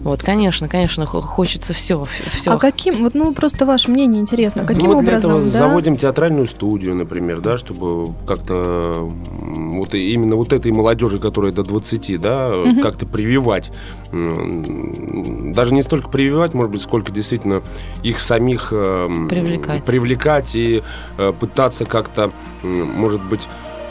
Вот, 0.00 0.22
конечно, 0.22 0.68
конечно, 0.68 1.06
хо- 1.06 1.20
хочется 1.20 1.72
все, 1.74 2.04
все. 2.32 2.50
А 2.52 2.58
каким, 2.58 3.02
вот, 3.04 3.14
ну, 3.14 3.32
просто 3.32 3.66
ваше 3.66 3.90
мнение 3.90 4.20
интересно, 4.20 4.64
каким 4.64 4.90
Ну, 4.90 4.96
мы 4.96 5.02
для 5.02 5.12
образом, 5.16 5.30
этого 5.30 5.42
да? 5.42 5.58
заводим 5.58 5.96
театральную 5.96 6.46
студию, 6.46 6.94
например, 6.94 7.40
да, 7.40 7.56
чтобы 7.58 8.14
как-то 8.26 8.95
вот 9.02 9.94
именно 9.94 10.36
вот 10.36 10.52
этой 10.52 10.72
молодежи, 10.72 11.18
которая 11.18 11.52
до 11.52 11.62
20, 11.62 12.20
да, 12.20 12.50
Мгм. 12.56 12.80
как-то 12.82 13.06
прививать. 13.06 13.70
Даже 14.12 15.74
не 15.74 15.82
столько 15.82 16.08
прививать, 16.08 16.54
может 16.54 16.72
быть, 16.72 16.82
сколько 16.82 17.12
действительно 17.12 17.62
их 18.02 18.20
самих 18.20 18.68
эм, 18.72 19.28
Привлекать. 19.28 19.84
привлекать 19.84 20.54
и 20.54 20.82
э, 21.18 21.32
пытаться 21.38 21.84
как-то, 21.84 22.30
может 22.62 23.22
быть, 23.22 23.48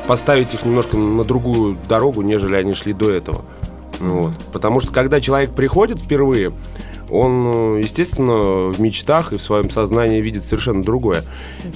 поставить 0.07 0.53
их 0.53 0.65
немножко 0.65 0.97
на 0.97 1.23
другую 1.23 1.77
дорогу, 1.89 2.21
нежели 2.21 2.55
они 2.55 2.73
шли 2.73 2.93
до 2.93 3.09
этого. 3.09 3.43
Вот. 3.99 4.33
Потому 4.53 4.79
что 4.81 4.91
когда 4.91 5.21
человек 5.21 5.51
приходит 5.55 5.99
впервые, 6.01 6.51
он, 7.09 7.77
э, 7.77 7.81
естественно, 7.83 8.71
в 8.71 8.79
мечтах 8.79 9.33
и 9.33 9.37
в 9.37 9.41
своем 9.41 9.69
сознании 9.69 10.21
видит 10.21 10.43
совершенно 10.43 10.83
другое. 10.83 11.23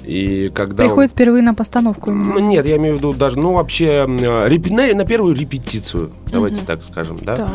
И 0.04 0.52
когда 0.54 0.84
он- 0.84 0.90
Приходит 0.90 1.12
впервые 1.12 1.44
на 1.44 1.54
постановку. 1.54 2.12
Ну, 2.12 2.40
нет, 2.40 2.66
я 2.66 2.78
имею 2.78 2.96
в 2.96 2.98
виду 3.00 3.14
даже, 3.14 3.40
ну, 3.40 3.54
вообще, 3.54 4.06
э, 4.08 4.48
репи- 4.50 4.94
на, 4.96 5.06
первую 5.06 5.36
репетицию, 5.36 6.12
давайте 6.32 6.58
Мгм. 6.58 6.66
так 6.66 6.84
скажем, 6.84 7.18
да? 7.22 7.36
Так. 7.36 7.50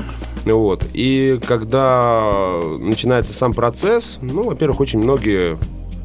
Вот. 0.45 0.87
И 0.93 1.40
когда 1.47 2.61
начинается 2.78 3.33
сам 3.33 3.54
процесс, 3.54 4.19
ну, 4.21 4.43
во-первых, 4.43 4.81
очень 4.81 5.00
многие, 5.00 5.57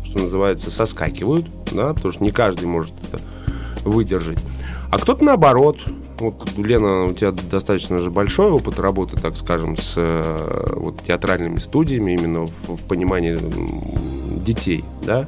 что 0.06 0.20
называется, 0.20 0.72
соскакивают, 0.72 1.46
да, 1.72 1.94
потому 1.94 2.12
что 2.14 2.24
не 2.24 2.32
каждый 2.32 2.66
может 2.66 2.94
это 3.12 3.22
выдержать. 3.84 4.40
А 4.91 4.98
кто-то 4.98 5.24
наоборот. 5.24 5.77
Вот, 6.19 6.51
Лена, 6.58 7.05
у 7.05 7.13
тебя 7.13 7.31
достаточно 7.31 8.00
же 8.00 8.10
большой 8.12 8.51
опыт 8.51 8.77
работы, 8.79 9.15
так 9.15 9.38
скажем, 9.38 9.77
с 9.77 9.93
э, 9.96 10.74
вот, 10.75 11.01
театральными 11.03 11.60
студиями, 11.60 12.12
именно 12.13 12.46
в, 12.48 12.75
в 12.75 12.84
понимании 12.88 13.38
детей, 14.43 14.84
да? 15.03 15.27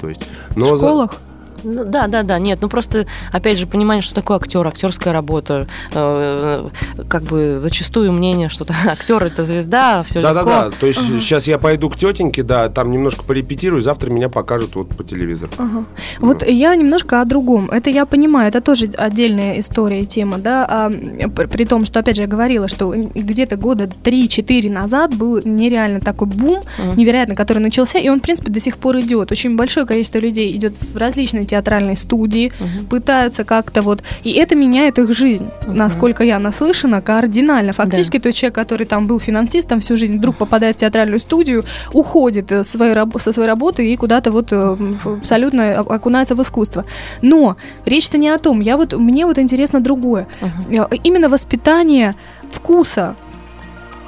То 0.00 0.08
есть, 0.08 0.26
но 0.56 0.74
В 0.74 0.76
за- 0.78 0.86
школах? 0.86 1.16
Ну, 1.64 1.84
да, 1.84 2.06
да, 2.06 2.22
да, 2.22 2.38
нет, 2.38 2.58
ну 2.62 2.68
просто, 2.68 3.06
опять 3.32 3.58
же, 3.58 3.66
понимание, 3.66 4.02
что 4.02 4.14
такое 4.14 4.36
актер, 4.36 4.66
актерская 4.66 5.12
работа, 5.12 5.66
э, 5.92 6.68
как 7.08 7.22
бы 7.24 7.56
зачастую 7.58 8.12
мнение, 8.12 8.48
что 8.48 8.66
актер 8.86 9.22
это 9.24 9.42
звезда, 9.42 10.02
все 10.02 10.20
Да, 10.22 10.34
да, 10.34 10.40
легко. 10.40 10.50
да. 10.50 10.70
То 10.78 10.86
есть 10.86 11.00
сейчас 11.00 11.46
я 11.46 11.58
пойду 11.58 11.88
к 11.90 11.96
тетеньке, 11.96 12.42
да, 12.42 12.68
там 12.68 12.90
немножко 12.90 13.24
порепетирую, 13.24 13.82
завтра 13.82 14.10
меня 14.10 14.28
покажут 14.28 14.74
вот 14.76 14.88
по 14.88 15.04
телевизору. 15.04 15.52
Ага. 15.58 15.84
Вот 16.20 16.46
я 16.46 16.74
немножко 16.74 17.20
о 17.20 17.24
другом. 17.24 17.70
Это 17.70 17.90
я 17.90 18.06
понимаю, 18.06 18.48
это 18.48 18.60
тоже 18.60 18.90
отдельная 18.96 19.58
история 19.60 20.00
и 20.02 20.06
тема, 20.06 20.38
да. 20.38 20.66
А, 20.68 20.90
пр- 21.28 21.48
при 21.48 21.64
том, 21.64 21.84
что, 21.84 22.00
опять 22.00 22.16
же, 22.16 22.22
я 22.22 22.28
говорила, 22.28 22.68
что 22.68 22.92
где-то 22.94 23.56
года 23.56 23.88
3-4 24.02 24.70
назад 24.70 25.14
был 25.16 25.40
нереально 25.44 26.00
такой 26.00 26.28
бум, 26.28 26.62
Мгм. 26.78 26.96
невероятно, 26.96 27.34
который 27.34 27.58
начался, 27.60 27.98
и 27.98 28.08
он, 28.08 28.18
в 28.18 28.22
принципе, 28.22 28.50
до 28.50 28.60
сих 28.60 28.76
пор 28.76 28.98
идет. 29.00 29.32
Очень 29.32 29.56
большое 29.56 29.86
количество 29.86 30.18
людей 30.18 30.54
идет 30.56 30.74
в 30.92 30.96
различные 30.96 31.44
театральные 31.54 31.96
студии, 31.96 32.50
Мгм. 32.60 32.86
пытаются 32.86 33.44
как-то 33.44 33.82
вот... 33.82 34.02
И 34.26 34.30
это 34.42 34.56
меняет 34.56 34.98
их 34.98 35.12
жизнь, 35.12 35.46
Мгм. 35.66 35.76
насколько 35.76 36.24
я 36.24 36.38
наслышана, 36.38 37.00
кардинально. 37.02 37.72
Фактически 37.72 38.18
тот 38.18 38.34
человек, 38.34 38.54
который 38.54 38.86
там 38.86 39.06
был 39.06 39.20
финансистом 39.20 39.78
всю 39.80 39.96
жизнь, 39.96 40.16
вдруг 40.18 40.34
попадает 40.36 40.76
в 40.76 40.80
театральную 40.80 41.18
студию, 41.18 41.64
уходит 41.92 42.52
э, 42.52 42.64
своей 42.64 42.94
со 43.18 43.32
своей 43.32 43.48
работы 43.48 43.92
и 43.92 43.96
куда-то 43.96 44.30
вот 44.32 44.52
э, 44.52 44.76
абсолютно 45.04 45.80
окунается 45.80 46.34
в 46.34 46.40
искусство. 46.40 46.84
Но 47.22 47.56
речь-то 47.86 48.18
не 48.18 48.34
о 48.34 48.38
том. 48.38 48.62
Я 48.62 48.76
вот, 48.76 48.92
мне 48.98 49.26
вот 49.26 49.38
интересно 49.38 49.80
другое. 49.80 50.26
Э, 50.70 50.96
Именно 51.04 51.28
воспитание 51.28 52.14
вкуса 52.52 53.14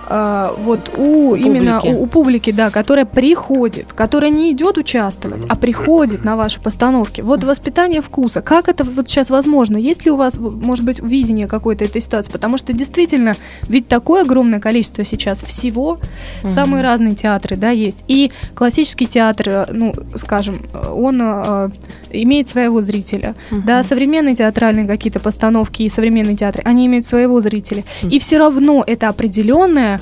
вот 0.08 0.92
у 0.96 1.34
именно 1.34 1.80
Публики. 1.80 1.96
у, 1.98 2.02
у 2.02 2.06
публики, 2.06 2.50
да, 2.52 2.70
которая 2.70 3.04
приходит, 3.04 3.92
которая 3.92 4.30
не 4.30 4.52
идет 4.52 4.78
участвовать, 4.78 5.44
а 5.48 5.56
приходит 5.56 6.24
на 6.24 6.36
ваши 6.36 6.60
постановки. 6.60 7.20
Вот 7.22 7.44
воспитание 7.44 8.00
вкуса. 8.00 8.42
Как 8.42 8.68
это 8.68 8.84
вот 8.84 9.08
сейчас 9.08 9.30
возможно? 9.30 9.76
Есть 9.76 10.04
ли 10.04 10.10
у 10.10 10.16
вас, 10.16 10.38
может 10.38 10.84
быть, 10.84 11.00
видение 11.00 11.46
какой-то 11.46 11.84
этой 11.84 12.00
ситуации? 12.00 12.30
Потому 12.30 12.56
что 12.56 12.72
действительно, 12.72 13.34
ведь 13.68 13.88
такое 13.88 14.22
огромное 14.22 14.60
количество 14.60 15.04
сейчас 15.04 15.42
всего, 15.42 15.98
Мгм. 16.42 16.50
самые 16.54 16.82
разные 16.82 17.14
театры, 17.14 17.56
да, 17.56 17.70
есть. 17.70 18.04
И 18.08 18.30
классический 18.54 19.06
театр, 19.06 19.48
э, 19.48 19.64
ну, 19.72 19.92
скажем, 20.16 20.60
э, 20.72 20.88
он 20.90 21.20
э, 21.22 21.70
имеет 22.12 22.48
своего 22.48 22.82
зрителя. 22.82 23.34
Мгм. 23.50 23.62
Да, 23.66 23.82
современные 23.82 24.34
театральные 24.36 24.86
какие-то 24.86 25.20
постановки 25.20 25.82
и 25.82 25.88
современные 25.88 26.36
театры, 26.36 26.62
они 26.64 26.86
имеют 26.86 27.06
своего 27.06 27.40
зрителя. 27.40 27.84
И 28.02 28.18
все 28.18 28.38
равно 28.38 28.84
это 28.86 29.08
определенная 29.08 29.95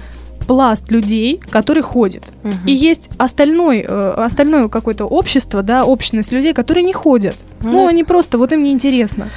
пласт 0.46 0.90
людей, 0.90 1.40
который 1.50 1.82
ходит. 1.82 2.22
Мгм. 2.42 2.66
И 2.66 2.72
есть 2.72 3.10
остальной, 3.18 3.84
э, 3.86 4.14
остальное 4.26 4.68
какое-то 4.68 5.04
общество, 5.06 5.62
да, 5.62 5.84
общность 5.84 6.32
людей, 6.32 6.52
которые 6.52 6.84
не 6.84 6.92
ходят. 6.92 7.34
Ну, 7.62 7.72
Ну, 7.72 7.86
они 7.86 8.04
просто, 8.04 8.38
вот 8.38 8.52
им 8.52 8.62
не 8.62 8.70
интересно. 8.70 9.28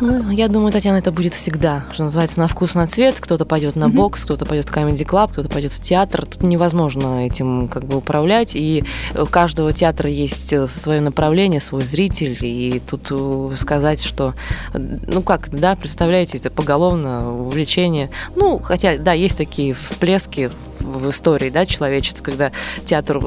Ну, 0.00 0.30
я 0.30 0.48
думаю, 0.48 0.72
Татьяна, 0.72 0.96
это 0.96 1.12
будет 1.12 1.34
всегда, 1.34 1.84
что 1.92 2.04
называется, 2.04 2.40
на 2.40 2.48
вкус, 2.48 2.74
на 2.74 2.86
цвет. 2.86 3.16
Кто-то 3.20 3.44
пойдет 3.44 3.76
на 3.76 3.88
бокс, 3.88 4.24
кто-то 4.24 4.44
пойдет 4.44 4.68
в 4.68 4.72
комедий 4.72 5.04
клаб, 5.04 5.32
кто-то 5.32 5.48
пойдет 5.48 5.72
в 5.72 5.80
театр. 5.80 6.26
Тут 6.26 6.42
невозможно 6.42 7.26
этим 7.26 7.68
как 7.68 7.84
бы 7.84 7.98
управлять. 7.98 8.56
И 8.56 8.84
у 9.16 9.26
каждого 9.26 9.72
театра 9.72 10.10
есть 10.10 10.54
свое 10.68 11.00
направление, 11.00 11.60
свой 11.60 11.84
зритель. 11.84 12.36
И 12.40 12.80
тут 12.86 13.08
э, 13.10 13.56
сказать, 13.58 14.02
что, 14.02 14.34
э, 14.72 14.78
ну 14.78 15.22
как, 15.22 15.50
да, 15.50 15.76
представляете, 15.76 16.38
это 16.38 16.50
поголовно 16.50 17.32
увлечение. 17.32 18.10
Ну, 18.36 18.58
хотя, 18.58 18.98
да, 18.98 19.12
есть 19.12 19.36
такие 19.36 19.74
всплески 19.74 20.50
в 20.84 21.10
истории, 21.10 21.50
да, 21.50 21.66
человечества, 21.66 22.22
когда 22.22 22.52
театр 22.84 23.20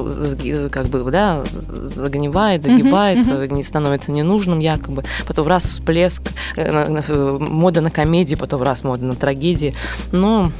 как 0.70 0.86
бы, 0.86 1.10
да, 1.10 1.44
загнивает, 1.44 2.62
загибается, 2.62 3.46
не 3.48 3.62
становится 3.62 4.12
ненужным 4.12 4.58
якобы, 4.58 5.04
потом 5.26 5.46
раз 5.48 5.64
всплеск, 5.64 6.22
э, 6.56 7.02
э, 7.08 7.38
мода 7.38 7.80
на 7.80 7.90
комедии, 7.90 8.34
потом 8.34 8.62
раз 8.62 8.84
мода 8.84 9.04
на 9.04 9.14
трагедии, 9.14 9.74
ну, 10.12 10.50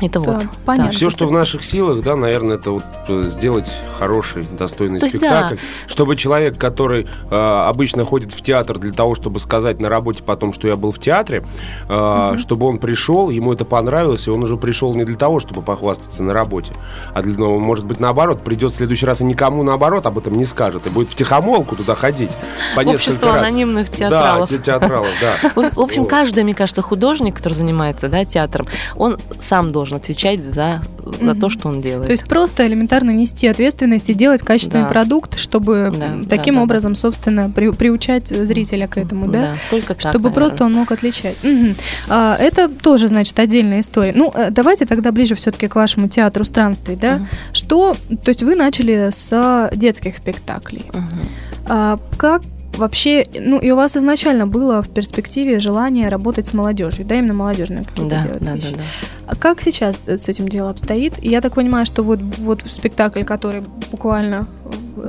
это 0.00 0.20
Да, 0.20 0.32
вот. 0.32 0.42
понятно. 0.64 0.92
Все, 0.92 1.10
что 1.10 1.26
в 1.26 1.32
наших 1.32 1.62
силах, 1.64 2.02
да, 2.02 2.16
наверное, 2.16 2.56
это 2.56 2.70
вот 2.72 2.84
э, 3.08 3.24
сделать 3.30 3.70
хороший, 3.98 4.44
достойный 4.58 5.00
То 5.00 5.06
есть, 5.06 5.16
спектакль, 5.16 5.56
чтобы 5.86 6.16
человек, 6.16 6.58
который 6.58 7.06
э, 7.30 7.34
обычно 7.36 8.04
ходит 8.04 8.32
в 8.32 8.40
театр 8.42 8.78
для 8.78 8.92
того, 8.92 9.14
чтобы 9.14 9.40
сказать 9.40 9.80
на 9.80 9.88
работе 9.88 10.22
потом, 10.22 10.52
что 10.52 10.68
я 10.68 10.76
был 10.76 10.90
в 10.92 10.98
театре, 10.98 11.44
э, 11.88 12.34
чтобы 12.38 12.66
он 12.66 12.78
пришел, 12.78 13.30
ему 13.30 13.52
это 13.52 13.64
понравилось, 13.64 14.26
и 14.26 14.30
он 14.30 14.42
уже 14.42 14.56
пришел 14.56 14.94
не 14.94 15.04
для 15.04 15.16
того, 15.16 15.40
чтобы 15.40 15.62
похвастаться 15.62 16.22
на 16.22 16.32
работе, 16.32 16.72
а 17.14 17.22
для, 17.22 17.36
ну, 17.38 17.58
может 17.58 17.84
быть, 17.84 18.00
наоборот, 18.00 18.42
придет 18.42 18.72
в 18.72 18.76
следующий 18.76 19.06
раз 19.06 19.20
и 19.20 19.24
никому 19.24 19.62
наоборот 19.62 20.06
об 20.06 20.18
этом 20.18 20.34
не 20.34 20.44
скажет, 20.44 20.86
и 20.86 20.90
будет 20.90 21.10
в 21.10 21.14
тихомолку 21.14 21.76
туда 21.76 21.94
ходить 21.94 22.30
Общество 22.76 23.32
раз. 23.34 23.38
анонимных 23.42 23.90
Да, 23.90 23.96
театралов. 23.96 24.48
те- 24.48 24.58
театралов, 24.58 25.08
да. 25.20 25.50
В 25.74 25.80
общем, 25.80 26.06
каждый, 26.06 26.44
мне 26.44 26.54
кажется, 26.54 26.82
художник, 26.82 27.36
который 27.36 27.54
занимается 27.54 28.08
да, 28.08 28.24
театром, 28.24 28.66
он 28.96 29.18
сам 29.38 29.72
должен 29.72 29.85
должен 29.86 29.96
отвечать 29.96 30.42
за, 30.42 30.82
за 31.20 31.34
то, 31.34 31.48
что 31.48 31.68
он 31.68 31.80
делает. 31.80 32.06
То 32.06 32.12
есть 32.12 32.24
просто 32.28 32.66
элементарно 32.66 33.12
нести 33.12 33.46
ответственность 33.46 34.10
и 34.10 34.14
делать 34.14 34.42
качественный 34.42 34.84
да. 34.84 34.90
продукт, 34.90 35.38
чтобы 35.38 35.92
да, 35.96 36.16
таким 36.28 36.56
да, 36.56 36.62
образом, 36.62 36.94
да. 36.94 36.98
собственно, 36.98 37.50
при, 37.50 37.70
приучать 37.70 38.28
зрителя 38.28 38.88
к 38.88 38.98
этому, 38.98 39.28
да? 39.28 39.40
Да, 39.40 39.54
только 39.70 39.94
так, 39.94 40.00
Чтобы 40.00 40.30
наверное. 40.30 40.48
просто 40.48 40.64
он 40.64 40.72
мог 40.72 40.90
отличать. 40.90 41.36
Угу. 41.44 41.74
А, 42.08 42.36
это 42.36 42.68
тоже, 42.68 43.08
значит, 43.08 43.38
отдельная 43.38 43.80
история. 43.80 44.12
Ну, 44.14 44.32
э, 44.34 44.50
давайте 44.50 44.86
тогда 44.86 45.12
ближе 45.12 45.36
все-таки 45.36 45.68
к 45.68 45.76
вашему 45.76 46.08
театру 46.08 46.44
странствий, 46.44 46.96
да? 46.96 47.16
Угу. 47.16 47.26
Что, 47.52 47.96
то 48.24 48.28
есть 48.28 48.42
вы 48.42 48.56
начали 48.56 49.10
с 49.12 49.70
детских 49.74 50.16
спектаклей. 50.16 50.86
Угу. 50.92 51.28
А, 51.68 51.98
как 52.16 52.42
вообще, 52.76 53.24
ну 53.38 53.58
и 53.58 53.70
у 53.70 53.76
вас 53.76 53.96
изначально 53.96 54.46
было 54.46 54.82
в 54.82 54.88
перспективе 54.88 55.58
желание 55.58 56.08
работать 56.08 56.46
с 56.46 56.54
молодежью, 56.54 57.04
да, 57.04 57.16
именно 57.16 57.34
молодежные 57.34 57.84
какие-то 57.84 58.10
да, 58.16 58.22
делать 58.22 58.42
да, 58.42 58.54
вещи. 58.54 58.70
Да, 58.72 58.78
да. 58.78 58.84
А 59.26 59.36
как 59.36 59.60
сейчас 59.60 60.00
с 60.06 60.28
этим 60.28 60.48
дело 60.48 60.70
обстоит? 60.70 61.14
Я 61.22 61.40
так 61.40 61.54
понимаю, 61.54 61.86
что 61.86 62.02
вот, 62.02 62.20
вот 62.38 62.62
спектакль, 62.70 63.24
который 63.24 63.62
буквально 63.90 64.46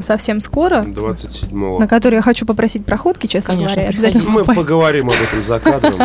совсем 0.02 0.42
скоро. 0.42 0.84
27-го. 0.84 1.80
На 1.80 1.88
который 1.88 2.16
я 2.16 2.22
хочу 2.22 2.46
попросить 2.46 2.86
проходки, 2.86 3.28
честно 3.28 3.54
Конечно, 3.54 3.76
говоря. 3.76 3.90
Обязательно 3.90 4.30
Мы 4.30 4.40
попасть. 4.42 4.60
поговорим 4.60 5.10
об 5.10 5.16
этом 5.16 5.44
за 5.44 5.60
кадром. 5.60 6.00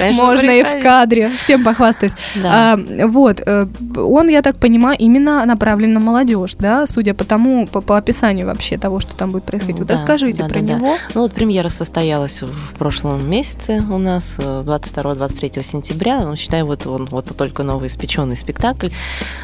Можно 0.12 0.50
и 0.50 0.62
в 0.62 0.82
кадре. 0.82 1.28
Всем 1.28 1.64
похвастаюсь. 1.64 2.14
А, 2.42 2.76
вот. 3.06 3.42
Э, 3.44 3.66
он, 3.96 4.28
я 4.28 4.42
так 4.42 4.56
понимаю, 4.56 4.96
именно 4.98 5.44
направлен 5.44 5.92
на 5.92 6.00
молодежь, 6.00 6.54
да, 6.58 6.86
судя 6.86 7.14
по 7.14 7.24
тому, 7.24 7.66
по, 7.66 7.96
описанию 7.96 8.46
вообще 8.46 8.78
того, 8.78 9.00
что 9.00 9.14
там 9.14 9.30
будет 9.30 9.44
происходить. 9.44 9.78
Вот 9.78 9.90
расскажите 9.90 10.44
про 10.44 10.60
него. 10.60 10.96
Ну 11.14 11.22
вот 11.22 11.32
премьера 11.32 11.68
состоялась 11.68 12.42
в 12.42 12.78
прошлом 12.78 13.28
месяце 13.28 13.82
у 13.90 13.98
нас, 13.98 14.38
22-23 14.38 15.60
э, 15.60 15.62
сентября. 15.62 16.20
Ну, 16.20 16.36
считаю, 16.36 16.66
вот 16.66 16.86
он 16.86 17.06
вот 17.06 17.36
только 17.36 17.62
новый 17.62 17.88
испеченный 17.88 18.36
спектакль. 18.36 18.88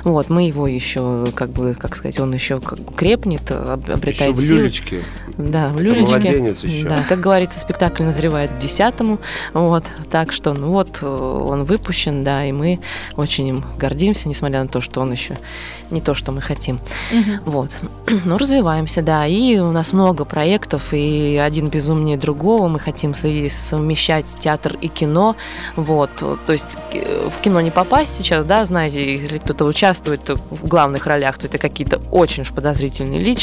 Вот, 0.04 0.30
мы 0.30 0.46
его 0.46 0.66
еще, 0.66 1.26
как 1.34 1.50
бы, 1.50 1.74
как 1.74 1.96
сказать, 1.96 2.18
он 2.20 2.32
еще 2.32 2.60
крепнет, 2.96 3.49
обретает 3.50 4.36
еще 4.36 4.54
в 4.54 4.58
люлечке. 4.58 5.04
Да, 5.36 5.68
в 5.68 5.80
люлечке. 5.80 6.10
Младенец 6.10 6.64
еще. 6.64 6.88
Да, 6.88 7.04
как 7.08 7.20
говорится, 7.20 7.60
спектакль 7.60 8.04
назревает 8.04 8.50
к 8.52 8.58
десятому. 8.58 9.18
Вот, 9.52 9.84
так 10.10 10.32
что, 10.32 10.52
ну 10.52 10.70
вот, 10.70 10.98
э, 11.02 11.06
он 11.06 11.64
выпущен, 11.64 12.24
да, 12.24 12.44
и 12.44 12.52
мы 12.52 12.80
очень 13.16 13.48
им 13.48 13.64
гордимся, 13.78 14.28
несмотря 14.28 14.62
на 14.62 14.68
то, 14.68 14.80
что 14.80 15.00
он 15.00 15.12
еще 15.12 15.36
не 15.90 16.00
то, 16.00 16.14
что 16.14 16.32
мы 16.32 16.40
хотим. 16.40 16.76
Угу. 17.12 17.50
Вот. 17.50 17.70
Ну, 18.24 18.36
развиваемся, 18.36 19.02
да. 19.02 19.26
И 19.26 19.58
у 19.58 19.72
нас 19.72 19.92
много 19.92 20.24
проектов, 20.24 20.92
и 20.92 21.36
один 21.36 21.68
безумнее 21.68 22.16
другого. 22.16 22.68
Мы 22.68 22.78
хотим 22.78 23.14
совмещать 23.14 24.26
театр 24.38 24.76
и 24.80 24.88
кино. 24.88 25.36
Вот. 25.76 26.10
То 26.16 26.52
есть 26.52 26.76
э, 26.92 27.28
в 27.28 27.40
кино 27.40 27.60
не 27.60 27.70
попасть 27.70 28.16
сейчас, 28.16 28.44
да, 28.44 28.64
знаете, 28.66 29.16
если 29.16 29.38
кто-то 29.38 29.64
участвует 29.64 30.28
в 30.28 30.66
главных 30.66 31.06
ролях, 31.06 31.38
то 31.38 31.46
это 31.46 31.58
какие-то 31.58 32.00
очень 32.10 32.42
уж 32.42 32.50
подозрительные 32.50 33.20
личности. 33.20 33.39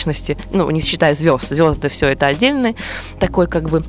Ну, 0.51 0.69
не 0.69 0.81
считая 0.81 1.13
звезд. 1.13 1.49
Звезды 1.49 1.89
все 1.89 2.07
это 2.09 2.27
отдельный 2.27 2.75
такой 3.19 3.47
как 3.47 3.69
бы 3.69 3.83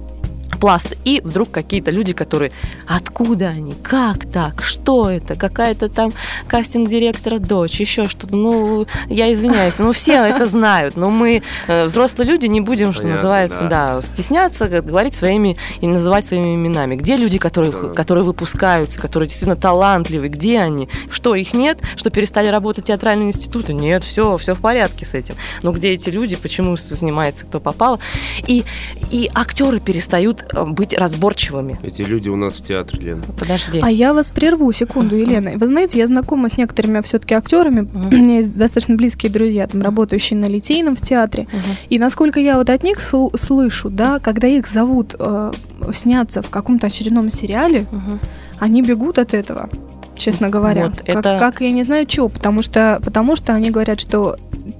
пласт. 0.56 0.96
И 1.04 1.20
вдруг 1.24 1.50
какие-то 1.50 1.90
люди, 1.90 2.12
которые 2.12 2.52
откуда 2.86 3.48
они, 3.48 3.74
как 3.82 4.24
так, 4.30 4.62
что 4.62 5.10
это, 5.10 5.34
какая-то 5.34 5.88
там 5.88 6.10
кастинг-директора 6.46 7.38
дочь, 7.38 7.80
еще 7.80 8.08
что-то. 8.08 8.36
Ну, 8.36 8.86
я 9.08 9.32
извиняюсь, 9.32 9.78
ну 9.78 9.92
все 9.92 10.14
это 10.14 10.46
знают, 10.46 10.96
но 10.96 11.10
мы, 11.10 11.42
э, 11.66 11.86
взрослые 11.86 12.28
люди, 12.28 12.46
не 12.46 12.60
будем, 12.60 12.92
что 12.92 13.02
Понятно, 13.02 13.16
называется, 13.16 13.60
да. 13.68 13.94
да, 13.94 14.02
стесняться, 14.02 14.68
говорить 14.68 15.14
своими 15.14 15.56
и 15.80 15.86
называть 15.86 16.24
своими 16.24 16.54
именами. 16.54 16.96
Где 16.96 17.16
люди, 17.16 17.38
которые, 17.38 17.72
да. 17.72 17.88
которые 17.90 18.24
выпускаются, 18.24 19.00
которые 19.00 19.28
действительно 19.28 19.56
талантливые, 19.56 20.30
где 20.30 20.60
они? 20.60 20.88
Что, 21.10 21.34
их 21.34 21.54
нет? 21.54 21.78
Что 21.96 22.10
перестали 22.10 22.48
работать 22.48 22.86
театральные 22.86 23.28
институты? 23.28 23.74
Нет, 23.74 24.04
все, 24.04 24.36
все 24.36 24.54
в 24.54 24.60
порядке 24.60 25.04
с 25.04 25.14
этим. 25.14 25.34
Но 25.62 25.72
где 25.72 25.90
эти 25.90 26.10
люди, 26.10 26.36
почему 26.36 26.76
снимается 26.76 27.46
кто 27.46 27.60
попало? 27.60 27.98
И, 28.46 28.64
и 29.10 29.30
актеры 29.34 29.80
перестают 29.80 30.37
Э, 30.52 30.64
быть 30.64 30.96
разборчивыми. 30.96 31.78
Эти 31.82 32.02
люди 32.02 32.28
у 32.28 32.36
нас 32.36 32.56
в 32.58 32.62
театре, 32.62 33.02
Лена. 33.02 33.22
Подожди. 33.38 33.80
А 33.82 33.90
я 33.90 34.12
вас 34.12 34.30
прерву 34.30 34.72
секунду, 34.72 35.16
Елена. 35.16 35.52
Вы 35.56 35.66
знаете, 35.66 35.98
я 35.98 36.06
знакома 36.06 36.48
с 36.48 36.56
некоторыми 36.56 37.00
все-таки 37.02 37.34
актерами. 37.34 37.80
Uh-huh. 37.80 38.08
У 38.08 38.16
меня 38.16 38.36
есть 38.36 38.54
достаточно 38.56 38.96
близкие 38.96 39.30
друзья, 39.30 39.66
там, 39.66 39.82
работающие 39.82 40.38
на 40.38 40.46
Литейном 40.46 40.96
в 40.96 41.02
театре. 41.02 41.44
Uh-huh. 41.44 41.86
И 41.90 41.98
насколько 41.98 42.40
я 42.40 42.56
вот 42.56 42.70
от 42.70 42.82
них 42.82 42.98
сл- 42.98 43.36
слышу, 43.36 43.90
да, 43.90 44.18
когда 44.18 44.46
их 44.46 44.68
зовут 44.68 45.14
э, 45.18 45.52
сняться 45.92 46.42
в 46.42 46.50
каком-то 46.50 46.86
очередном 46.86 47.30
сериале, 47.30 47.86
uh-huh. 47.90 48.18
они 48.58 48.82
бегут 48.82 49.18
от 49.18 49.34
этого 49.34 49.68
честно 50.16 50.48
говоря. 50.48 50.86
Вот, 50.86 50.98
как, 50.98 51.08
это... 51.08 51.38
как 51.38 51.60
я 51.60 51.70
не 51.70 51.84
знаю 51.84 52.04
чего, 52.04 52.28
потому 52.28 52.60
что, 52.60 53.00
потому 53.04 53.36
что 53.36 53.54
они 53.54 53.70
говорят, 53.70 54.00
что 54.00 54.36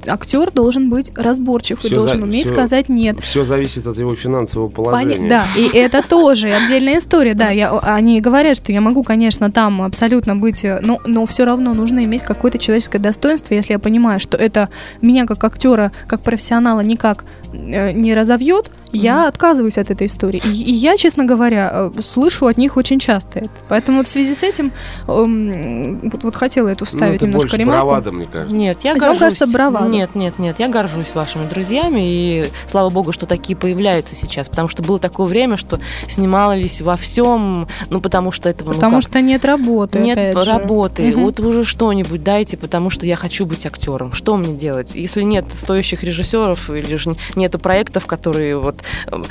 актер 0.07 0.51
должен 0.53 0.91
быть 0.91 1.13
разборчив 1.15 1.79
все 1.81 1.89
и 1.89 1.95
должен 1.95 2.19
за... 2.19 2.25
уметь 2.25 2.45
все... 2.45 2.55
сказать 2.55 2.89
нет. 2.89 3.19
Все 3.21 3.45
зависит 3.45 3.87
от 3.87 3.99
его 3.99 4.15
финансового 4.15 4.69
положения. 4.69 5.17
Пон... 5.17 5.29
Да, 5.29 5.47
и 5.57 5.69
это 5.75 6.07
тоже 6.07 6.49
отдельная 6.49 6.99
история, 6.99 7.35
да. 7.35 7.51
Я, 7.51 7.79
они 7.79 8.21
говорят, 8.21 8.57
что 8.57 8.73
я 8.73 8.81
могу, 8.81 9.03
конечно, 9.03 9.51
там 9.51 9.83
абсолютно 9.83 10.37
быть, 10.37 10.65
э, 10.65 10.81
но, 10.83 10.99
но 11.05 11.27
все 11.27 11.45
равно 11.45 11.75
нужно 11.75 12.05
иметь 12.05 12.23
какое-то 12.23 12.59
человеческое 12.59 12.99
достоинство, 12.99 13.55
если 13.55 13.73
я 13.73 13.79
понимаю, 13.79 14.21
что 14.21 14.37
это 14.37 14.69
меня 15.03 15.27
как 15.27 15.43
актера, 15.45 15.93
как 16.07 16.23
профессионала 16.23 16.81
никак 16.81 17.25
э, 17.53 17.93
не 17.93 18.15
разовьет, 18.15 18.71
я 18.93 19.25
mm-hmm. 19.25 19.29
отказываюсь 19.29 19.79
от 19.79 19.91
этой 19.91 20.07
истории. 20.07 20.43
И, 20.45 20.49
и 20.49 20.73
я, 20.73 20.97
честно 20.97 21.25
говоря, 21.25 21.91
э, 21.97 22.03
слышу 22.03 22.47
от 22.47 22.57
них 22.57 22.77
очень 22.77 22.99
часто 22.99 23.41
это. 23.41 23.51
Поэтому 23.69 23.99
вот 23.99 24.09
в 24.09 24.11
связи 24.11 24.35
с 24.35 24.43
этим 24.43 24.73
эм, 25.07 26.01
вот, 26.11 26.25
вот 26.25 26.37
хотела 26.37 26.69
эту 26.69 26.85
вставить 26.85 27.21
ну, 27.21 27.27
это 27.27 27.27
немножко 27.27 27.57
ремарку. 27.57 27.87
бравада, 27.87 28.13
мне 28.13 28.25
кажется. 28.25 28.57
Нет, 28.57 28.79
я 28.83 28.93
а 28.93 28.99
горжусь. 28.99 29.19
кажется, 29.19 29.47
бравада. 29.47 29.68
Нет, 29.89 30.15
нет, 30.15 30.39
нет, 30.39 30.59
я 30.59 30.69
горжусь 30.69 31.15
вашими 31.15 31.49
друзьями, 31.49 32.01
и 32.03 32.51
слава 32.69 32.91
богу, 32.91 33.13
что 33.13 33.27
такие 33.27 33.57
появляются 33.57 34.17
сейчас, 34.17 34.49
потому 34.49 34.69
что 34.69 34.83
было 34.83 34.99
такое 34.99 35.27
время, 35.27 35.57
что 35.57 35.79
снимались 36.09 36.81
во 36.81 36.97
всем, 36.97 37.69
ну, 37.91 38.01
потому 38.01 38.33
что 38.33 38.49
это... 38.49 38.65
Ну, 38.65 38.73
потому 38.73 38.97
ну, 38.97 39.03
что 39.03 39.21
нет 39.21 39.45
работы, 39.45 39.99
Нет 39.99 40.35
работы. 40.35 41.13
Угу. 41.13 41.21
Вот 41.21 41.41
уже 41.41 41.65
что-нибудь 41.65 42.23
дайте, 42.23 42.57
потому 42.57 42.91
что 42.91 43.07
я 43.07 43.17
хочу 43.17 43.47
быть 43.47 43.67
актером. 43.67 44.13
Что 44.13 44.37
мне 44.37 44.55
делать? 44.55 44.95
Если 44.95 45.23
нет 45.23 45.47
стоящих 45.53 46.03
режиссеров 46.03 46.71
или 46.71 46.97
же 46.97 47.15
нету 47.37 47.59
проектов, 47.59 48.07
которые 48.07 48.59
вот 48.59 48.83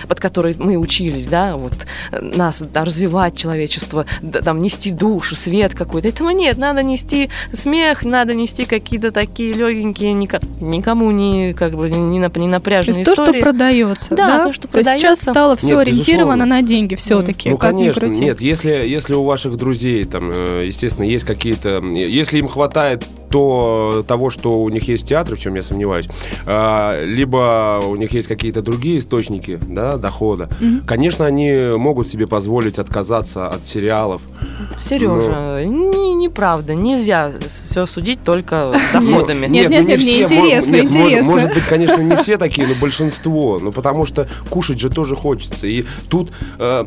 под 0.07 0.19
которые 0.19 0.55
мы 0.57 0.77
учились, 0.77 1.27
да, 1.27 1.57
вот 1.57 1.73
нас 2.21 2.61
да, 2.61 2.85
развивать 2.85 3.37
человечество, 3.37 4.05
да, 4.21 4.41
там 4.41 4.61
нести 4.61 4.91
душу, 4.91 5.35
свет 5.35 5.73
какой-то. 5.75 6.07
Этого 6.07 6.29
нет, 6.29 6.57
надо 6.57 6.83
нести 6.83 7.29
смех, 7.53 8.03
надо 8.03 8.33
нести 8.33 8.65
какие-то 8.65 9.11
такие 9.11 9.53
легенькие, 9.53 10.13
никому 10.61 11.11
не 11.11 11.53
как 11.53 11.75
бы 11.75 11.89
не, 11.89 12.19
не 12.19 12.47
напряженные 12.47 13.03
то 13.05 13.11
есть 13.11 13.11
истории. 13.11 13.31
то, 13.31 13.37
что 13.37 13.43
продается, 13.43 14.15
да, 14.15 14.27
да? 14.27 14.43
то, 14.43 14.53
что 14.53 14.63
то 14.63 14.67
продается. 14.69 15.07
сейчас 15.07 15.21
стало 15.21 15.55
все 15.55 15.67
нет, 15.69 15.79
ориентировано 15.79 16.43
безусловно. 16.43 16.45
на 16.45 16.61
деньги 16.61 16.95
все-таки. 16.95 17.49
Ну, 17.49 17.57
конечно, 17.57 18.05
нет, 18.05 18.41
если 18.41 18.71
если 18.71 19.13
у 19.13 19.23
ваших 19.23 19.57
друзей 19.57 20.05
там, 20.05 20.31
э, 20.33 20.63
естественно, 20.65 21.05
есть 21.05 21.25
какие-то, 21.25 21.79
если 21.79 22.39
им 22.39 22.47
хватает 22.47 23.05
то 23.29 24.05
того, 24.07 24.29
что 24.29 24.61
у 24.61 24.69
них 24.69 24.87
есть 24.87 25.07
театр, 25.07 25.35
в 25.35 25.39
чем 25.39 25.55
я 25.55 25.61
сомневаюсь, 25.61 26.07
а, 26.45 27.03
либо 27.03 27.81
у 27.85 27.95
них 27.95 28.13
есть 28.13 28.27
какие-то 28.27 28.61
другие 28.61 28.99
источники 28.99 29.59
да, 29.67 29.97
дохода, 29.97 30.49
угу. 30.61 30.85
конечно, 30.85 31.25
они 31.25 31.53
могут 31.77 32.07
себе 32.07 32.27
позволить 32.27 32.79
отказаться 32.79 33.47
от 33.47 33.65
сериалов. 33.65 34.21
Сережа, 34.79 35.31
но... 35.31 35.63
не, 35.63 36.13
неправда. 36.15 36.75
Нельзя 36.75 37.31
все 37.47 37.85
судить 37.85 38.23
только 38.23 38.73
доходами. 38.93 39.47
Нет, 39.47 39.69
нет, 39.69 39.87
нет, 39.87 39.99
мне 39.99 40.21
интересно, 40.23 40.75
интересно. 40.77 41.31
Может 41.31 41.53
быть, 41.53 41.63
конечно, 41.65 42.01
не 42.01 42.15
все 42.17 42.37
такие, 42.37 42.67
но 42.67 42.75
большинство. 42.75 43.59
Ну, 43.59 43.71
потому 43.71 44.05
что 44.05 44.27
кушать 44.49 44.79
же 44.79 44.89
тоже 44.89 45.15
хочется. 45.15 45.67
И 45.67 45.85
тут 46.09 46.31
э, 46.59 46.85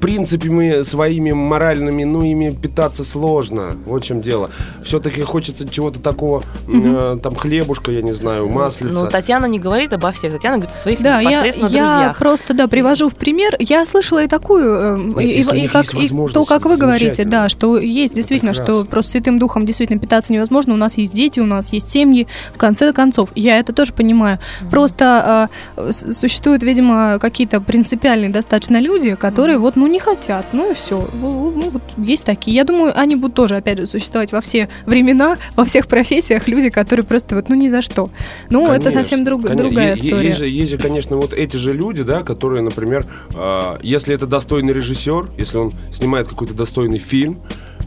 принципами 0.00 0.82
своими 0.82 1.32
моральными, 1.32 2.04
ну, 2.04 2.22
ими 2.22 2.50
питаться 2.50 3.04
сложно. 3.04 3.76
Вот 3.86 4.02
в 4.02 4.06
чем 4.06 4.20
дело. 4.20 4.50
Все-таки 4.84 5.20
хочется 5.22 5.68
чего-то 5.68 6.00
такого, 6.00 6.42
э, 6.68 7.18
там 7.22 7.34
хлебушка, 7.34 7.90
я 7.90 8.02
не 8.02 8.12
знаю, 8.12 8.48
маслица. 8.48 8.92
Ну, 8.92 9.08
Татьяна 9.08 9.46
не 9.46 9.58
говорит 9.58 9.92
обо 9.92 10.12
всех, 10.12 10.32
Татьяна 10.32 10.58
говорит 10.58 10.74
о 10.76 10.78
своих 10.78 11.00
да, 11.00 11.22
непосредственно 11.22 11.68
я, 11.68 11.70
друзьях. 11.70 12.12
Я 12.12 12.14
просто, 12.18 12.54
да, 12.54 12.68
привожу 12.68 13.08
в 13.08 13.16
пример. 13.16 13.56
Я 13.58 13.86
слышала 13.86 14.24
и 14.24 14.28
такую, 14.28 15.16
э, 15.18 15.22
и, 15.22 15.40
и, 15.40 15.68
как, 15.68 15.86
и 15.94 16.08
то, 16.08 16.44
как 16.44 16.64
вы 16.64 16.76
говорите, 16.76 16.95
да, 17.24 17.48
что 17.48 17.78
есть 17.78 18.14
действительно, 18.14 18.52
Прекрасно. 18.52 18.82
что 18.82 18.90
просто 18.90 19.12
Святым 19.12 19.38
Духом 19.38 19.66
действительно 19.66 19.98
питаться 19.98 20.32
невозможно. 20.32 20.74
У 20.74 20.76
нас 20.76 20.98
есть 20.98 21.12
дети, 21.12 21.40
у 21.40 21.46
нас 21.46 21.72
есть 21.72 21.88
семьи, 21.88 22.26
в 22.54 22.58
конце 22.58 22.92
концов. 22.92 23.30
Я 23.34 23.58
это 23.58 23.72
тоже 23.72 23.92
понимаю. 23.92 24.38
Mm-hmm. 24.38 24.70
Просто 24.70 25.50
э, 25.76 25.92
существуют, 25.92 26.62
видимо, 26.62 27.18
какие-то 27.20 27.60
принципиальные 27.60 28.30
достаточно 28.30 28.80
люди, 28.80 29.14
которые 29.14 29.56
mm-hmm. 29.56 29.60
вот, 29.60 29.76
ну, 29.76 29.86
не 29.86 29.98
хотят, 29.98 30.46
ну 30.52 30.70
и 30.70 30.74
все. 30.74 31.08
Ну, 31.20 31.70
вот 31.70 31.82
есть 31.96 32.24
такие. 32.24 32.56
Я 32.56 32.64
думаю, 32.64 32.92
они 32.98 33.16
будут 33.16 33.34
тоже, 33.34 33.56
опять 33.56 33.78
же, 33.78 33.86
существовать 33.86 34.32
во 34.32 34.40
все 34.40 34.68
времена, 34.86 35.36
во 35.56 35.64
всех 35.64 35.88
профессиях 35.88 36.48
люди, 36.48 36.70
которые 36.70 37.04
просто 37.04 37.34
вот, 37.34 37.48
ну, 37.48 37.54
ни 37.54 37.68
за 37.68 37.82
что. 37.82 38.10
Ну, 38.50 38.66
конечно, 38.66 38.88
это 38.88 38.98
совсем 38.98 39.24
друг, 39.24 39.42
конечно. 39.42 39.64
другая 39.64 39.90
есть, 39.92 40.04
история. 40.04 40.26
Есть 40.28 40.38
же, 40.38 40.48
есть 40.48 40.70
же, 40.70 40.78
конечно, 40.78 41.16
вот 41.16 41.32
эти 41.32 41.56
же 41.56 41.72
люди, 41.72 42.02
да, 42.02 42.22
которые, 42.22 42.62
например, 42.62 43.04
э, 43.34 43.78
если 43.82 44.14
это 44.14 44.26
достойный 44.26 44.72
режиссер, 44.72 45.30
если 45.36 45.58
он 45.58 45.72
снимает 45.92 46.28
какой-то 46.28 46.54
достойный 46.54 46.85
фильм, 46.98 47.40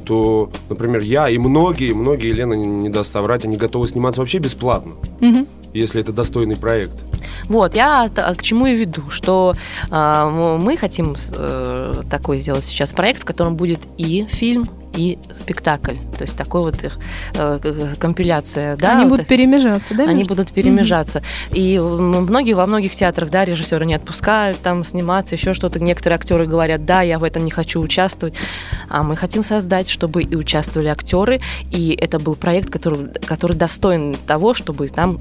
что, 0.09 0.49
например, 0.69 1.03
я 1.03 1.29
и 1.29 1.37
многие, 1.37 1.93
многие, 1.93 2.33
Лена 2.33 2.53
не 2.53 2.89
даст 2.89 3.11
соврать, 3.13 3.45
они 3.45 3.57
готовы 3.57 3.87
сниматься 3.87 4.21
вообще 4.21 4.39
бесплатно, 4.39 4.93
угу. 5.21 5.45
Если 5.73 6.01
это 6.01 6.11
достойный 6.11 6.55
проект. 6.55 6.93
Вот, 7.45 7.75
я 7.75 8.09
к 8.09 8.41
чему 8.43 8.67
и 8.67 8.75
веду, 8.75 9.09
что 9.09 9.55
э, 9.89 10.57
мы 10.61 10.77
хотим 10.77 11.15
э, 11.35 11.93
такой 12.09 12.37
сделать 12.37 12.63
сейчас 12.63 12.93
проект, 12.93 13.21
в 13.21 13.25
котором 13.25 13.55
будет 13.55 13.79
и 13.97 14.25
фильм, 14.29 14.67
и 14.95 15.17
спектакль. 15.33 15.95
То 16.17 16.23
есть 16.23 16.35
такой 16.35 16.61
вот 16.61 16.83
их 16.83 16.97
э, 17.35 17.93
компиляция. 17.97 18.75
Да, 18.75 18.93
они 18.93 19.03
вот, 19.03 19.11
будут 19.11 19.27
перемежаться, 19.27 19.93
да? 19.93 20.03
Они 20.03 20.19
между? 20.19 20.35
будут 20.35 20.51
перемежаться. 20.51 21.19
Mm-hmm. 21.51 21.57
И 21.57 21.79
многие 21.79 22.53
во 22.53 22.65
многих 22.65 22.93
театрах, 22.93 23.29
да, 23.29 23.45
режиссеры 23.45 23.85
не 23.85 23.93
отпускают 23.93 24.59
там 24.59 24.83
сниматься, 24.83 25.35
еще 25.35 25.53
что-то. 25.53 25.79
Некоторые 25.79 26.15
актеры 26.15 26.47
говорят, 26.47 26.85
да, 26.85 27.01
я 27.01 27.19
в 27.19 27.23
этом 27.23 27.45
не 27.45 27.51
хочу 27.51 27.81
участвовать. 27.81 28.35
А 28.89 29.03
мы 29.03 29.15
хотим 29.15 29.43
создать, 29.43 29.89
чтобы 29.89 30.23
и 30.23 30.35
участвовали 30.35 30.87
актеры, 30.87 31.39
и 31.71 31.97
это 31.99 32.19
был 32.19 32.35
проект, 32.35 32.69
который, 32.69 33.09
который 33.25 33.55
достоин 33.55 34.15
того, 34.27 34.53
чтобы 34.53 34.87
там 34.89 35.19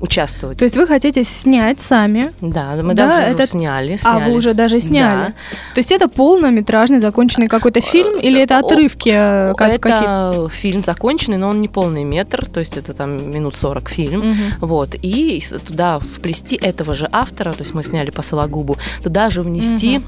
участвовать. 0.00 0.58
То 0.58 0.64
есть 0.64 0.76
вы 0.76 0.86
хотите 0.86 1.24
снять 1.24 1.80
сами? 1.80 2.32
Да, 2.40 2.76
мы 2.82 2.94
да, 2.94 3.08
даже 3.08 3.30
это... 3.30 3.46
сняли, 3.46 3.96
сняли. 3.96 4.22
А, 4.22 4.28
вы 4.28 4.36
уже 4.36 4.54
даже 4.54 4.80
сняли? 4.80 5.28
Да. 5.28 5.32
То 5.74 5.78
есть 5.78 5.92
это 5.92 6.08
полнометражный 6.08 7.00
законченный 7.00 7.48
какой-то 7.48 7.80
фильм 7.80 8.16
э, 8.16 8.20
или 8.20 8.40
это 8.40 8.58
отрывки? 8.58 9.10
Э, 9.12 9.54
как, 9.56 9.70
это 9.70 9.78
какие 9.78 10.48
фильм 10.50 10.84
законченный, 10.84 11.36
но 11.36 11.48
он 11.48 11.60
не 11.60 11.68
полный 11.68 12.04
метр, 12.04 12.46
то 12.46 12.60
есть 12.60 12.76
это 12.76 12.94
там 12.94 13.30
минут 13.30 13.56
40 13.56 13.88
фильм. 13.88 14.20
Угу. 14.20 14.66
Вот, 14.66 14.94
и 15.02 15.42
туда 15.66 15.98
вплести 15.98 16.56
этого 16.56 16.94
же 16.94 17.08
автора, 17.12 17.52
то 17.52 17.62
есть 17.62 17.74
мы 17.74 17.82
сняли 17.82 18.10
по 18.10 18.22
Сологубу, 18.22 18.76
туда 19.02 19.30
же 19.30 19.42
внести 19.42 20.00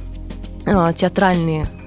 угу. 0.67 0.93
театральные 0.95 1.67
Э, 1.67 1.80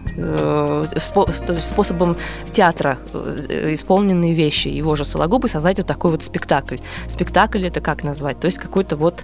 способом 1.61 2.15
театра 2.51 2.97
э, 3.13 3.73
исполненные 3.73 4.33
вещи 4.33 4.67
его 4.67 4.95
же 4.95 5.05
Сологубы 5.05 5.47
создать 5.47 5.77
вот 5.77 5.87
такой 5.87 6.11
вот 6.11 6.23
спектакль. 6.23 6.77
Спектакль 7.09 7.65
это 7.65 7.81
как 7.81 8.03
назвать? 8.03 8.39
То 8.39 8.45
есть 8.45 8.57
какой-то 8.57 8.95
вот 8.95 9.23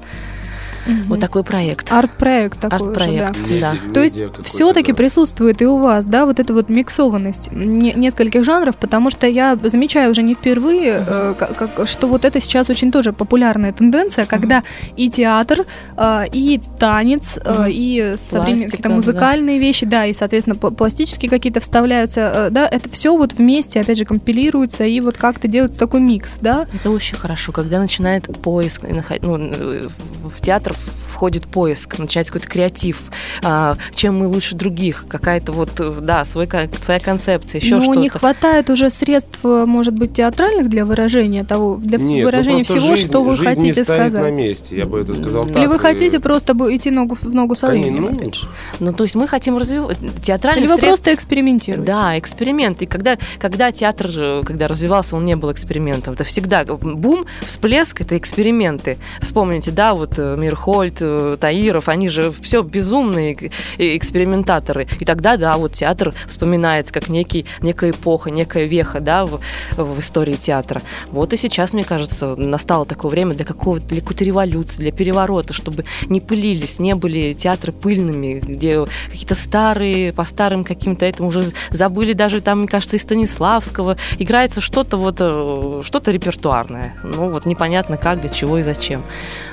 Угу. 0.88 1.10
Вот 1.10 1.20
такой 1.20 1.44
проект. 1.44 1.92
Арт-проект 1.92 2.60
такой 2.60 2.78
Арт-проект, 2.78 3.46
уже, 3.46 3.60
да. 3.60 3.74
да. 3.74 3.94
То 3.94 4.04
есть 4.04 4.22
все-таки 4.44 4.92
да. 4.92 4.98
присутствует 4.98 5.62
и 5.62 5.66
у 5.66 5.78
вас, 5.78 6.06
да, 6.06 6.26
вот 6.26 6.40
эта 6.40 6.54
вот 6.54 6.70
миксованность 6.70 7.52
не, 7.52 7.94
нескольких 7.94 8.44
жанров, 8.44 8.78
потому 8.78 9.10
что 9.10 9.28
я 9.28 9.58
замечаю 9.62 10.12
уже 10.12 10.24
не 10.24 10.34
впервые, 10.34 11.00
угу. 11.00 11.06
э, 11.08 11.34
как, 11.38 11.56
как, 11.76 11.88
что 11.88 12.08
вот 12.08 12.26
это 12.26 12.40
сейчас 12.40 12.70
очень 12.70 12.92
тоже 12.92 13.14
популярная 13.14 13.74
тенденция, 13.74 14.26
когда 14.26 14.60
угу. 14.60 14.94
и 14.98 15.10
театр, 15.10 15.66
э, 15.98 16.24
и 16.32 16.62
танец, 16.80 17.38
угу. 17.38 17.64
э, 17.64 17.72
и 17.72 18.14
современные 18.18 18.70
какие-то 18.70 18.90
музыкальные 18.90 19.60
да. 19.60 19.66
вещи, 19.66 19.86
да, 19.86 20.06
и, 20.06 20.14
соответственно, 20.14 20.56
пластические 20.56 21.30
какие-то 21.30 21.60
вставляются, 21.60 22.32
э, 22.34 22.50
да, 22.52 22.68
это 22.68 22.90
все 22.90 23.16
вот 23.16 23.34
вместе, 23.34 23.80
опять 23.80 23.98
же, 23.98 24.06
компилируется, 24.06 24.84
и 24.86 25.00
вот 25.02 25.18
как-то 25.18 25.48
делается 25.48 25.80
такой 25.80 26.02
микс, 26.02 26.40
да? 26.40 26.68
Это 26.74 26.90
очень 26.90 27.18
хорошо, 27.18 27.52
когда 27.52 27.80
начинает 27.80 28.26
поиск, 28.42 28.84
ну, 29.22 29.38
э, 29.38 29.88
в 30.30 30.42
театр 30.42 30.76
входит 31.20 31.48
поиск, 31.48 32.00
начинается 32.00 32.32
какой-то 32.32 32.50
креатив, 32.50 33.12
а, 33.44 33.76
чем 33.94 34.20
мы 34.20 34.28
лучше 34.28 34.56
других, 34.56 35.04
какая-то 35.10 35.52
вот, 35.52 35.70
да, 36.02 36.24
свой, 36.24 36.48
своя 36.82 37.02
концепция, 37.02 37.60
еще 37.60 37.82
что-то. 37.82 37.96
Но 37.96 38.02
не 38.02 38.08
хватает 38.08 38.70
уже 38.70 38.90
средств, 38.90 39.38
может 39.44 39.94
быть, 39.96 40.14
театральных 40.14 40.70
для 40.70 40.86
выражения 40.86 41.44
того, 41.44 41.76
для 41.76 41.98
Нет, 41.98 42.20
ну 42.20 42.24
выражения 42.24 42.60
ну 42.60 42.64
всего, 42.64 42.96
жизнь, 42.96 43.10
что 43.10 43.22
вы 43.22 43.32
жизнь 43.36 43.44
хотите 43.44 43.80
не 43.80 43.84
сказать. 43.84 44.14
на 44.14 44.32
месте, 44.32 44.78
я 44.78 44.86
бы 44.86 45.02
это 45.02 45.14
сказал 45.14 45.44
Или 45.44 45.54
так. 45.56 45.68
вы 45.68 45.78
хотите 45.78 46.22
просто 46.22 46.54
идти 46.74 46.90
ногу 46.90 47.18
в 47.22 47.36
ногу 47.36 47.54
со 47.54 47.68
временем, 47.68 48.04
ну, 48.04 48.12
опять 48.14 48.36
же. 48.36 48.48
Ну, 48.80 48.94
то 48.94 49.04
есть 49.04 49.16
мы 49.16 49.28
хотим 49.28 49.58
развивать 49.58 49.98
театральный 50.22 50.62
Или 50.62 50.68
вы 50.68 50.78
средств... 50.78 51.04
просто 51.04 51.14
экспериментируете. 51.14 51.86
Да, 51.92 52.18
эксперимент. 52.18 52.82
И 52.82 52.86
когда, 52.86 53.18
когда 53.40 53.74
театр, 53.74 54.42
когда 54.46 54.70
развивался, 54.70 55.18
он 55.18 55.26
не 55.26 55.36
был 55.36 55.52
экспериментом. 55.52 56.14
Это 56.14 56.24
всегда 56.24 56.64
бум, 56.64 57.26
всплеск, 57.46 58.00
это 58.00 58.16
эксперименты. 58.16 58.98
Вспомните, 59.22 59.72
да, 59.72 59.94
вот 59.94 60.18
э, 60.18 60.38
Мирхольд, 60.38 61.02
Э, 61.09 61.09
Таиров, 61.40 61.90
они 61.90 62.10
же 62.10 62.34
все 62.42 62.62
безумные 62.62 63.52
экспериментаторы. 63.78 64.88
И 65.00 65.06
тогда, 65.06 65.38
да, 65.38 65.58
вот 65.58 65.74
театр 65.74 66.14
вспоминается 66.28 66.94
как 66.94 67.10
некий, 67.10 67.46
некая 67.62 67.92
эпоха, 67.92 68.32
некая 68.32 68.66
веха, 68.66 69.00
да, 69.00 69.26
в, 69.26 69.40
в 69.76 70.00
истории 70.00 70.34
театра. 70.34 70.82
Вот 71.08 71.34
и 71.34 71.38
сейчас, 71.38 71.74
мне 71.74 71.84
кажется, 71.84 72.36
настало 72.36 72.86
такое 72.86 73.12
время 73.12 73.34
для 73.34 73.46
какого-то, 73.46 73.86
для 73.88 74.02
какой-то 74.02 74.24
революции, 74.24 74.82
для 74.82 74.92
переворота, 74.92 75.54
чтобы 75.54 75.86
не 76.08 76.22
пылились, 76.22 76.80
не 76.80 76.96
были 76.96 77.34
театры 77.34 77.72
пыльными, 77.72 78.40
где 78.40 78.86
какие-то 79.12 79.36
старые, 79.36 80.14
по 80.14 80.26
старым 80.26 80.64
каким-то 80.64 81.06
этим 81.06 81.26
уже 81.26 81.44
забыли 81.72 82.14
даже 82.14 82.42
там, 82.42 82.60
мне 82.60 82.68
кажется, 82.68 82.96
и 82.96 83.00
Станиславского. 83.00 83.98
Играется 84.18 84.62
что-то 84.62 84.98
вот, 84.98 85.18
э, 85.20 85.82
что-то 85.84 86.12
репертуарное. 86.12 86.96
Ну 87.04 87.30
вот 87.30 87.46
непонятно 87.46 87.98
как, 87.98 88.22
для 88.22 88.30
чего 88.30 88.58
и 88.58 88.64
зачем. 88.64 89.02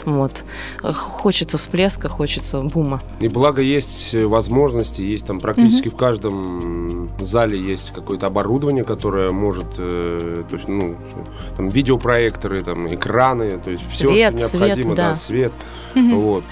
Вот. 0.05 0.42
Хочется 0.83 1.46
всплеска, 1.55 2.09
хочется 2.09 2.61
бума. 2.61 3.01
И 3.21 3.29
благо 3.29 3.63
есть 3.63 4.15
возможности, 4.15 5.03
есть 5.03 5.27
там 5.27 5.41
практически 5.41 5.89
угу. 5.89 5.97
в 5.97 5.99
каждом 5.99 7.11
зале 7.21 7.61
есть 7.61 7.93
какое-то 7.93 8.27
оборудование, 8.27 8.85
которое 8.85 9.31
может, 9.31 9.67
э, 9.79 10.45
то 10.49 10.57
есть, 10.57 10.69
ну, 10.69 10.97
там 11.57 11.69
видеопроекторы, 11.69 12.61
там 12.63 12.89
экраны, 12.93 13.59
то 13.59 13.71
есть 13.71 13.89
все, 13.89 14.11
свет, 14.11 14.39
что 14.39 14.59
необходимо, 14.59 14.95
свет, 14.95 14.97
да. 14.97 15.09
да, 15.09 15.15
свет, 15.15 15.53
угу. 15.95 16.21
вот. 16.21 16.45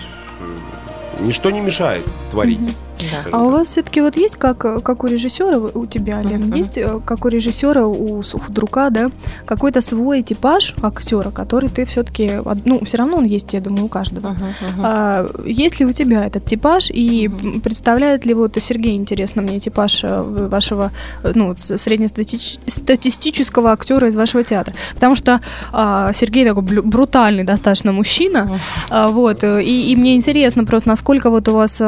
Ничто 1.20 1.50
не 1.50 1.60
мешает 1.60 2.04
творить. 2.30 2.60
Угу. 2.60 2.70
Да. 2.98 3.24
А 3.32 3.42
у 3.42 3.50
вас 3.50 3.68
все-таки 3.68 4.00
вот 4.00 4.16
есть, 4.16 4.36
как, 4.36 4.58
как 4.58 5.04
у 5.04 5.06
режиссера, 5.06 5.58
у 5.58 5.86
тебя, 5.86 6.20
Лен, 6.22 6.42
uh-huh. 6.42 6.58
есть, 6.58 6.78
э, 6.78 7.00
как 7.04 7.24
у 7.24 7.28
режиссера, 7.28 7.86
у 7.86 8.22
Сухдрука, 8.22 8.90
да, 8.90 9.10
какой-то 9.44 9.80
свой 9.80 10.22
типаж 10.22 10.74
актера, 10.82 11.30
который 11.30 11.68
ты 11.68 11.84
все-таки, 11.84 12.40
ну, 12.64 12.84
все 12.84 12.96
равно 12.98 13.18
он 13.18 13.24
есть, 13.24 13.52
я 13.52 13.60
думаю, 13.60 13.84
у 13.86 13.88
каждого. 13.88 14.28
Uh-huh, 14.28 14.36
uh-huh. 14.36 14.82
А, 14.82 15.26
есть 15.44 15.80
ли 15.80 15.86
у 15.86 15.92
тебя 15.92 16.26
этот 16.26 16.44
типаж, 16.46 16.90
и 16.90 17.28
uh-huh. 17.28 17.60
представляет 17.60 18.26
ли 18.26 18.34
вот 18.34 18.56
Сергей, 18.60 18.96
интересно 18.96 19.42
мне, 19.42 19.60
типаж 19.60 20.04
э, 20.04 20.22
вашего, 20.22 20.90
э, 21.22 21.32
ну, 21.34 21.54
среднестатистического 21.58 23.72
актера 23.72 24.08
из 24.08 24.16
вашего 24.16 24.44
театра? 24.44 24.74
Потому 24.94 25.16
что 25.16 25.40
а, 25.72 26.12
Сергей 26.12 26.46
такой 26.46 26.62
брутальный 26.62 27.44
достаточно 27.44 27.92
мужчина, 27.92 28.38
uh-huh. 28.38 28.58
а, 28.90 29.08
вот, 29.08 29.44
и, 29.44 29.92
и 29.92 29.96
мне 29.96 30.14
интересно 30.14 30.64
просто, 30.64 30.88
насколько 30.88 31.30
вот 31.30 31.48
у 31.48 31.54
вас 31.54 31.82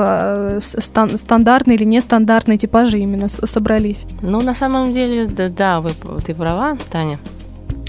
стан- 0.96 1.18
стандартные 1.18 1.76
или 1.76 1.85
нестандартные 1.85 2.56
типажи 2.56 2.98
именно 2.98 3.28
собрались? 3.28 4.06
Ну, 4.22 4.40
на 4.40 4.54
самом 4.54 4.92
деле, 4.92 5.26
да, 5.26 5.48
да 5.48 5.80
вы, 5.80 5.90
ты 6.24 6.35
права, 6.35 6.78
Таня. 6.90 7.18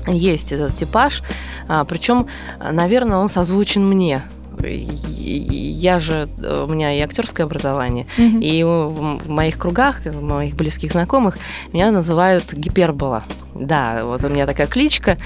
Есть 0.07 0.51
этот 0.51 0.75
типаж, 0.75 1.23
а, 1.67 1.85
причем, 1.85 2.27
наверное, 2.59 3.17
он 3.17 3.29
созвучен 3.29 3.85
мне 3.87 4.21
я 4.63 5.99
же, 5.99 6.27
у 6.37 6.67
меня 6.67 6.93
и 6.93 6.99
актерское 6.99 7.45
образование, 7.45 8.07
mm-hmm. 8.17 8.41
и 8.41 8.63
в 8.63 9.29
моих 9.29 9.57
кругах, 9.57 10.05
в 10.05 10.21
моих 10.21 10.55
близких 10.55 10.91
знакомых 10.91 11.37
меня 11.73 11.91
называют 11.91 12.53
гипербола. 12.53 13.23
Да, 13.59 14.03
вот 14.05 14.23
у 14.23 14.29
меня 14.29 14.45
такая 14.45 14.67
кличка. 14.67 15.17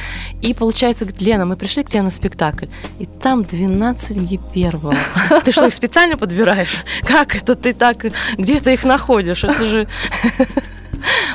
И 0.41 0.53
получается, 0.53 1.05
говорит, 1.05 1.21
Лена, 1.21 1.45
мы 1.45 1.57
пришли 1.57 1.83
к 1.83 1.89
тебе 1.89 2.01
на 2.01 2.09
спектакль, 2.09 2.67
и 2.99 3.05
там 3.05 3.43
12 3.43 4.17
гипербол. 4.17 4.93
Ты 5.43 5.51
что, 5.51 5.67
их 5.67 5.73
специально 5.73 6.17
подбираешь? 6.17 6.83
Как 7.03 7.35
это 7.35 7.55
ты 7.55 7.73
так, 7.73 8.05
где 8.37 8.59
ты 8.59 8.73
их 8.73 8.83
находишь? 8.83 9.43
Это 9.43 9.65
же... 9.65 9.87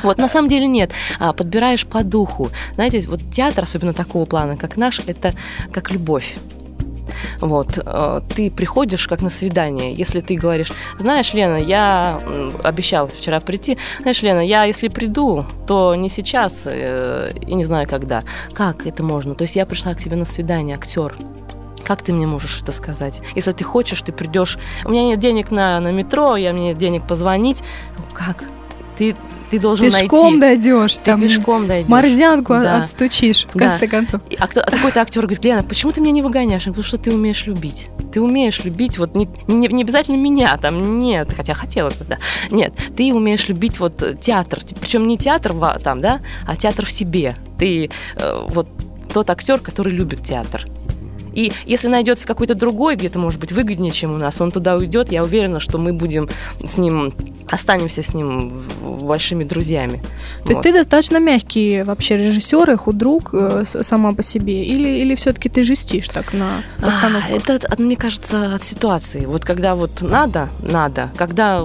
Вот, 0.03 0.17
на 0.17 0.29
самом 0.29 0.47
деле 0.47 0.65
нет. 0.65 0.91
А, 1.19 1.33
подбираешь 1.33 1.85
по 1.85 2.03
духу. 2.03 2.51
Знаете, 2.75 3.01
вот 3.07 3.19
театр, 3.31 3.65
особенно 3.65 3.93
такого 3.93 4.25
плана, 4.25 4.55
как 4.55 4.77
наш, 4.77 5.01
это 5.05 5.33
как 5.73 5.91
любовь. 5.91 6.37
Вот. 7.39 7.77
Э, 7.77 8.21
ты 8.35 8.51
приходишь 8.51 9.07
как 9.07 9.21
на 9.21 9.29
свидание. 9.29 9.93
Если 9.93 10.21
ты 10.21 10.35
говоришь, 10.35 10.71
знаешь, 10.99 11.33
Лена, 11.33 11.57
я 11.57 12.19
обещала 12.63 13.07
вчера 13.07 13.39
прийти, 13.39 13.77
знаешь, 14.01 14.21
Лена, 14.21 14.45
я 14.45 14.63
если 14.63 14.87
приду, 14.87 15.45
то 15.67 15.95
не 15.95 16.09
сейчас 16.09 16.63
э, 16.65 17.31
и 17.41 17.53
не 17.53 17.65
знаю 17.65 17.87
когда. 17.87 18.23
Как 18.53 18.85
это 18.85 19.03
можно? 19.03 19.35
То 19.35 19.43
есть 19.43 19.55
я 19.55 19.65
пришла 19.65 19.93
к 19.93 19.97
тебе 19.97 20.15
на 20.15 20.25
свидание, 20.25 20.75
актер. 20.75 21.15
Как 21.83 22.01
ты 22.01 22.11
мне 22.11 22.27
можешь 22.27 22.61
это 22.61 22.73
сказать? 22.73 23.21
Если 23.35 23.53
ты 23.53 23.63
хочешь, 23.63 24.01
ты 24.01 24.11
придешь. 24.11 24.57
У 24.83 24.89
меня 24.89 25.03
нет 25.03 25.19
денег 25.19 25.51
на, 25.51 25.79
на 25.79 25.91
метро, 25.91 26.35
я 26.35 26.51
мне 26.51 26.69
нет 26.69 26.77
денег 26.77 27.07
позвонить. 27.07 27.63
Как? 28.13 28.43
Ты 28.97 29.15
ты 29.49 29.59
должен 29.59 29.85
пешком 29.85 30.39
найти. 30.39 30.61
дойдешь, 30.61 30.97
ты 30.97 31.03
там 31.03 31.21
пешком 31.21 31.67
дойдешь. 31.67 31.89
Морзянку 31.89 32.53
да. 32.53 32.81
отстучишь, 32.81 33.45
в 33.45 33.57
да. 33.57 33.69
конце 33.69 33.87
концов. 33.87 34.21
А, 34.37 34.47
кто, 34.47 34.61
а 34.61 34.69
какой-то 34.69 35.01
актер 35.01 35.21
говорит, 35.21 35.43
Лена, 35.45 35.63
почему 35.63 35.91
ты 35.91 36.01
меня 36.01 36.11
не 36.11 36.21
выгоняешь? 36.21 36.65
Потому 36.65 36.83
что 36.83 36.97
ты 36.97 37.13
умеешь 37.13 37.45
любить. 37.45 37.89
Ты 38.11 38.21
умеешь 38.21 38.63
любить, 38.63 38.97
вот 38.97 39.15
не, 39.15 39.29
не, 39.47 39.67
не 39.67 39.83
обязательно 39.83 40.17
меня, 40.17 40.57
там, 40.57 40.99
нет, 40.99 41.31
хотя 41.35 41.53
хотела 41.53 41.89
бы, 41.89 42.05
да. 42.07 42.17
Нет, 42.51 42.73
ты 42.95 43.13
умеешь 43.13 43.47
любить 43.47 43.79
вот 43.79 44.19
театр, 44.19 44.59
причем 44.81 45.07
не 45.07 45.17
театр 45.17 45.53
там, 45.81 46.01
да, 46.01 46.19
а 46.45 46.55
театр 46.55 46.85
в 46.85 46.91
себе. 46.91 47.35
Ты 47.57 47.89
э, 48.17 48.45
вот 48.49 48.67
тот 49.13 49.29
актер, 49.29 49.59
который 49.59 49.93
любит 49.93 50.23
театр. 50.23 50.65
И 51.37 51.51
если 51.67 51.87
найдется 51.87 52.25
какой-то 52.25 52.55
другой, 52.55 52.95
где-то, 52.95 53.19
может 53.19 53.39
быть, 53.39 53.51
выгоднее, 53.51 53.91
чем 53.91 54.15
у 54.15 54.17
нас, 54.17 54.41
он 54.41 54.49
туда 54.49 54.75
уйдет, 54.75 55.11
я 55.11 55.23
уверена, 55.23 55.59
что 55.59 55.77
мы 55.77 55.93
будем 55.93 56.27
с 56.63 56.77
ним, 56.77 57.13
останемся 57.47 58.01
с 58.01 58.15
ним 58.15 58.63
большими 58.81 59.43
друзьями. 59.43 59.97
То 59.97 60.09
вот. 60.45 60.49
есть 60.49 60.61
ты 60.63 60.73
достаточно 60.73 61.19
мягкий 61.19 61.83
вообще 61.83 62.17
режиссер 62.17 62.71
и 62.71 62.75
худрук 62.75 63.29
э, 63.33 63.65
сама 63.65 64.13
по 64.13 64.23
себе? 64.23 64.63
Или, 64.63 64.89
или 65.01 65.13
все-таки 65.13 65.47
ты 65.47 65.61
жестишь 65.61 66.09
так 66.09 66.33
на 66.33 66.63
постановку? 66.81 67.31
А, 67.31 67.51
это, 67.53 67.81
мне 67.83 67.95
кажется, 67.95 68.55
от 68.55 68.63
ситуации. 68.63 69.27
Вот 69.27 69.45
когда 69.45 69.75
вот 69.75 70.01
надо, 70.01 70.49
надо. 70.63 71.11
Когда 71.15 71.63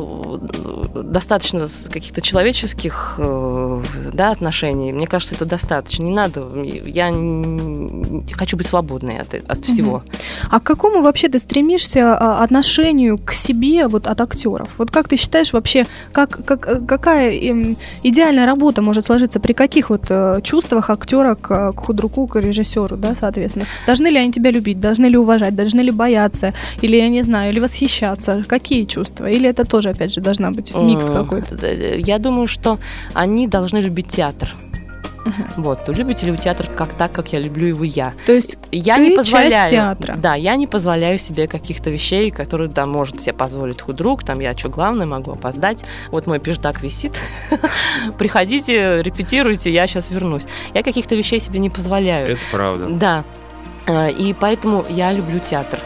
достаточно 0.95 1.67
каких-то 1.91 2.21
человеческих 2.21 3.15
э, 3.17 3.83
да, 4.13 4.33
отношений, 4.33 4.93
мне 4.93 5.07
кажется, 5.07 5.35
это 5.35 5.47
достаточно. 5.47 6.03
Не 6.03 6.13
надо. 6.13 6.47
Я 6.63 7.09
хочу 8.37 8.59
быть 8.59 8.67
свободной 8.67 9.19
от, 9.19 9.35
от 9.35 9.62
всего. 9.65 10.03
А 10.51 10.61
к 10.61 10.65
какому 10.65 11.03
вообще 11.03 11.29
ты 11.29 11.39
стремишься 11.39 12.17
а, 12.17 12.43
отношению 12.43 13.19
к 13.19 13.33
себе 13.33 13.89
вот 13.89 14.07
от 14.07 14.21
актеров? 14.21 14.79
Вот 14.79 14.91
как 14.91 15.09
ты 15.09 15.17
считаешь 15.17 15.53
вообще, 15.53 15.87
как, 16.13 16.45
как, 16.45 16.87
какая 16.87 17.31
эм, 17.33 17.77
идеальная 18.03 18.47
работа 18.47 18.83
может 18.83 19.07
сложиться 19.07 19.41
при 19.41 19.53
каких 19.53 19.91
вот 19.91 20.03
э, 20.09 20.41
чувствах 20.43 20.91
актера 20.91 21.35
к, 21.35 21.73
к 21.73 21.81
худруку, 21.81 22.27
к 22.27 22.41
режиссеру, 22.41 22.97
да, 22.97 23.15
соответственно? 23.15 23.67
Должны 23.87 24.09
ли 24.09 24.19
они 24.19 24.33
тебя 24.33 24.51
любить, 24.51 24.81
должны 24.81 25.07
ли 25.07 25.17
уважать, 25.17 25.55
должны 25.55 25.81
ли 25.81 25.91
бояться, 25.91 26.53
или, 26.83 26.97
я 26.97 27.09
не 27.09 27.23
знаю, 27.23 27.53
или 27.53 27.61
восхищаться? 27.61 28.45
Какие 28.47 28.85
чувства? 28.85 29.27
Или 29.27 29.49
это 29.49 29.65
тоже, 29.65 29.91
опять 29.91 30.13
же, 30.13 30.21
должна 30.21 30.51
быть 30.51 30.75
микс 30.75 31.07
какой-то? 31.07 31.67
Я 31.97 32.19
думаю, 32.19 32.47
что 32.47 32.79
они 33.15 33.47
должны 33.49 33.79
любить 33.79 34.09
театр. 34.09 34.55
Угу. 35.25 35.63
Вот, 35.63 35.89
любите 35.89 36.27
ли 36.27 36.33
вы 36.33 36.39
театр 36.39 36.69
как 36.75 36.95
так, 36.95 37.13
как 37.13 37.33
я 37.33 37.39
люблю 37.39 37.69
его 37.69 37.85
я? 37.85 38.15
То 38.27 38.33
есть 38.33 38.59
я 38.71 38.97
ты 38.97 39.09
не 39.09 39.17
позволяю, 39.17 39.53
часть 39.53 39.71
театра. 39.71 40.15
Да, 40.17 40.35
я 40.35 40.57
не 40.57 40.67
позволяю 40.67 41.19
себе 41.19 41.47
каких-то 41.47 41.91
вещей, 41.91 42.31
которые 42.31 42.69
да, 42.69 42.85
может 42.87 43.21
себе 43.21 43.33
позволить 43.33 43.81
худрук, 43.81 44.25
там 44.25 44.41
я 44.41 44.57
что 44.57 44.69
главное 44.69 45.07
могу 45.07 45.33
опоздать. 45.33 45.85
Вот 46.11 46.27
мой 46.27 46.39
пиждак 46.39 46.83
висит. 46.83 47.21
Приходите, 48.19 49.03
репетируйте, 49.03 49.73
я 49.73 49.87
сейчас 49.87 50.11
вернусь. 50.11 50.45
Я 50.75 50.83
каких-то 50.83 51.15
вещей 51.15 51.41
себе 51.41 51.61
не 51.61 51.71
позволяю. 51.71 52.33
Это 52.33 52.41
правда. 52.51 52.89
Да. 52.89 53.25
А, 53.87 54.09
и 54.09 54.33
поэтому 54.35 54.85
я 54.89 55.13
люблю 55.13 55.39
театр. 55.39 55.79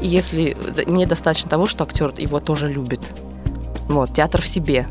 И 0.00 0.08
если 0.08 0.56
мне 0.86 1.06
достаточно 1.06 1.48
того, 1.48 1.66
что 1.66 1.84
актер 1.84 2.12
его 2.18 2.40
тоже 2.40 2.68
любит. 2.68 3.00
Вот, 3.88 4.12
театр 4.14 4.42
в 4.42 4.48
себе. 4.48 4.86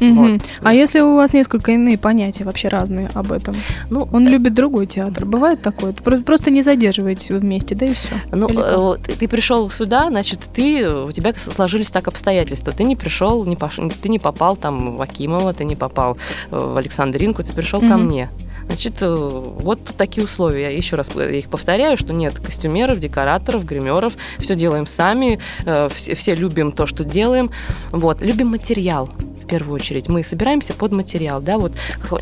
Угу. 0.00 0.14
Вот. 0.14 0.42
А 0.62 0.74
если 0.74 1.00
у 1.00 1.16
вас 1.16 1.32
несколько 1.32 1.72
иные 1.72 1.98
понятия 1.98 2.44
вообще 2.44 2.68
разные 2.68 3.10
об 3.14 3.32
этом? 3.32 3.54
Ну, 3.90 4.08
он 4.12 4.26
э... 4.26 4.30
любит 4.30 4.54
другой 4.54 4.86
театр. 4.86 5.24
Бывает 5.24 5.62
такое? 5.62 5.92
Просто 5.92 6.50
не 6.50 6.62
задерживаетесь 6.62 7.30
вы 7.30 7.38
вместе, 7.38 7.74
да 7.74 7.86
и 7.86 7.94
все. 7.94 8.14
Ну, 8.32 8.48
э, 8.48 8.96
ты, 9.02 9.12
ты 9.12 9.28
пришел 9.28 9.68
сюда, 9.70 10.08
значит, 10.08 10.40
ты 10.54 10.88
у 10.88 11.12
тебя 11.12 11.32
сложились 11.36 11.90
так 11.90 12.08
обстоятельства. 12.08 12.72
Ты 12.72 12.84
не 12.84 12.96
пришел, 12.96 13.44
не 13.44 13.56
пош... 13.56 13.78
ты 14.02 14.08
не 14.08 14.18
попал 14.18 14.56
там 14.56 14.96
в 14.96 15.02
Акимова, 15.02 15.52
ты 15.52 15.64
не 15.64 15.76
попал 15.76 16.16
в 16.50 16.76
Александринку, 16.76 17.42
ты 17.42 17.52
пришел 17.52 17.80
угу. 17.80 17.88
ко 17.88 17.96
мне. 17.96 18.28
Значит, 18.68 18.94
э, 19.00 19.06
вот 19.08 19.80
такие 19.96 20.24
условия. 20.24 20.62
Я 20.62 20.70
еще 20.70 20.96
раз 20.96 21.08
их 21.16 21.50
повторяю, 21.50 21.96
что 21.96 22.12
нет 22.12 22.38
костюмеров, 22.38 23.00
декораторов, 23.00 23.64
гримеров, 23.64 24.14
все 24.38 24.54
делаем 24.54 24.86
сами, 24.86 25.40
э, 25.64 25.88
все, 25.92 26.14
все 26.14 26.34
любим 26.34 26.72
то, 26.72 26.86
что 26.86 27.04
делаем. 27.04 27.50
Вот, 27.90 28.20
любим 28.20 28.48
материал 28.48 29.08
первую 29.48 29.74
очередь. 29.74 30.08
Мы 30.08 30.22
собираемся 30.22 30.74
под 30.74 30.92
материал, 30.92 31.40
да, 31.40 31.58
вот 31.58 31.72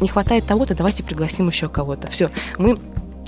не 0.01 0.09
хватает 0.09 0.47
того-то, 0.47 0.75
давайте 0.75 1.03
пригласим 1.03 1.49
еще 1.49 1.69
кого-то. 1.69 2.09
Все, 2.09 2.31
мы 2.57 2.79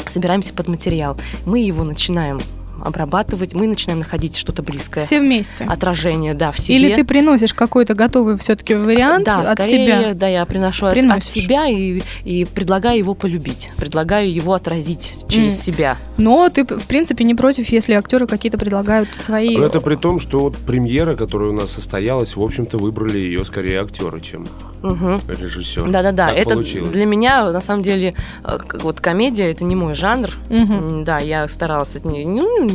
собираемся 0.07 0.54
под 0.54 0.68
материал. 0.68 1.16
Мы 1.44 1.61
его 1.61 1.85
начинаем 1.85 2.38
обрабатывать, 2.85 3.55
мы 3.55 3.67
начинаем 3.67 4.01
находить 4.01 4.37
что-то 4.37 4.62
близкое. 4.62 5.01
Все 5.01 5.21
вместе. 5.21 5.64
Отражение, 5.64 6.35
да, 6.35 6.53
в 6.53 6.59
себе. 6.59 6.77
Или 6.77 6.95
ты 6.95 7.05
приносишь 7.05 7.55
какой-то 7.55 7.95
готовый 7.95 8.38
все-таки 8.38 8.75
вариант 8.75 9.25
да, 9.25 9.41
от 9.41 9.59
скорее, 9.59 9.87
себя? 9.87 10.14
Да, 10.14 10.29
я 10.29 10.45
приношу 10.47 10.87
от, 10.87 10.97
от 10.97 11.25
себя 11.25 11.67
и, 11.67 12.01
и 12.25 12.45
предлагаю 12.45 12.99
его 12.99 13.14
полюбить, 13.14 13.71
предлагаю 13.77 14.33
его 14.33 14.55
отразить 14.55 15.17
через 15.29 15.55
mm. 15.55 15.62
себя. 15.62 15.99
Но 16.17 16.49
ты, 16.49 16.64
в 16.64 16.87
принципе, 16.87 17.25
не 17.25 17.35
против, 17.35 17.69
если 17.69 17.95
актеры 17.95 18.27
какие-то 18.27 18.59
предлагают 18.59 19.09
свои... 19.19 19.57
Это 19.57 19.81
при 19.81 19.97
том, 19.97 20.19
что 20.19 20.41
вот 20.41 20.57
премьера, 20.57 21.17
которая 21.17 21.51
у 21.51 21.55
нас 21.55 21.71
состоялась, 21.71 22.37
в 22.37 22.43
общем-то, 22.43 22.79
выбрали 22.79 23.19
ее 23.19 23.45
скорее 23.45 23.83
актеры, 23.83 24.21
чем 24.21 24.47
угу. 24.83 25.21
режиссер. 25.29 25.91
Да-да-да, 25.91 26.31
это 26.31 26.51
получилось. 26.51 26.91
для 26.91 27.07
меня, 27.07 27.51
на 27.51 27.61
самом 27.61 27.83
деле, 27.83 28.14
э, 28.45 28.59
вот 28.81 29.01
комедия, 29.01 29.51
это 29.51 29.64
не 29.64 29.77
мой 29.77 29.95
жанр. 29.95 30.31
Угу. 30.51 31.05
Да, 31.05 31.19
я 31.19 31.49
старалась 31.49 31.97
ну, 32.05 32.69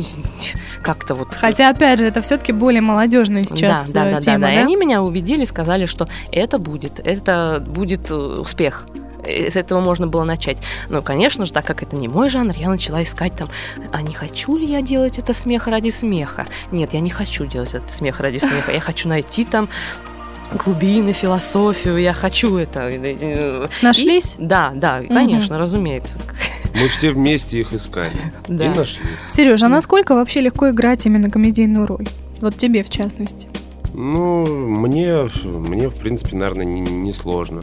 как-то 0.82 1.14
вот. 1.14 1.34
Хотя, 1.34 1.70
опять 1.70 1.98
же, 1.98 2.06
это 2.06 2.22
все-таки 2.22 2.52
более 2.52 2.80
молодежная 2.80 3.42
сейчас 3.42 3.90
да, 3.90 4.04
да, 4.04 4.10
да, 4.12 4.20
тема, 4.20 4.38
да, 4.38 4.46
да, 4.46 4.52
да. 4.52 4.54
И 4.54 4.56
они 4.56 4.76
меня 4.76 5.02
убедили, 5.02 5.44
сказали, 5.44 5.86
что 5.86 6.08
это 6.30 6.58
будет, 6.58 7.00
это 7.00 7.64
будет 7.66 8.10
э, 8.10 8.14
успех 8.14 8.86
с 9.26 9.56
этого 9.56 9.80
можно 9.80 10.06
было 10.06 10.24
начать. 10.24 10.58
Но, 10.88 11.02
конечно 11.02 11.46
же, 11.46 11.52
так 11.52 11.64
как 11.64 11.82
это 11.82 11.96
не 11.96 12.08
мой 12.08 12.28
жанр, 12.28 12.54
я 12.56 12.68
начала 12.68 13.02
искать 13.02 13.34
там, 13.34 13.48
а 13.92 14.02
не 14.02 14.12
хочу 14.12 14.56
ли 14.56 14.66
я 14.66 14.82
делать 14.82 15.18
это 15.18 15.32
смех 15.32 15.66
ради 15.66 15.90
смеха? 15.90 16.46
Нет, 16.70 16.92
я 16.92 17.00
не 17.00 17.10
хочу 17.10 17.46
делать 17.46 17.74
это 17.74 17.88
смех 17.88 18.20
ради 18.20 18.38
смеха. 18.38 18.72
Я 18.72 18.80
хочу 18.80 19.08
найти 19.08 19.44
там 19.44 19.68
глубины, 20.54 21.12
философию, 21.12 21.98
я 21.98 22.12
хочу 22.12 22.56
это. 22.56 22.90
Нашлись? 23.82 24.36
И, 24.38 24.44
да, 24.44 24.72
да, 24.74 25.02
конечно, 25.02 25.56
угу. 25.56 25.62
разумеется. 25.62 26.18
Мы 26.74 26.88
все 26.88 27.12
вместе 27.12 27.60
их 27.60 27.72
искали 27.72 28.16
да. 28.48 28.66
и 28.66 28.68
нашли. 28.68 29.02
Сережа, 29.28 29.66
а 29.66 29.68
насколько 29.68 30.14
вообще 30.14 30.40
легко 30.40 30.70
играть 30.70 31.06
именно 31.06 31.30
комедийную 31.30 31.86
роль? 31.86 32.06
Вот 32.40 32.56
тебе 32.56 32.82
в 32.82 32.90
частности. 32.90 33.48
Ну, 33.94 34.44
мне, 34.44 35.30
мне 35.44 35.88
в 35.88 35.94
принципе, 35.94 36.36
наверное, 36.36 36.64
не, 36.64 36.80
не 36.80 37.12
сложно. 37.12 37.62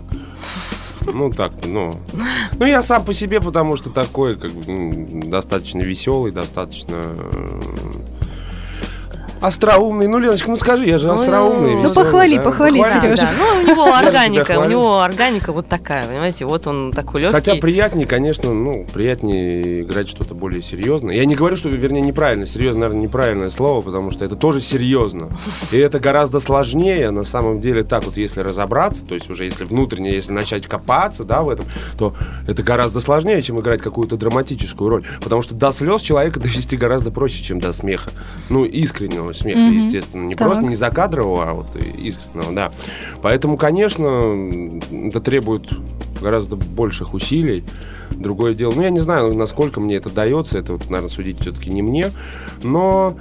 Ну, 1.14 1.30
так, 1.32 1.52
ну. 1.66 1.94
Ну, 2.58 2.66
я 2.66 2.82
сам 2.84 3.04
по 3.04 3.14
себе, 3.14 3.42
потому 3.42 3.76
что 3.76 3.90
такой, 3.90 4.36
как 4.36 4.52
бы, 4.52 5.24
достаточно 5.26 5.82
веселый, 5.82 6.32
достаточно 6.32 7.02
э, 7.04 7.62
Остроумный. 9.42 10.08
Ну, 10.08 10.20
Леночка, 10.20 10.52
ну 10.52 10.58
скажи, 10.58 10.86
я 10.86 11.00
же 11.00 11.08
ну, 11.08 11.14
остроумный. 11.14 11.76
Ну, 11.76 11.92
похвали, 11.92 12.36
да? 12.36 12.42
похвали, 12.44 12.78
похвали, 12.78 13.02
Сережа. 13.02 13.24
Да. 13.24 13.32
Ну, 13.38 13.60
у 13.60 13.68
него 13.68 13.94
органика, 13.94 14.60
у 14.60 14.66
него 14.66 15.00
органика 15.02 15.52
вот 15.52 15.68
такая, 15.68 16.06
понимаете, 16.06 16.46
вот 16.46 16.68
он 16.68 16.92
такой 16.92 17.22
легкий. 17.22 17.36
Хотя 17.36 17.56
приятнее, 17.56 18.06
конечно, 18.06 18.54
ну, 18.54 18.86
приятнее 18.94 19.82
играть 19.82 20.08
что-то 20.10 20.36
более 20.36 20.62
серьезное. 20.62 21.16
Я 21.16 21.26
не 21.26 21.36
говорю, 21.36 21.56
что, 21.56 21.70
вернее, 21.70 22.02
неправильно, 22.02 22.46
серьезно, 22.46 22.82
наверное, 22.82 23.04
неправильное 23.04 23.50
слово, 23.50 23.82
потому 23.82 24.12
что 24.12 24.24
это 24.24 24.36
тоже 24.36 24.62
серьезно. 24.62 25.30
И 25.72 25.78
это 25.78 26.00
гораздо 26.00 26.40
сложнее, 26.40 27.10
на 27.10 27.24
самом 27.24 27.60
деле, 27.60 27.84
так 27.84 28.06
вот, 28.06 28.18
если 28.18 28.42
разобраться, 28.42 29.06
то 29.06 29.16
есть 29.16 29.30
уже 29.30 29.46
если 29.46 29.64
внутренне, 29.64 30.14
если 30.14 30.32
начать 30.32 30.68
копаться, 30.68 31.24
да, 31.24 31.42
в 31.42 31.50
этом, 31.50 31.66
то 31.98 32.14
это 32.48 32.62
гораздо 32.62 33.02
сложнее, 33.02 33.42
чем 33.42 33.60
играть 33.60 33.82
какую-то 33.82 34.18
драматическую 34.18 34.88
роль. 34.88 35.06
Потому 35.20 35.42
что 35.42 35.56
до 35.56 35.72
слез 35.72 36.02
человека 36.02 36.40
довести 36.40 36.78
гораздо 36.78 37.10
проще, 37.10 37.44
чем 37.44 37.60
до 37.60 37.74
смеха. 37.74 38.12
Ну, 38.50 38.66
искреннего 38.66 39.31
искреннего 39.32 39.34
смеха, 39.34 39.60
mm-hmm. 39.60 39.86
естественно. 39.86 40.26
Не 40.26 40.36
так. 40.36 40.48
просто 40.48 40.66
не 40.66 40.76
закадрового, 40.76 41.50
а 41.50 41.54
вот 41.54 41.76
искреннего, 41.76 42.54
да. 42.54 42.72
Поэтому, 43.22 43.58
конечно, 43.58 44.52
это 45.08 45.20
требует 45.20 45.70
гораздо 46.22 46.56
больших 46.56 47.14
усилий. 47.14 47.64
Другое 48.12 48.54
дело, 48.54 48.74
ну, 48.76 48.82
я 48.82 48.90
не 48.90 49.00
знаю, 49.00 49.36
насколько 49.36 49.80
мне 49.80 49.96
это 49.96 50.10
дается, 50.10 50.58
это, 50.58 50.74
вот, 50.74 50.90
наверное, 50.90 51.10
судить 51.10 51.40
все-таки 51.40 51.70
не 51.70 51.82
мне. 51.82 52.12
Но 52.62 53.16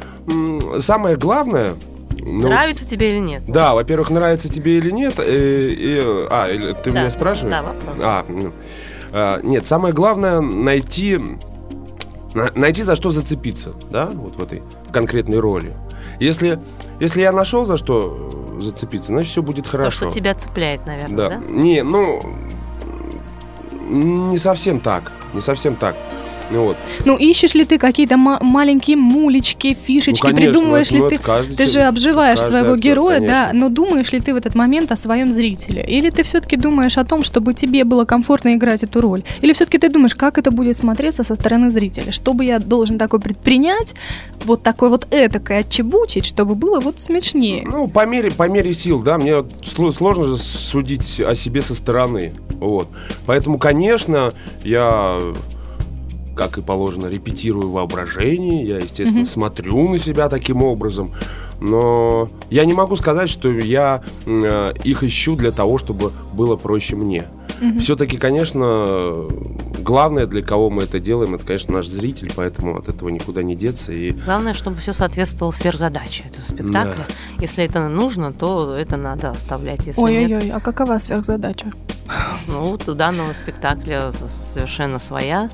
самое 0.79 1.17
главное, 1.17 1.75
ну, 2.19 2.49
нравится 2.49 2.87
тебе 2.87 3.13
или 3.13 3.21
нет? 3.21 3.43
Да, 3.47 3.75
во-первых, 3.75 4.11
нравится 4.11 4.53
тебе 4.53 4.79
или 4.79 4.91
нет. 4.91 5.19
И, 5.19 5.23
э, 5.23 5.71
и, 5.71 6.01
а, 6.31 6.47
ты 6.75 6.91
да, 6.91 7.01
меня 7.01 7.11
спрашиваешь? 7.11 7.53
Да, 7.53 7.63
вопрос. 7.63 7.95
А, 8.01 8.25
ну, 8.29 8.53
а, 9.13 9.41
нет, 9.43 9.67
самое 9.67 9.95
главное 9.95 10.41
найти, 10.41 11.19
найти 12.55 12.83
за 12.83 12.95
что 12.97 13.11
зацепиться, 13.11 13.73
да, 13.91 14.07
вот 14.07 14.37
в 14.37 14.43
этой 14.43 14.63
конкретной 14.93 15.39
роли. 15.39 15.73
Если, 16.21 16.61
если 17.01 17.23
я 17.23 17.33
нашел 17.33 17.65
за 17.65 17.77
что 17.77 18.59
зацепиться, 18.61 19.09
значит 19.09 19.31
все 19.31 19.43
будет 19.43 19.67
хорошо. 19.67 20.05
То, 20.05 20.11
что 20.11 20.21
тебя 20.21 20.35
цепляет, 20.35 20.87
наверное, 20.87 21.17
да? 21.17 21.29
да? 21.31 21.37
Не, 21.49 21.83
ну, 21.83 22.21
не 23.89 24.37
совсем 24.37 24.81
так. 24.81 25.13
Не 25.33 25.41
совсем 25.41 25.77
так. 25.77 25.97
Ну, 26.51 26.65
вот. 26.65 26.77
ну 27.05 27.17
ищешь 27.17 27.55
ли 27.55 27.65
ты 27.65 27.79
какие-то 27.79 28.17
маленькие 28.17 28.97
мулечки, 28.97 29.77
фишечки, 29.81 30.27
ну, 30.27 30.33
конечно, 30.33 30.53
придумываешь 30.53 30.91
ну, 30.91 31.09
ли 31.09 31.17
ты, 31.17 31.23
каждый, 31.23 31.57
ты 31.57 31.67
же 31.67 31.83
обживаешь 31.83 32.41
своего 32.41 32.73
актер, 32.73 32.91
героя, 32.91 33.19
конечно. 33.19 33.37
да, 33.37 33.51
но 33.53 33.69
думаешь 33.69 34.13
ли 34.13 34.21
ты 34.21 34.35
в 34.35 34.37
этот 34.37 34.55
момент 34.55 34.91
о 34.91 34.97
своем 34.97 35.33
зрителе? 35.33 35.85
Или 35.87 36.11
ты 36.11 36.23
все-таки 36.23 36.57
думаешь 36.57 36.99
о 36.99 37.05
том, 37.05 37.23
чтобы 37.23 37.55
тебе 37.55 37.85
было 37.85 38.05
комфортно 38.05 38.55
играть 38.55 38.83
эту 38.83 39.01
роль? 39.01 39.23
Или 39.43 39.53
все-таки 39.53 39.79
ты 39.79 39.89
думаешь, 39.89 40.15
как 40.15 40.39
это 40.39 40.51
будет 40.51 40.77
смотреться 40.77 41.23
со 41.23 41.35
стороны 41.35 41.71
зрителя? 41.71 42.13
Что 42.13 42.33
бы 42.33 42.45
я 42.45 42.59
должен 42.59 42.99
такой 42.99 43.21
предпринять, 43.21 43.95
вот 44.45 44.63
такой 44.63 44.89
вот 44.89 45.07
этакой 45.11 45.59
отчебучить, 45.59 46.25
чтобы 46.25 46.55
было 46.55 46.81
вот 46.81 46.99
смешнее? 46.99 47.63
Ну, 47.65 47.87
по 47.89 48.07
мере, 48.07 48.31
по 48.31 48.49
мере 48.49 48.75
сил, 48.75 49.03
да, 49.03 49.19
мне 49.19 49.45
сложно 49.97 50.25
же 50.25 50.37
судить 50.37 51.21
о 51.21 51.35
себе 51.35 51.63
со 51.63 51.75
стороны, 51.75 52.33
вот. 52.55 52.89
Поэтому, 53.27 53.59
конечно, 53.59 54.33
я 54.65 55.21
как 56.41 56.57
и 56.57 56.63
положено, 56.63 57.07
репетирую 57.07 57.71
воображение, 57.71 58.65
я, 58.65 58.79
естественно, 58.79 59.25
mm-hmm. 59.25 59.27
смотрю 59.27 59.91
на 59.91 59.99
себя 59.99 60.31
таким 60.31 60.65
образом, 60.65 61.11
но 61.61 62.31
я 62.49 62.65
не 62.65 62.73
могу 62.73 62.97
сказать, 62.97 63.29
что 63.29 63.51
я 63.51 64.03
э, 64.25 64.73
их 64.83 65.05
ищу 65.05 65.37
для 65.37 65.53
того, 65.53 65.77
чтобы 65.77 66.13
было 66.33 66.57
проще 66.57 66.97
мне. 66.97 67.29
Mm-hmm. 67.61 67.81
Все-таки, 67.81 68.17
конечно, 68.17 69.29
главное, 69.81 70.27
для 70.27 70.41
кого 70.43 70.71
мы 70.71 70.85
это 70.85 70.99
делаем, 70.99 71.35
это, 71.35 71.45
конечно, 71.45 71.75
наш 71.75 71.87
зритель, 71.87 72.33
поэтому 72.35 72.79
от 72.79 72.89
этого 72.89 73.11
никуда 73.11 73.43
не 73.43 73.55
деться. 73.55 73.93
И... 73.93 74.13
Главное, 74.13 74.55
чтобы 74.55 74.79
все 74.79 74.95
соответствовало 74.95 75.53
сверхзадаче 75.53 76.25
этого 76.25 76.43
спектакля. 76.43 77.05
Да. 77.07 77.15
Если 77.39 77.63
это 77.63 77.87
нужно, 77.89 78.33
то 78.33 78.75
это 78.75 78.97
надо 78.97 79.29
оставлять. 79.29 79.85
Если 79.85 80.01
Ой-ой-ой, 80.01 80.51
а 80.51 80.61
какова 80.61 80.97
сверхзадача? 80.97 81.71
Ну, 82.49 82.79
у 82.87 82.95
данного 82.95 83.35
спектакля 83.35 84.13
совершенно 84.55 84.99
своя. 84.99 85.51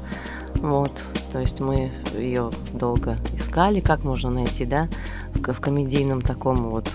Вот, 0.61 0.93
то 1.33 1.41
есть 1.41 1.61
мы 1.61 1.93
ее 2.17 2.51
долго 2.73 3.17
искали, 3.37 3.81
как 3.81 4.05
можно 4.05 4.31
найти, 4.31 4.65
да, 4.65 4.89
в, 5.35 5.53
в 5.53 5.61
комедийном 5.61 6.23
таком 6.23 6.71
вот 6.71 6.91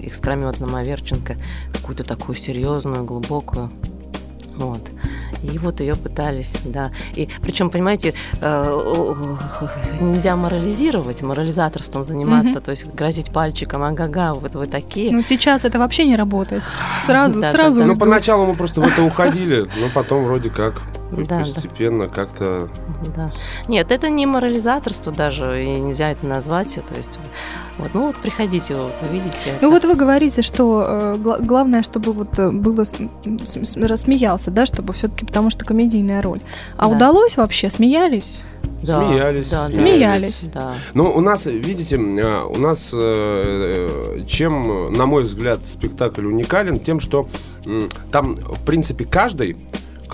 искрометном 0.00 0.74
Аверченко 0.74 1.36
какую-то 1.72 2.04
такую 2.04 2.36
серьезную, 2.36 3.04
глубокую. 3.04 3.70
Вот. 4.56 4.80
И 5.42 5.58
вот 5.58 5.80
ее 5.80 5.94
пытались, 5.94 6.56
да. 6.64 6.90
И 7.14 7.28
причем, 7.42 7.68
понимаете, 7.68 8.14
э, 8.40 9.36
нельзя 10.00 10.36
морализировать, 10.36 11.22
морализаторством 11.22 12.04
заниматься, 12.04 12.58
mm-hmm. 12.58 12.64
то 12.64 12.70
есть 12.70 12.86
грозить 12.94 13.30
пальчиком, 13.30 13.82
ага-га, 13.82 14.32
вот 14.32 14.54
вы 14.54 14.66
такие. 14.66 15.12
Ну, 15.12 15.22
сейчас 15.22 15.64
это 15.64 15.78
вообще 15.78 16.06
не 16.06 16.16
работает. 16.16 16.62
Сразу, 16.94 17.42
сразу. 17.42 17.84
Ну, 17.84 17.96
поначалу 17.98 18.46
мы 18.46 18.54
просто 18.54 18.80
в 18.80 18.84
это 18.84 19.02
уходили, 19.02 19.68
но 19.76 19.90
потом 19.92 20.24
вроде 20.24 20.48
как 20.48 20.80
да, 21.22 21.40
постепенно 21.40 22.06
да. 22.06 22.14
как-то... 22.14 22.68
Да. 23.16 23.32
Нет, 23.68 23.90
это 23.92 24.08
не 24.08 24.26
морализаторство 24.26 25.12
даже, 25.12 25.62
и 25.62 25.80
нельзя 25.80 26.10
это 26.10 26.26
назвать. 26.26 26.74
То 26.74 26.94
есть, 26.94 27.18
вот, 27.78 27.94
ну 27.94 28.06
вот 28.06 28.16
приходите, 28.16 28.74
вот, 28.74 28.92
вы 29.02 29.18
видите. 29.18 29.54
Ну 29.60 29.70
вот 29.70 29.84
вы 29.84 29.94
говорите, 29.94 30.42
что 30.42 30.84
э, 30.86 31.38
главное, 31.40 31.82
чтобы 31.82 32.12
вот 32.12 32.38
э, 32.38 32.50
было 32.50 32.84
рассмеялся, 33.76 34.50
да, 34.50 34.66
чтобы 34.66 34.92
все-таки, 34.92 35.26
потому 35.26 35.50
что 35.50 35.64
комедийная 35.64 36.22
роль. 36.22 36.40
А 36.76 36.88
да. 36.88 36.96
удалось 36.96 37.36
вообще? 37.36 37.70
Смеялись? 37.70 38.42
Да, 38.82 39.06
смеялись, 39.08 39.50
да, 39.50 39.70
смеялись. 39.70 40.46
Да. 40.52 40.74
Ну, 40.92 41.10
у 41.10 41.20
нас, 41.20 41.46
видите, 41.46 41.96
э, 41.96 42.42
у 42.42 42.58
нас, 42.58 42.92
э, 42.94 44.20
чем, 44.26 44.92
на 44.92 45.06
мой 45.06 45.24
взгляд, 45.24 45.64
спектакль 45.64 46.26
уникален, 46.26 46.78
тем, 46.78 47.00
что 47.00 47.26
там, 48.10 48.36
в 48.36 48.64
принципе, 48.64 49.04
каждый 49.04 49.56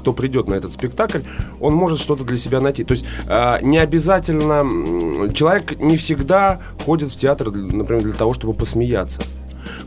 кто 0.00 0.12
придет 0.12 0.48
на 0.48 0.54
этот 0.54 0.72
спектакль, 0.72 1.20
он 1.60 1.74
может 1.74 1.98
что-то 1.98 2.24
для 2.24 2.38
себя 2.38 2.60
найти. 2.60 2.84
То 2.84 2.92
есть 2.92 3.04
э, 3.28 3.58
не 3.62 3.78
обязательно 3.78 5.30
человек 5.32 5.78
не 5.78 5.96
всегда 5.96 6.60
ходит 6.84 7.12
в 7.12 7.16
театр, 7.16 7.50
например, 7.52 8.02
для 8.02 8.14
того, 8.14 8.34
чтобы 8.34 8.54
посмеяться. 8.54 9.20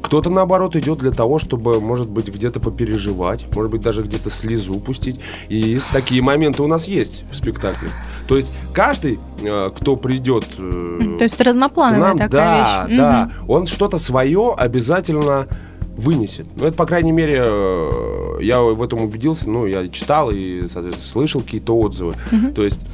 Кто-то, 0.02 0.30
наоборот, 0.30 0.76
идет 0.76 1.00
для 1.00 1.12
того, 1.12 1.40
чтобы, 1.40 1.80
может 1.80 2.08
быть, 2.08 2.28
где-то 2.28 2.60
попереживать, 2.60 3.48
может 3.56 3.72
быть, 3.72 3.82
даже 3.82 4.04
где-то 4.04 4.30
слезу 4.30 4.80
пустить. 4.80 5.20
И 5.50 5.80
такие 5.92 6.22
моменты 6.22 6.62
у 6.62 6.68
нас 6.68 6.88
есть 6.88 7.24
в 7.32 7.36
спектакле. 7.36 7.90
То 8.28 8.38
есть 8.38 8.52
каждый, 8.74 9.20
э, 9.42 9.70
кто 9.76 9.96
придет... 9.96 10.46
Э, 10.58 11.16
То 11.18 11.24
есть 11.24 11.40
разноплановая 11.42 12.10
нам, 12.10 12.18
такая 12.18 12.30
да, 12.30 12.86
вещь. 12.88 12.98
Да, 12.98 13.32
угу. 13.42 13.54
он 13.54 13.68
что-то 13.68 13.98
свое 13.98 14.54
обязательно 14.56 15.48
вынесет. 15.96 16.48
Ну, 16.56 16.66
это, 16.66 16.76
по 16.76 16.86
крайней 16.86 17.12
мере, 17.12 17.44
э, 17.46 18.38
я 18.42 18.62
в 18.62 18.82
этом 18.82 19.02
убедился, 19.02 19.50
ну, 19.50 19.66
я 19.66 19.88
читал 19.90 20.32
и, 20.32 20.68
соответственно, 20.68 21.12
слышал 21.12 21.42
какие-то 21.42 21.78
отзывы. 21.78 22.16
Угу. 22.32 22.52
То 22.54 22.64
есть 22.64 22.86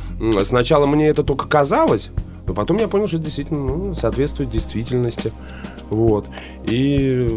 сначала 0.43 0.85
мне 0.85 1.07
это 1.07 1.23
только 1.23 1.47
казалось, 1.47 2.11
но 2.45 2.53
потом 2.53 2.77
я 2.77 2.87
понял, 2.87 3.07
что 3.07 3.17
это 3.17 3.25
действительно 3.25 3.59
ну, 3.59 3.95
соответствует 3.95 4.49
действительности. 4.49 5.31
Вот. 5.89 6.27
И 6.65 7.29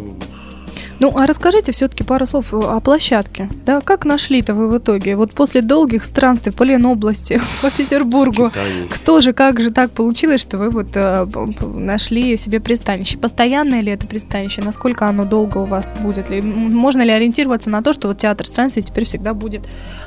ну, 1.03 1.13
а 1.17 1.27
расскажите 1.27 1.73
все-таки 1.73 2.05
пару 2.05 2.29
слов 2.29 2.55
о 2.55 2.79
площадке. 2.79 3.49
Да, 3.67 3.81
как 3.81 4.05
нашли-то 4.05 4.55
вы 4.55 4.69
в 4.69 4.79
итоге? 4.79 5.17
Вот 5.17 5.33
после 5.33 5.61
долгих 5.61 6.05
странствий 6.05 6.53
по 6.53 6.63
Ленобласти, 6.63 7.41
по 7.63 7.73
Петербургу, 7.73 8.53
кто 8.89 9.21
же, 9.21 9.33
как 9.33 9.61
же 9.61 9.73
так 9.73 9.91
получилось, 9.91 10.41
что 10.41 10.59
вы 10.59 10.71
вот 10.71 10.91
э, 10.95 11.27
нашли 11.75 12.37
себе 12.37 12.61
пристанище? 12.61 13.19
Постоянное 13.19 13.81
ли 13.81 13.91
это 13.91 14.07
пристанище? 14.07 14.63
Насколько 14.63 15.09
оно 15.09 15.25
долго 15.25 15.59
у 15.59 15.65
вас 15.65 15.91
будет? 16.01 16.31
Ли? 16.31 16.41
Можно 16.41 17.03
ли 17.03 17.11
ориентироваться 17.11 17.69
на 17.69 17.83
то, 17.83 17.93
что 17.93 18.07
вот 18.07 18.19
театр 18.19 18.47
странствий 18.47 18.83
теперь 18.83 19.05
всегда 19.05 19.35
будет 19.35 19.63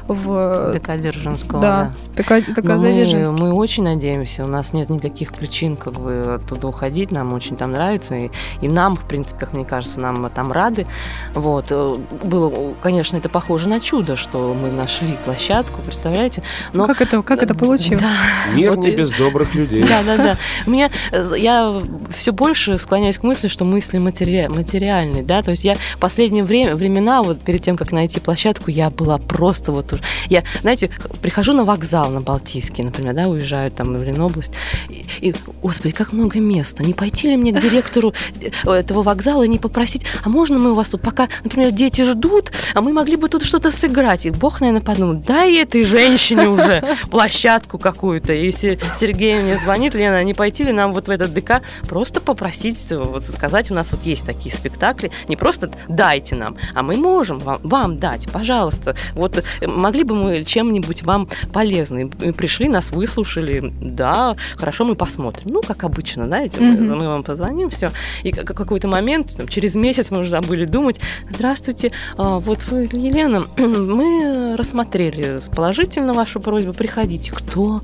в... 0.08 0.72
ДК 0.74 0.96
Дзержинского, 0.96 1.62
да. 1.62 1.94
да. 2.16 2.24
ДК, 2.24 2.56
ДК 2.56 2.64
ну, 2.64 2.80
мы, 2.80 3.32
мы 3.34 3.54
очень 3.54 3.84
надеемся, 3.84 4.46
у 4.46 4.48
нас 4.48 4.72
нет 4.72 4.90
никаких 4.90 5.34
причин 5.34 5.76
как 5.76 5.96
бы 5.96 6.36
оттуда 6.36 6.68
уходить, 6.68 7.12
нам 7.12 7.34
очень 7.34 7.58
там 7.58 7.74
нравится, 7.74 8.16
и, 8.16 8.30
и 8.62 8.70
нам, 8.70 8.96
в 8.96 9.06
принципе, 9.06 9.42
как 9.42 9.52
мне 9.52 9.66
кажется, 9.66 10.00
нам 10.00 10.30
там 10.30 10.54
рады, 10.54 10.85
вот. 11.34 11.68
Э, 11.70 11.96
было, 12.24 12.76
конечно, 12.82 13.18
это 13.18 13.30
похоже 13.30 13.70
на 13.70 13.80
чудо, 13.80 14.16
что 14.16 14.54
мы 14.54 14.70
нашли 14.70 15.18
площадку, 15.26 15.82
представляете? 15.82 16.44
Но... 16.74 16.88
Как 16.88 17.02
это, 17.02 17.22
как 17.22 17.42
это 17.44 17.56
получилось? 17.56 18.02
Да. 18.02 18.56
Мир 18.56 18.72
вот 18.72 18.80
не 18.80 18.92
и... 18.92 18.96
без 18.96 19.12
добрых 19.12 19.56
людей. 19.56 19.84
Да, 19.84 20.04
да, 20.04 20.18
да. 20.18 20.38
Мне, 20.66 20.92
э, 21.12 21.34
я 21.38 21.82
все 22.16 22.32
больше 22.32 22.78
склоняюсь 22.78 23.18
к 23.18 23.24
мысли, 23.24 23.48
что 23.48 23.66
мысли 23.66 23.98
матери... 23.98 24.48
материальные, 24.48 25.24
да, 25.24 25.42
то 25.42 25.52
есть 25.52 25.64
я 25.64 25.76
в 25.76 25.98
последнее 26.00 26.44
время, 26.44 26.76
времена, 26.76 27.24
вот 27.24 27.42
перед 27.42 27.64
тем, 27.64 27.78
как 27.78 27.92
найти 27.92 28.20
площадку, 28.20 28.72
я 28.72 28.90
была 28.90 29.18
просто 29.18 29.72
вот... 29.72 30.00
Я, 30.30 30.44
знаете, 30.62 30.90
прихожу 31.22 31.54
на 31.54 31.64
вокзал 31.64 32.10
на 32.12 32.22
Балтийский, 32.22 32.84
например, 32.84 33.14
да, 33.14 33.28
уезжаю 33.28 33.72
там 33.72 33.98
в 33.98 34.04
Ленобласть, 34.04 34.54
и, 34.90 35.06
и, 35.20 35.36
господи, 35.62 35.94
как 35.94 36.14
много 36.14 36.40
места. 36.40 36.84
Не 36.84 36.94
пойти 36.94 37.30
ли 37.30 37.38
мне 37.38 37.52
к 37.52 37.60
директору 37.60 38.14
э, 38.42 38.72
этого 38.72 39.02
вокзала 39.02 39.44
и 39.44 39.48
не 39.48 39.60
попросить, 39.60 40.06
а 40.24 40.30
можно 40.30 40.60
мы 40.60 40.74
у 40.76 40.78
вас 40.78 40.90
тут 40.90 41.02
пока, 41.02 41.30
например, 41.44 41.72
дети 41.72 42.04
ждут, 42.04 42.52
а 42.74 42.82
мы 42.82 42.92
могли 42.92 43.16
бы 43.16 43.30
тут 43.30 43.44
что-то 43.44 43.72
сыграть. 43.72 44.26
И 44.26 44.30
Бог, 44.30 44.62
наверное, 44.62 44.82
подумал, 44.82 45.16
дай 45.16 45.56
этой 45.56 45.84
женщине 45.84 46.50
уже 46.50 46.84
площадку 47.10 47.78
какую-то. 47.78 48.34
И 48.34 48.46
если 48.46 48.78
Сергей 48.96 49.42
мне 49.42 49.58
звонит, 49.58 49.96
Лена, 49.96 50.24
не 50.24 50.34
пойти 50.34 50.66
ли 50.66 50.74
нам 50.74 50.94
вот 50.94 51.08
в 51.08 51.10
этот 51.10 51.34
ДК 51.34 51.62
просто 51.88 52.20
попросить, 52.20 52.92
вот 52.92 53.26
сказать, 53.26 53.72
у 53.72 53.74
нас 53.74 53.92
вот 53.92 54.04
есть 54.04 54.26
такие 54.26 54.54
спектакли, 54.54 55.12
не 55.28 55.38
просто 55.38 55.72
дайте 55.88 56.36
нам, 56.36 56.58
а 56.74 56.84
мы 56.84 56.98
можем 56.98 57.40
вам, 57.40 57.60
вам 57.64 57.98
дать, 57.98 58.30
пожалуйста. 58.32 58.96
Вот 59.14 59.38
э, 59.38 59.68
могли 59.68 60.04
бы 60.04 60.16
мы 60.16 60.44
чем-нибудь 60.44 61.04
вам 61.04 61.30
полезны. 61.54 62.12
Мы 62.20 62.34
пришли, 62.34 62.68
нас 62.68 62.92
выслушали, 62.92 63.74
да, 63.82 64.36
хорошо, 64.58 64.84
мы 64.84 64.96
посмотрим. 64.96 65.52
Ну, 65.52 65.62
как 65.62 65.84
обычно, 65.84 66.26
знаете, 66.26 66.60
mm-hmm. 66.60 66.82
мы, 66.82 66.96
мы 66.96 67.08
вам 67.08 67.24
позвоним, 67.24 67.70
все. 67.70 67.90
И 68.24 68.32
какой-то 68.32 68.88
момент, 68.88 69.36
там, 69.38 69.48
через 69.48 69.76
месяц 69.76 70.12
мы 70.12 70.20
уже 70.20 70.30
забыли 70.30 70.55
начали 70.56 70.66
думать, 70.66 71.00
здравствуйте, 71.30 71.92
а, 72.18 72.40
вот 72.40 72.64
вы, 72.66 72.84
Елена, 72.92 73.46
мы 73.58 74.56
рассмотрели 74.58 75.42
положительно 75.56 76.14
вашу 76.14 76.40
просьбу, 76.40 76.74
приходите. 76.74 77.32
Кто? 77.32 77.82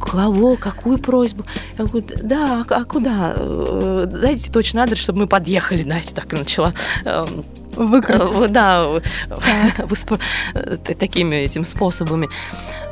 Кого? 0.00 0.56
Какую 0.56 0.98
просьбу? 0.98 1.44
Я 1.78 1.84
говорю, 1.84 2.06
да, 2.22 2.64
а, 2.68 2.74
а 2.74 2.84
куда? 2.84 3.34
Э, 3.36 4.06
дайте 4.10 4.50
точно 4.50 4.82
адрес, 4.82 4.98
чтобы 4.98 5.20
мы 5.20 5.26
подъехали, 5.26 5.82
знаете, 5.82 6.14
так 6.14 6.32
и 6.32 6.36
начала 6.36 6.72
эм, 7.04 7.44
Выкрутить. 7.76 8.52
Да, 8.52 9.00
такими 10.98 11.36
этим 11.36 11.64
способами. 11.64 12.28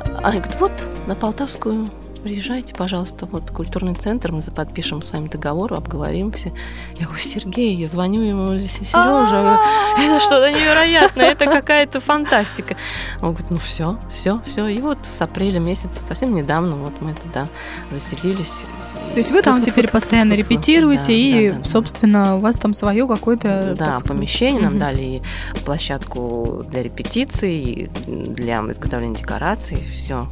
Она 0.05 0.37
говорит, 0.37 0.55
вот 0.59 0.71
на 1.07 1.15
Полтавскую 1.15 1.89
приезжайте, 2.17 2.73
пожалуйста, 2.73 3.25
вот 3.25 3.51
культурный 3.51 3.93
центр, 3.93 4.31
мы 4.31 4.41
подпишем 4.41 5.01
с 5.01 5.11
вами 5.11 5.27
договор, 5.27 5.73
обговорим 5.73 6.31
все. 6.31 6.53
Я 6.97 7.05
говорю, 7.05 7.21
Сергей, 7.21 7.75
я 7.75 7.87
звоню 7.87 8.21
ему, 8.21 8.67
Сережа, 8.67 9.59
это 9.99 10.19
что-то 10.19 10.51
невероятное, 10.51 11.31
это 11.31 11.45
какая-то 11.45 11.99
фантастика. 11.99 12.75
Он 13.21 13.29
говорит, 13.29 13.49
ну 13.51 13.57
все, 13.57 13.97
все, 14.13 14.41
все. 14.45 14.67
И 14.67 14.81
вот 14.81 14.99
с 15.03 15.21
апреля 15.21 15.59
месяца, 15.59 16.05
совсем 16.05 16.35
недавно, 16.35 16.75
вот 16.75 17.01
мы 17.01 17.13
туда 17.13 17.47
заселились. 17.91 18.65
То 19.11 19.17
есть 19.17 19.31
вы 19.31 19.41
там 19.41 19.61
теперь 19.63 19.87
постоянно 19.87 20.33
репетируете, 20.33 21.17
и, 21.17 21.53
собственно, 21.63 22.35
у 22.35 22.39
вас 22.39 22.55
там 22.55 22.73
свое 22.73 23.07
какое-то... 23.07 23.75
Да, 23.77 23.99
помещение 24.05 24.61
нам 24.61 24.77
дали 24.77 25.01
и 25.01 25.21
площадку 25.65 26.63
для 26.69 26.83
репетиций, 26.83 27.89
для 28.05 28.59
изготовления 28.69 29.15
декораций, 29.15 29.77
все 29.93 30.27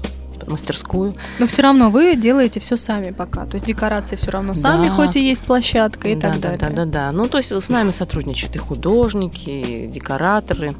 мастерскую. 0.47 1.13
Но 1.39 1.47
все 1.47 1.61
равно 1.61 1.89
вы 1.89 2.15
делаете 2.15 2.59
все 2.59 2.77
сами 2.77 3.11
пока. 3.11 3.45
То 3.45 3.55
есть 3.55 3.65
декорации 3.65 4.15
все 4.15 4.31
равно 4.31 4.53
сами, 4.53 4.85
да. 4.85 4.91
хоть 4.91 5.15
и 5.15 5.27
есть 5.27 5.41
площадка 5.41 6.09
и 6.09 6.15
да, 6.15 6.31
так 6.31 6.39
да, 6.39 6.49
далее. 6.49 6.69
Да, 6.69 6.85
да, 6.85 6.85
да. 6.85 7.11
Ну, 7.11 7.25
то 7.25 7.37
есть 7.37 7.51
с 7.51 7.69
нами 7.69 7.91
сотрудничают 7.91 8.55
и 8.55 8.59
художники, 8.59 9.49
и 9.49 9.87
декораторы. 9.87 10.73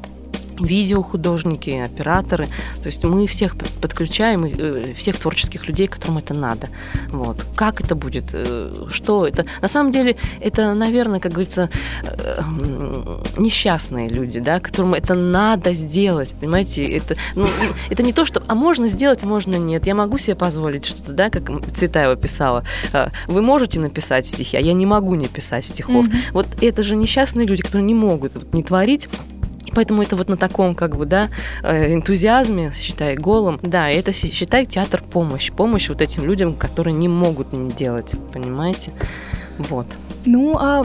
Видеохудожники, 0.60 1.70
операторы. 1.70 2.46
То 2.82 2.86
есть 2.86 3.04
мы 3.04 3.26
всех 3.26 3.56
подключаем, 3.80 4.44
э, 4.44 4.94
всех 4.94 5.16
творческих 5.16 5.66
людей, 5.68 5.86
которым 5.86 6.18
это 6.18 6.34
надо. 6.34 6.68
Вот. 7.08 7.44
Как 7.54 7.80
это 7.80 7.94
будет? 7.94 8.24
Э, 8.32 8.86
что 8.90 9.26
это? 9.26 9.46
На 9.60 9.68
самом 9.68 9.90
деле, 9.90 10.16
это, 10.40 10.74
наверное, 10.74 11.20
как 11.20 11.32
говорится, 11.32 11.70
э, 12.02 12.40
несчастные 13.36 14.08
люди, 14.08 14.40
да, 14.40 14.60
которым 14.60 14.94
это 14.94 15.14
надо 15.14 15.72
сделать, 15.74 16.32
понимаете? 16.40 16.84
Это, 16.84 17.16
ну, 17.34 17.46
это 17.90 18.02
не 18.02 18.12
то, 18.12 18.24
что... 18.24 18.42
А 18.46 18.54
можно 18.54 18.86
сделать, 18.86 19.24
а 19.24 19.26
можно 19.26 19.56
нет. 19.56 19.86
Я 19.86 19.94
могу 19.94 20.18
себе 20.18 20.34
позволить 20.34 20.86
что-то, 20.86 21.12
да, 21.12 21.30
как 21.30 21.50
Цветаева 21.74 22.16
писала. 22.16 22.64
Вы 23.26 23.42
можете 23.42 23.80
написать 23.80 24.26
стихи, 24.26 24.56
а 24.56 24.60
я 24.60 24.72
не 24.72 24.86
могу 24.86 25.14
не 25.14 25.28
писать 25.28 25.64
стихов. 25.64 26.06
Mm-hmm. 26.06 26.32
Вот 26.32 26.46
это 26.62 26.82
же 26.82 26.96
несчастные 26.96 27.46
люди, 27.46 27.62
которые 27.62 27.86
не 27.86 27.94
могут 27.94 28.52
не 28.52 28.62
творить 28.62 29.08
Поэтому 29.76 30.00
это 30.00 30.16
вот 30.16 30.30
на 30.30 30.38
таком, 30.38 30.74
как 30.74 30.96
бы, 30.96 31.04
да, 31.04 31.28
э, 31.62 31.92
энтузиазме, 31.92 32.72
считай, 32.74 33.14
голом. 33.14 33.60
Да, 33.62 33.90
это, 33.90 34.10
считай, 34.10 34.64
театр 34.64 35.02
помощь. 35.02 35.52
Помощь 35.52 35.90
вот 35.90 36.00
этим 36.00 36.24
людям, 36.24 36.54
которые 36.54 36.94
не 36.94 37.08
могут 37.08 37.52
не 37.52 37.70
делать, 37.70 38.14
понимаете? 38.32 38.92
Вот. 39.58 39.86
Ну, 40.26 40.56
а 40.58 40.84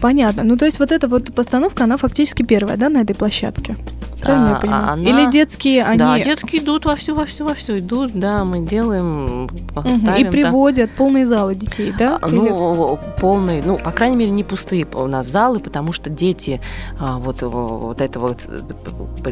понятно. 0.00 0.44
Ну, 0.44 0.56
то 0.56 0.64
есть 0.64 0.78
вот 0.78 0.92
эта 0.92 1.08
вот 1.08 1.34
постановка, 1.34 1.84
она 1.84 1.96
фактически 1.96 2.42
первая, 2.42 2.76
да, 2.76 2.88
на 2.88 2.98
этой 2.98 3.14
площадке? 3.14 3.76
Правильно 4.20 4.50
а, 4.50 4.54
я 4.54 4.60
понимаю? 4.60 4.92
Она... 4.92 5.02
Или 5.02 5.30
детские, 5.30 5.84
они... 5.84 5.98
Да, 5.98 6.18
детские 6.18 6.62
идут 6.62 6.84
во 6.84 6.94
все, 6.94 7.14
во 7.14 7.24
все, 7.24 7.44
во 7.44 7.54
все 7.54 7.78
идут, 7.78 8.12
да, 8.12 8.44
мы 8.44 8.60
делаем, 8.60 9.48
ставим, 9.70 10.26
И 10.26 10.30
приводят 10.30 10.90
да. 10.90 10.96
полные 10.96 11.26
залы 11.26 11.54
детей, 11.54 11.92
да? 11.96 12.18
А, 12.20 12.28
ну, 12.28 12.98
полные, 13.20 13.62
ну, 13.64 13.78
по 13.78 13.90
крайней 13.90 14.16
мере, 14.16 14.30
не 14.30 14.44
пустые 14.44 14.86
у 14.92 15.06
нас 15.06 15.26
залы, 15.26 15.60
потому 15.60 15.92
что 15.92 16.10
дети 16.10 16.60
а, 16.98 17.18
вот, 17.18 17.42
вот 17.42 18.00
этого, 18.00 18.36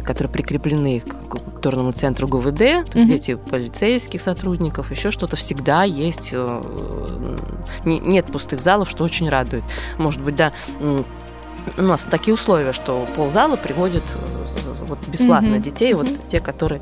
которые 0.03 0.31
прикреплены 0.31 1.01
к 1.01 1.29
культурному 1.29 1.91
центру 1.91 2.27
ГУВД, 2.27 2.57
то 2.57 2.63
есть 2.63 2.95
угу. 2.95 3.07
дети 3.07 3.35
полицейских 3.35 4.21
сотрудников, 4.21 4.91
еще 4.91 5.11
что-то, 5.11 5.35
всегда 5.35 5.83
есть, 5.83 6.29
э, 6.33 7.37
нет 7.85 8.25
пустых 8.27 8.61
залов, 8.61 8.89
что 8.89 9.03
очень 9.09 9.29
радует. 9.29 9.63
Может 9.97 10.21
быть, 10.21 10.35
да, 10.35 10.53
у 10.79 11.81
нас 11.81 12.05
такие 12.09 12.33
условия, 12.33 12.71
что 12.71 13.05
ползала 13.15 13.55
приводит 13.55 14.03
э, 14.15 14.68
вот 14.89 14.99
бесплатно 15.07 15.55
mm-hmm. 15.55 15.61
детей, 15.61 15.93
вот 15.93 16.07
mm-hmm. 16.07 16.27
те, 16.27 16.39
которые. 16.39 16.81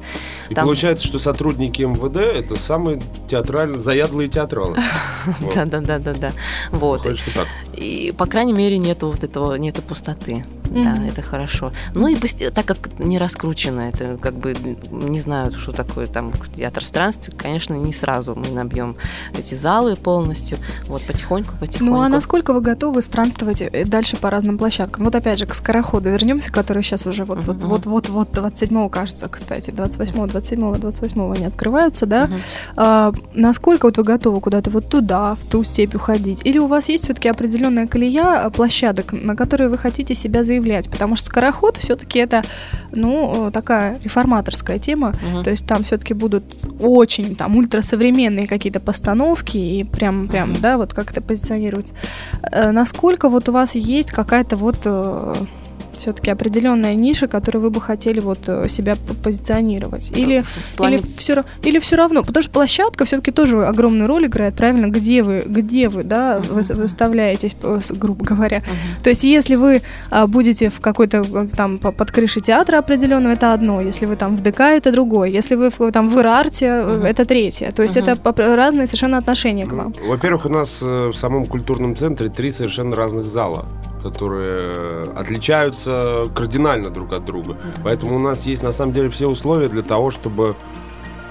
И 0.49 0.55
там... 0.55 0.65
получается, 0.65 1.05
что 1.05 1.19
сотрудники 1.19 1.83
МВД 1.83 2.17
это 2.17 2.59
самые 2.59 3.01
театральные, 3.27 3.81
заядлые 3.81 4.29
театралы. 4.29 4.77
Да, 5.55 5.65
да, 5.65 5.81
да, 5.81 5.99
да, 5.99 6.13
да. 6.13 6.31
Вот. 6.71 7.05
И 7.73 8.13
по 8.17 8.25
крайней 8.25 8.53
мере 8.53 8.77
нету 8.77 9.09
вот 9.09 9.23
этого, 9.23 9.55
нету 9.55 9.81
пустоты. 9.81 10.45
Да, 10.69 10.97
это 11.05 11.21
хорошо. 11.21 11.71
Ну 11.93 12.07
и 12.07 12.15
так 12.15 12.65
как 12.65 12.99
не 12.99 13.17
раскручено, 13.17 13.81
это 13.81 14.17
как 14.17 14.35
бы 14.35 14.53
не 14.91 15.19
знаю, 15.19 15.51
что 15.57 15.71
такое 15.71 16.07
там 16.07 16.31
театр 16.55 16.83
странствий, 16.83 17.33
конечно, 17.35 17.73
не 17.73 17.93
сразу 17.93 18.35
мы 18.35 18.49
набьем 18.49 18.95
эти 19.37 19.55
залы 19.55 19.95
полностью. 19.95 20.57
Вот 20.85 21.05
потихоньку, 21.05 21.55
потихоньку. 21.59 21.95
Ну 21.95 22.01
а 22.01 22.09
насколько 22.09 22.53
вы 22.53 22.61
готовы 22.61 23.01
странствовать 23.01 23.61
э, 23.61 23.85
дальше 23.85 24.17
по 24.17 24.29
разным 24.29 24.57
площадкам? 24.57 25.05
Вот 25.05 25.15
опять 25.15 25.39
же 25.39 25.45
к 25.45 25.53
скороходу 25.53 26.09
вернемся, 26.09 26.51
который 26.51 26.83
сейчас 26.83 27.05
уже 27.05 27.23
вот 27.23 27.43
вот 27.43 27.57
вот 27.85 27.96
вот 27.97 28.09
вот 28.09 28.31
27 28.31 28.89
кажется, 28.89 29.27
кстати, 29.29 29.71
28 29.71 30.27
27 30.27 30.75
28 30.75 31.33
они 31.33 31.45
открываются, 31.45 32.05
да? 32.05 32.29
А, 32.75 33.13
насколько 33.33 33.85
вот 33.87 33.97
вы 33.97 34.03
готовы 34.03 34.39
куда-то 34.41 34.69
вот 34.69 34.89
туда, 34.89 35.35
в 35.35 35.45
ту 35.45 35.63
степь 35.63 35.95
уходить? 35.95 36.45
Или 36.45 36.59
у 36.59 36.67
вас 36.67 36.89
есть 36.89 37.05
все-таки 37.05 37.29
определенная 37.29 37.87
колея 37.87 38.45
а, 38.45 38.49
площадок, 38.49 39.13
на 39.13 39.35
которые 39.35 39.69
вы 39.69 39.77
хотите 39.77 40.13
себя 40.13 40.43
заявлять, 40.43 40.89
потому 40.89 41.15
что 41.15 41.25
скороход 41.25 41.77
все-таки 41.77 42.19
это, 42.19 42.43
ну, 42.91 43.49
такая 43.51 43.97
реформаторская 44.03 44.79
тема, 44.79 45.09
угу. 45.09 45.43
то 45.43 45.49
есть 45.49 45.67
там 45.67 45.83
все-таки 45.83 46.13
будут 46.13 46.43
очень 46.79 47.35
там 47.35 47.55
ультрасовременные 47.55 48.47
какие-то 48.47 48.79
постановки 48.79 49.57
и 49.57 49.83
прям, 49.83 50.27
прям, 50.27 50.51
угу. 50.51 50.59
да, 50.61 50.77
вот 50.77 50.93
как 50.93 51.11
это 51.11 51.21
позиционировать. 51.21 51.93
Э, 52.51 52.71
насколько 52.71 53.29
вот 53.29 53.49
у 53.49 53.51
вас 53.51 53.75
есть 53.75 54.11
какая-то 54.11 54.55
вот 54.57 54.77
э, 54.85 55.33
все-таки 55.99 56.31
определенная 56.31 56.95
ниша, 56.95 57.27
которую 57.27 57.63
вы 57.63 57.69
бы 57.69 57.81
хотели 57.81 58.19
вот 58.19 58.39
э, 58.47 58.67
себя 58.69 58.95
позиционировать? 59.23 60.11
Или, 60.15 60.43
плане... 60.75 60.97
или, 60.97 61.05
все, 61.17 61.43
или 61.63 61.79
все 61.79 61.95
равно? 61.95 62.23
Потому 62.23 62.41
что 62.41 62.51
площадка 62.51 63.05
все-таки 63.05 63.31
тоже 63.31 63.65
огромную 63.65 64.07
роль 64.07 64.27
играет, 64.27 64.55
правильно? 64.55 64.87
Где 64.87 65.23
вы, 65.23 65.43
где 65.45 65.89
вы, 65.89 66.03
да, 66.03 66.39
uh-huh. 66.39 66.75
выставляетесь, 66.75 67.55
грубо 67.91 68.25
говоря. 68.25 68.57
Uh-huh. 68.57 69.03
То 69.03 69.09
есть, 69.09 69.23
если 69.23 69.55
вы 69.55 69.81
а, 70.09 70.27
будете 70.27 70.69
в 70.69 70.79
какой-то 70.79 71.17
э, 71.17 71.47
там 71.55 71.77
под 71.77 72.11
крышей 72.11 72.41
театра 72.41 72.77
определенного, 72.77 73.33
это 73.33 73.53
одно. 73.53 73.81
Если 73.81 74.05
вы 74.05 74.15
там 74.15 74.35
в 74.37 74.43
ДК, 74.43 74.61
это 74.61 74.91
другое. 74.91 75.29
Если 75.29 75.55
вы 75.55 75.71
там 75.91 76.09
в 76.09 76.19
Ирарте, 76.19 76.65
uh-huh. 76.65 77.05
это 77.05 77.25
третье. 77.25 77.71
То 77.71 77.83
есть, 77.83 77.97
uh-huh. 77.97 78.19
это 78.21 78.55
разные 78.55 78.87
совершенно 78.87 79.17
отношения 79.17 79.65
к 79.65 79.73
вам. 79.73 79.93
Во-первых, 80.05 80.45
у 80.45 80.49
нас 80.49 80.81
в 80.81 81.13
самом 81.13 81.45
культурном 81.45 81.95
центре 81.95 82.29
три 82.29 82.51
совершенно 82.51 82.95
разных 82.95 83.25
зала 83.25 83.65
которые 84.01 85.03
отличаются 85.15 86.25
кардинально 86.35 86.89
друг 86.89 87.13
от 87.13 87.25
друга. 87.25 87.57
Поэтому 87.83 88.15
у 88.15 88.19
нас 88.19 88.45
есть 88.45 88.63
на 88.63 88.71
самом 88.71 88.93
деле 88.93 89.09
все 89.09 89.27
условия 89.27 89.67
для 89.69 89.81
того, 89.81 90.11
чтобы 90.11 90.55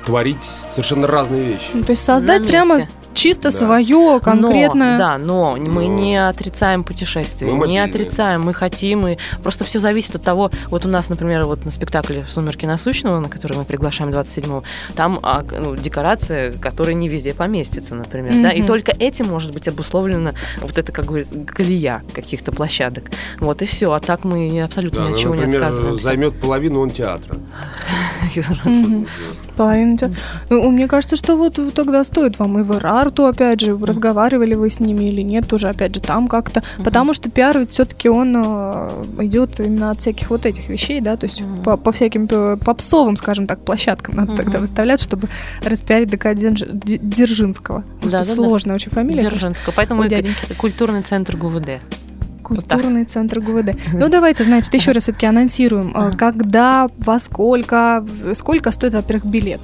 творить 0.05 0.43
совершенно 0.71 1.07
разные 1.07 1.45
вещи. 1.45 1.71
Ну, 1.75 1.83
то 1.83 1.91
есть 1.91 2.05
создать 2.05 2.47
прямо 2.47 2.87
чисто 3.17 3.45
да. 3.45 3.51
свое 3.51 4.21
конкретное. 4.21 4.93
Но, 4.93 4.99
да, 4.99 5.19
но, 5.19 5.57
но 5.57 5.71
мы 5.71 5.87
не 5.87 6.17
отрицаем 6.17 6.85
путешествия, 6.85 7.49
мы 7.49 7.67
не 7.67 7.79
отрицаем, 7.79 8.43
мы 8.43 8.55
хотим, 8.55 9.09
и 9.09 9.19
просто 9.43 9.65
все 9.65 9.81
зависит 9.81 10.15
от 10.15 10.23
того. 10.23 10.51
Вот 10.69 10.85
у 10.85 10.89
нас, 10.89 11.09
например, 11.09 11.45
вот 11.45 11.65
на 11.65 11.71
спектакле 11.71 12.25
«Сумерки 12.29 12.67
насущного», 12.67 13.19
на 13.19 13.29
который 13.29 13.57
мы 13.57 13.65
приглашаем 13.65 14.11
27-го, 14.11 14.63
там 14.95 15.19
а, 15.23 15.43
ну, 15.43 15.75
декорация, 15.75 16.53
которая 16.53 16.95
не 16.95 17.09
везде 17.09 17.35
поместится, 17.35 17.95
например, 17.95 18.35
mm-hmm. 18.35 18.43
да, 18.43 18.51
и 18.51 18.63
только 18.63 18.93
этим 18.93 19.29
может 19.29 19.53
быть 19.53 19.67
обусловлена 19.67 20.35
вот 20.61 20.79
эта, 20.79 20.93
как 20.93 21.07
говорится, 21.07 21.35
колея 21.45 22.03
каких-то 22.13 22.53
площадок. 22.53 23.11
Вот 23.41 23.63
и 23.63 23.67
все, 23.67 23.93
а 23.93 24.01
так 24.01 24.25
мы 24.25 24.61
абсолютно 24.61 25.05
да, 25.05 25.09
ни 25.09 25.13
от 25.13 25.19
чего 25.19 25.35
например, 25.35 25.49
не 25.49 25.57
отказываемся. 25.57 26.05
займет 26.05 26.41
половину 26.41 26.81
он 26.81 26.91
театра. 26.91 27.37
Театра. 29.57 30.19
Ну, 30.51 30.71
мне 30.71 30.89
кажется, 30.89 31.17
что 31.17 31.37
вот 31.37 31.59
тогда 31.75 32.05
стоит 32.05 32.39
вам 32.39 32.59
и 32.59 32.63
в 32.63 32.77
Ирарту, 32.77 33.27
опять 33.27 33.61
же, 33.61 33.77
разговаривали 33.77 34.55
вы 34.55 34.71
с 34.71 34.81
ними 34.81 35.05
или 35.05 35.23
нет, 35.23 35.49
тоже, 35.49 35.69
опять 35.69 35.95
же, 35.95 36.01
там 36.01 36.29
как-то. 36.29 36.63
Потому 36.85 37.15
что 37.15 37.31
пиар 37.31 37.59
ведь 37.59 37.71
все-таки 37.73 38.09
он 38.09 38.43
э, 38.45 38.89
идет 39.21 39.61
именно 39.61 39.91
от 39.91 40.01
всяких 40.01 40.31
вот 40.31 40.47
этих 40.47 40.69
вещей, 40.69 41.01
да, 41.01 41.17
то 41.17 41.25
есть 41.25 41.43
по, 41.65 41.77
по 41.77 41.93
всяким 41.93 42.29
попсовым, 42.59 43.17
скажем 43.17 43.47
так, 43.47 43.61
площадкам 43.61 44.17
надо 44.17 44.37
тогда 44.37 44.59
выставлять, 44.59 45.01
чтобы 45.01 45.29
распиарить 45.65 46.11
ДК 46.11 46.35
Дзержинского. 46.35 47.85
Да, 48.03 48.23
Сложная 48.23 48.75
очень 48.75 48.91
фамилия. 48.91 49.29
Дзержинского. 49.29 49.73
Поэтому 49.75 50.05
культурный 50.59 51.03
центр 51.03 51.37
ГУВД. 51.37 51.81
Культурный 52.47 53.03
вот 53.03 53.11
центр 53.11 53.41
ГУВД. 53.41 53.77
Ну, 53.93 54.09
давайте, 54.09 54.45
значит, 54.45 54.73
еще 54.75 54.93
раз 54.93 55.05
все-таки 55.05 55.27
анонсируем. 55.27 55.93
А, 55.95 56.13
когда, 56.13 56.89
во 56.99 57.19
сколько, 57.19 58.07
сколько 58.35 58.71
стоит, 58.71 58.95
во-первых, 58.95 59.27
билет? 59.27 59.61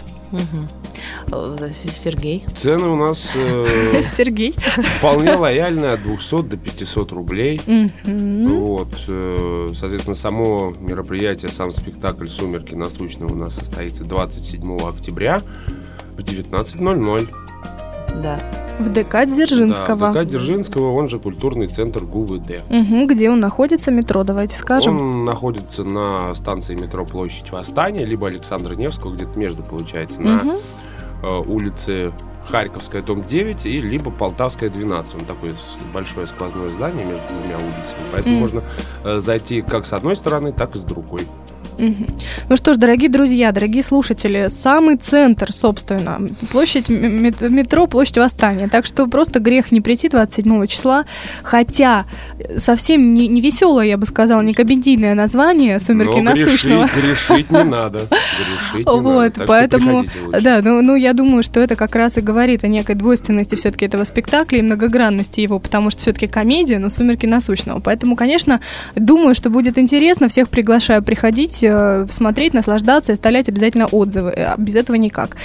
Э, 1.30 1.70
Сергей. 1.94 2.44
Цены 2.54 2.88
у 2.88 2.96
нас 2.96 3.32
э, 3.34 4.02
Сергей. 4.16 4.54
вполне 4.98 5.34
лояльные, 5.34 5.92
от 5.92 6.02
200 6.02 6.42
до 6.42 6.56
500 6.56 7.12
рублей. 7.12 7.60
Вот. 8.04 8.94
Э, 9.08 9.68
соответственно, 9.74 10.16
само 10.16 10.74
мероприятие, 10.78 11.50
сам 11.50 11.72
спектакль 11.72 12.28
«Сумерки 12.28 12.74
насущного» 12.74 13.32
у 13.32 13.36
нас 13.36 13.54
состоится 13.54 14.04
27 14.04 14.78
октября 14.78 15.40
в 16.16 16.20
19.00. 16.20 17.28
Да. 18.22 18.38
В 18.78 18.92
ДК 18.92 19.26
Дзержинского. 19.26 20.12
Да, 20.12 20.24
ДК 20.24 20.28
Дзержинского, 20.28 20.92
он 20.92 21.08
же 21.08 21.18
культурный 21.18 21.66
центр 21.66 22.04
ГУВД. 22.04 22.62
Угу, 22.68 23.06
где 23.06 23.30
он 23.30 23.40
находится, 23.40 23.90
метро, 23.90 24.24
давайте 24.24 24.56
скажем. 24.56 24.96
Он 24.96 25.24
находится 25.24 25.84
на 25.84 26.34
станции 26.34 26.74
метро 26.74 27.04
Площадь 27.04 27.50
Восстания, 27.50 28.04
либо 28.04 28.26
Александра 28.26 28.74
Невского, 28.74 29.14
где-то 29.14 29.38
между, 29.38 29.62
получается, 29.62 30.20
на 30.20 30.36
угу. 30.36 30.52
э, 31.22 31.50
улице 31.50 32.12
Харьковская, 32.48 33.02
дом 33.02 33.22
9, 33.22 33.66
и 33.66 33.80
либо 33.80 34.10
Полтавская, 34.10 34.70
12. 34.70 35.14
Он 35.14 35.20
такое 35.20 35.52
большое 35.92 36.26
сквозное 36.26 36.68
здание 36.70 37.04
между 37.04 37.22
двумя 37.28 37.56
улицами. 37.56 38.00
Поэтому 38.12 38.36
mm. 38.36 38.40
можно 38.40 38.62
э, 39.04 39.20
зайти 39.20 39.62
как 39.62 39.86
с 39.86 39.92
одной 39.92 40.16
стороны, 40.16 40.52
так 40.52 40.74
и 40.74 40.78
с 40.78 40.82
другой. 40.82 41.26
Ну 41.78 42.56
что 42.56 42.74
ж, 42.74 42.76
дорогие 42.76 43.08
друзья, 43.08 43.52
дорогие 43.52 43.82
слушатели, 43.82 44.48
самый 44.50 44.96
центр, 44.96 45.52
собственно, 45.52 46.20
площадь 46.50 46.88
метро, 46.88 47.86
площадь 47.86 48.18
Восстания. 48.18 48.68
Так 48.68 48.86
что 48.86 49.06
просто 49.06 49.40
грех 49.40 49.72
не 49.72 49.80
прийти 49.80 50.08
27 50.08 50.66
числа, 50.66 51.04
хотя 51.42 52.04
совсем 52.56 53.14
не, 53.14 53.28
не 53.28 53.40
веселое, 53.40 53.86
я 53.86 53.96
бы 53.96 54.06
сказала, 54.06 54.40
не 54.42 54.54
комедийное 54.54 55.14
название 55.14 55.80
«Сумерки 55.80 56.18
Но 56.18 56.22
насущного». 56.22 56.88
Грешить, 56.94 57.04
грешить 57.04 57.50
не 57.50 57.64
надо. 57.64 58.00
Грешить 58.08 58.86
не 58.86 59.00
вот, 59.00 59.36
надо. 59.36 59.46
поэтому, 59.46 60.04
да, 60.40 60.60
ну, 60.62 60.82
ну 60.82 60.94
я 60.94 61.12
думаю, 61.12 61.42
что 61.42 61.60
это 61.60 61.76
как 61.76 61.94
раз 61.94 62.18
и 62.18 62.20
говорит 62.20 62.64
о 62.64 62.68
некой 62.68 62.94
двойственности 62.94 63.56
все-таки 63.56 63.86
этого 63.86 64.04
спектакля 64.04 64.58
и 64.58 64.62
многогранности 64.62 65.40
его, 65.40 65.58
потому 65.58 65.90
что 65.90 66.02
все-таки 66.02 66.26
комедия, 66.26 66.78
но 66.78 66.90
«Сумерки 66.90 67.26
насущного». 67.26 67.80
Поэтому, 67.80 68.16
конечно, 68.16 68.60
думаю, 68.94 69.34
что 69.34 69.50
будет 69.50 69.78
интересно, 69.78 70.28
всех 70.28 70.48
приглашаю 70.48 71.02
приходить 71.02 71.61
э, 71.62 72.06
смотреть, 72.10 72.54
наслаждаться 72.54 73.12
и 73.12 73.14
оставлять 73.14 73.48
обязательно 73.48 73.86
отзывы. 73.86 74.30
Э, 74.30 74.54
без 74.58 74.76
этого 74.76 74.96
никак. 74.96 75.36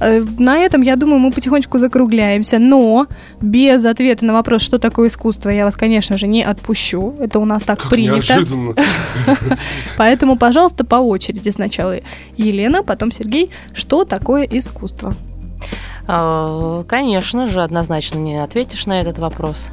Э, 0.00 0.24
на 0.38 0.58
этом, 0.58 0.82
я 0.82 0.96
думаю, 0.96 1.18
мы 1.18 1.30
потихонечку 1.30 1.78
закругляемся, 1.78 2.58
но 2.58 3.06
без 3.40 3.84
ответа 3.84 4.24
на 4.24 4.32
вопрос, 4.32 4.62
что 4.62 4.78
такое 4.78 5.08
искусство, 5.08 5.50
я 5.50 5.64
вас, 5.64 5.76
конечно 5.76 6.18
же, 6.18 6.26
не 6.26 6.42
отпущу. 6.42 7.14
Это 7.20 7.38
у 7.38 7.44
нас 7.44 7.62
так 7.62 7.80
Как 7.80 7.90
принято. 7.90 8.14
неожиданно. 8.16 8.74
Поэтому, 9.96 10.36
пожалуйста, 10.36 10.84
по 10.84 10.96
очереди. 10.96 11.50
Сначала 11.50 11.96
Елена, 12.36 12.82
потом 12.82 13.12
Сергей. 13.12 13.50
Что 13.72 14.04
такое 14.04 14.44
искусство? 14.44 15.14
А, 16.08 16.84
Конечно 16.84 17.46
же, 17.46 17.62
однозначно 17.62 18.18
не 18.18 18.36
ответишь 18.42 18.86
на 18.86 19.00
этот 19.00 19.18
вопрос. 19.18 19.70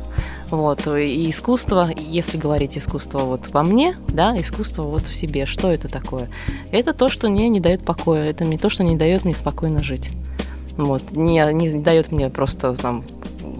Вот, 0.49 0.85
и 0.87 1.29
искусство, 1.29 1.89
если 1.97 2.37
говорить 2.37 2.77
искусство 2.77 3.19
вот 3.19 3.47
во 3.49 3.63
мне, 3.63 3.97
да, 4.07 4.35
искусство 4.37 4.83
вот 4.83 5.01
в 5.03 5.15
себе, 5.15 5.45
что 5.45 5.71
это 5.71 5.87
такое? 5.87 6.29
Это 6.71 6.93
то, 6.93 7.09
что 7.09 7.27
мне 7.29 7.49
не 7.49 7.59
дает 7.59 7.83
покоя, 7.83 8.25
это 8.29 8.45
не 8.45 8.57
то, 8.57 8.69
что 8.69 8.83
не 8.83 8.95
дает 8.95 9.25
мне 9.25 9.33
спокойно 9.33 9.83
жить. 9.83 10.09
Вот, 10.77 11.11
не, 11.11 11.43
не 11.53 11.69
дает 11.79 12.11
мне 12.11 12.29
просто 12.29 12.73
там 12.75 13.03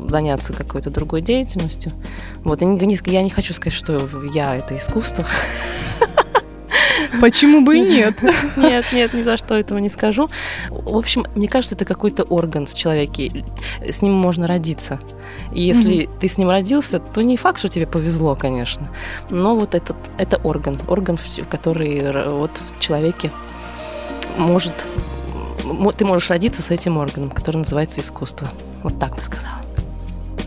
заняться 0.08 0.54
какой-то 0.54 0.90
другой 0.90 1.22
деятельностью. 1.22 1.92
Вот, 2.44 2.62
не- 2.62 2.68
не- 2.86 3.00
я 3.12 3.22
не 3.24 3.30
хочу 3.30 3.54
сказать, 3.54 3.74
что 3.78 3.98
я 4.34 4.56
это 4.56 4.76
искусство. 4.76 5.26
Почему 7.22 7.64
бы 7.64 7.78
и 7.78 7.82
нет? 7.82 8.22
Нет, 8.57 8.86
нет, 8.93 9.14
ни 9.14 9.22
за 9.22 9.38
что 9.38 9.55
этого 9.55 9.80
не 9.80 9.89
скажу. 9.89 10.30
В 10.70 10.97
общем, 10.97 11.26
мне 11.36 11.47
кажется, 11.47 11.76
это 11.76 11.86
какой-то 11.86 12.24
орган 12.24 12.68
в 12.68 12.74
человеке. 12.74 13.45
С 13.88 14.01
ним 14.01 14.14
можно 14.14 14.47
родиться. 14.47 14.99
И 15.51 15.61
если 15.61 16.09
ты 16.20 16.28
с 16.28 16.38
ним 16.38 16.49
родился, 16.49 16.99
то 16.99 17.22
не 17.22 17.38
факт, 17.38 17.59
что 17.59 17.70
тебе 17.70 17.88
повезло, 17.88 18.36
конечно. 18.36 18.88
Но 19.30 19.55
вот 19.55 19.76
этот, 19.76 19.97
это 20.18 20.38
орган. 20.43 20.80
Орган, 20.88 21.18
который 21.49 22.30
вот 22.30 22.51
в 22.78 22.80
человеке 22.80 23.32
может... 24.38 24.74
Ты 25.97 26.05
можешь 26.05 26.30
родиться 26.30 26.61
с 26.61 26.72
этим 26.72 26.97
органом, 26.97 27.30
который 27.30 27.57
называется 27.57 28.01
искусство. 28.01 28.49
Вот 28.84 28.99
так 28.99 29.16
бы 29.16 29.22
сказала. 29.22 29.61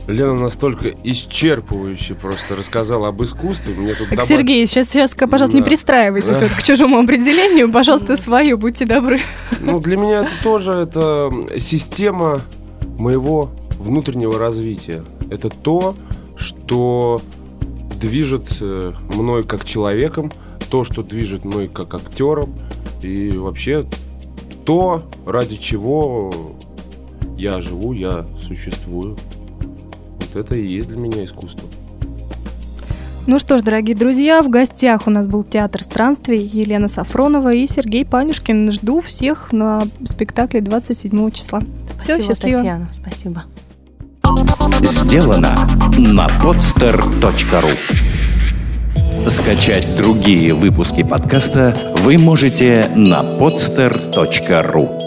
Лена 0.06 0.34
настолько 0.34 0.88
исчерпывающе 0.90 2.14
просто 2.14 2.54
рассказала 2.54 3.08
об 3.08 3.22
искусстве. 3.24 3.74
Мне 3.74 3.94
тут 3.94 4.08
Так, 4.08 4.18
добав- 4.18 4.28
Сергей, 4.28 4.64
сейчас, 4.66 4.88
сейчас, 4.90 5.14
пожалуйста, 5.14 5.54
не 5.54 5.62
Да. 5.62 5.66
пристраивайтесь 5.66 6.40
вот 6.40 6.50
к 6.52 6.62
чужому 6.62 6.98
определению. 6.98 7.72
Пожалуйста, 7.72 8.16
свое, 8.16 8.56
будьте 8.56 8.86
добры. 8.86 9.20
Ну, 9.60 9.80
для 9.80 9.96
меня 9.96 10.20
это 10.20 10.32
тоже 10.44 10.72
это 10.72 11.30
система 11.58 12.40
моего 12.98 13.50
внутреннего 13.80 14.38
развития. 14.38 15.02
Это 15.30 15.48
то, 15.50 15.96
что 16.36 17.20
движет 18.00 18.58
э, 18.60 18.92
мной 19.12 19.42
как 19.42 19.64
человеком, 19.64 20.30
то, 20.70 20.84
что 20.84 21.02
движет 21.02 21.44
мной 21.44 21.66
как 21.68 21.94
актером, 21.94 22.54
и 23.02 23.30
вообще 23.32 23.84
то, 24.64 25.02
ради 25.26 25.56
чего 25.56 26.32
я 27.36 27.60
живу, 27.60 27.92
я 27.92 28.24
существую. 28.46 29.16
Это 30.36 30.54
и 30.54 30.66
есть 30.66 30.88
для 30.88 30.98
меня 30.98 31.24
искусство. 31.24 31.68
Ну 33.26 33.40
что 33.40 33.58
ж, 33.58 33.62
дорогие 33.62 33.96
друзья, 33.96 34.40
в 34.40 34.48
гостях 34.48 35.08
у 35.08 35.10
нас 35.10 35.26
был 35.26 35.42
театр 35.42 35.82
странствий 35.82 36.38
Елена 36.46 36.86
Сафронова 36.86 37.52
и 37.52 37.66
Сергей 37.66 38.04
Панюшкин. 38.04 38.70
Жду 38.70 39.00
всех 39.00 39.52
на 39.52 39.82
спектакле 40.04 40.60
27 40.60 41.30
числа. 41.32 41.60
Все, 41.98 42.14
Спасибо, 42.14 42.22
счастливо. 42.22 42.58
Татьяна. 42.58 42.88
Спасибо. 43.00 43.44
Сделано 44.82 45.56
на 45.98 46.28
podster.ru 46.42 47.70
Скачать 49.28 49.96
другие 49.96 50.54
выпуски 50.54 51.02
подкаста 51.02 51.94
вы 51.96 52.18
можете 52.18 52.88
на 52.94 53.22
podster.ru 53.22 55.05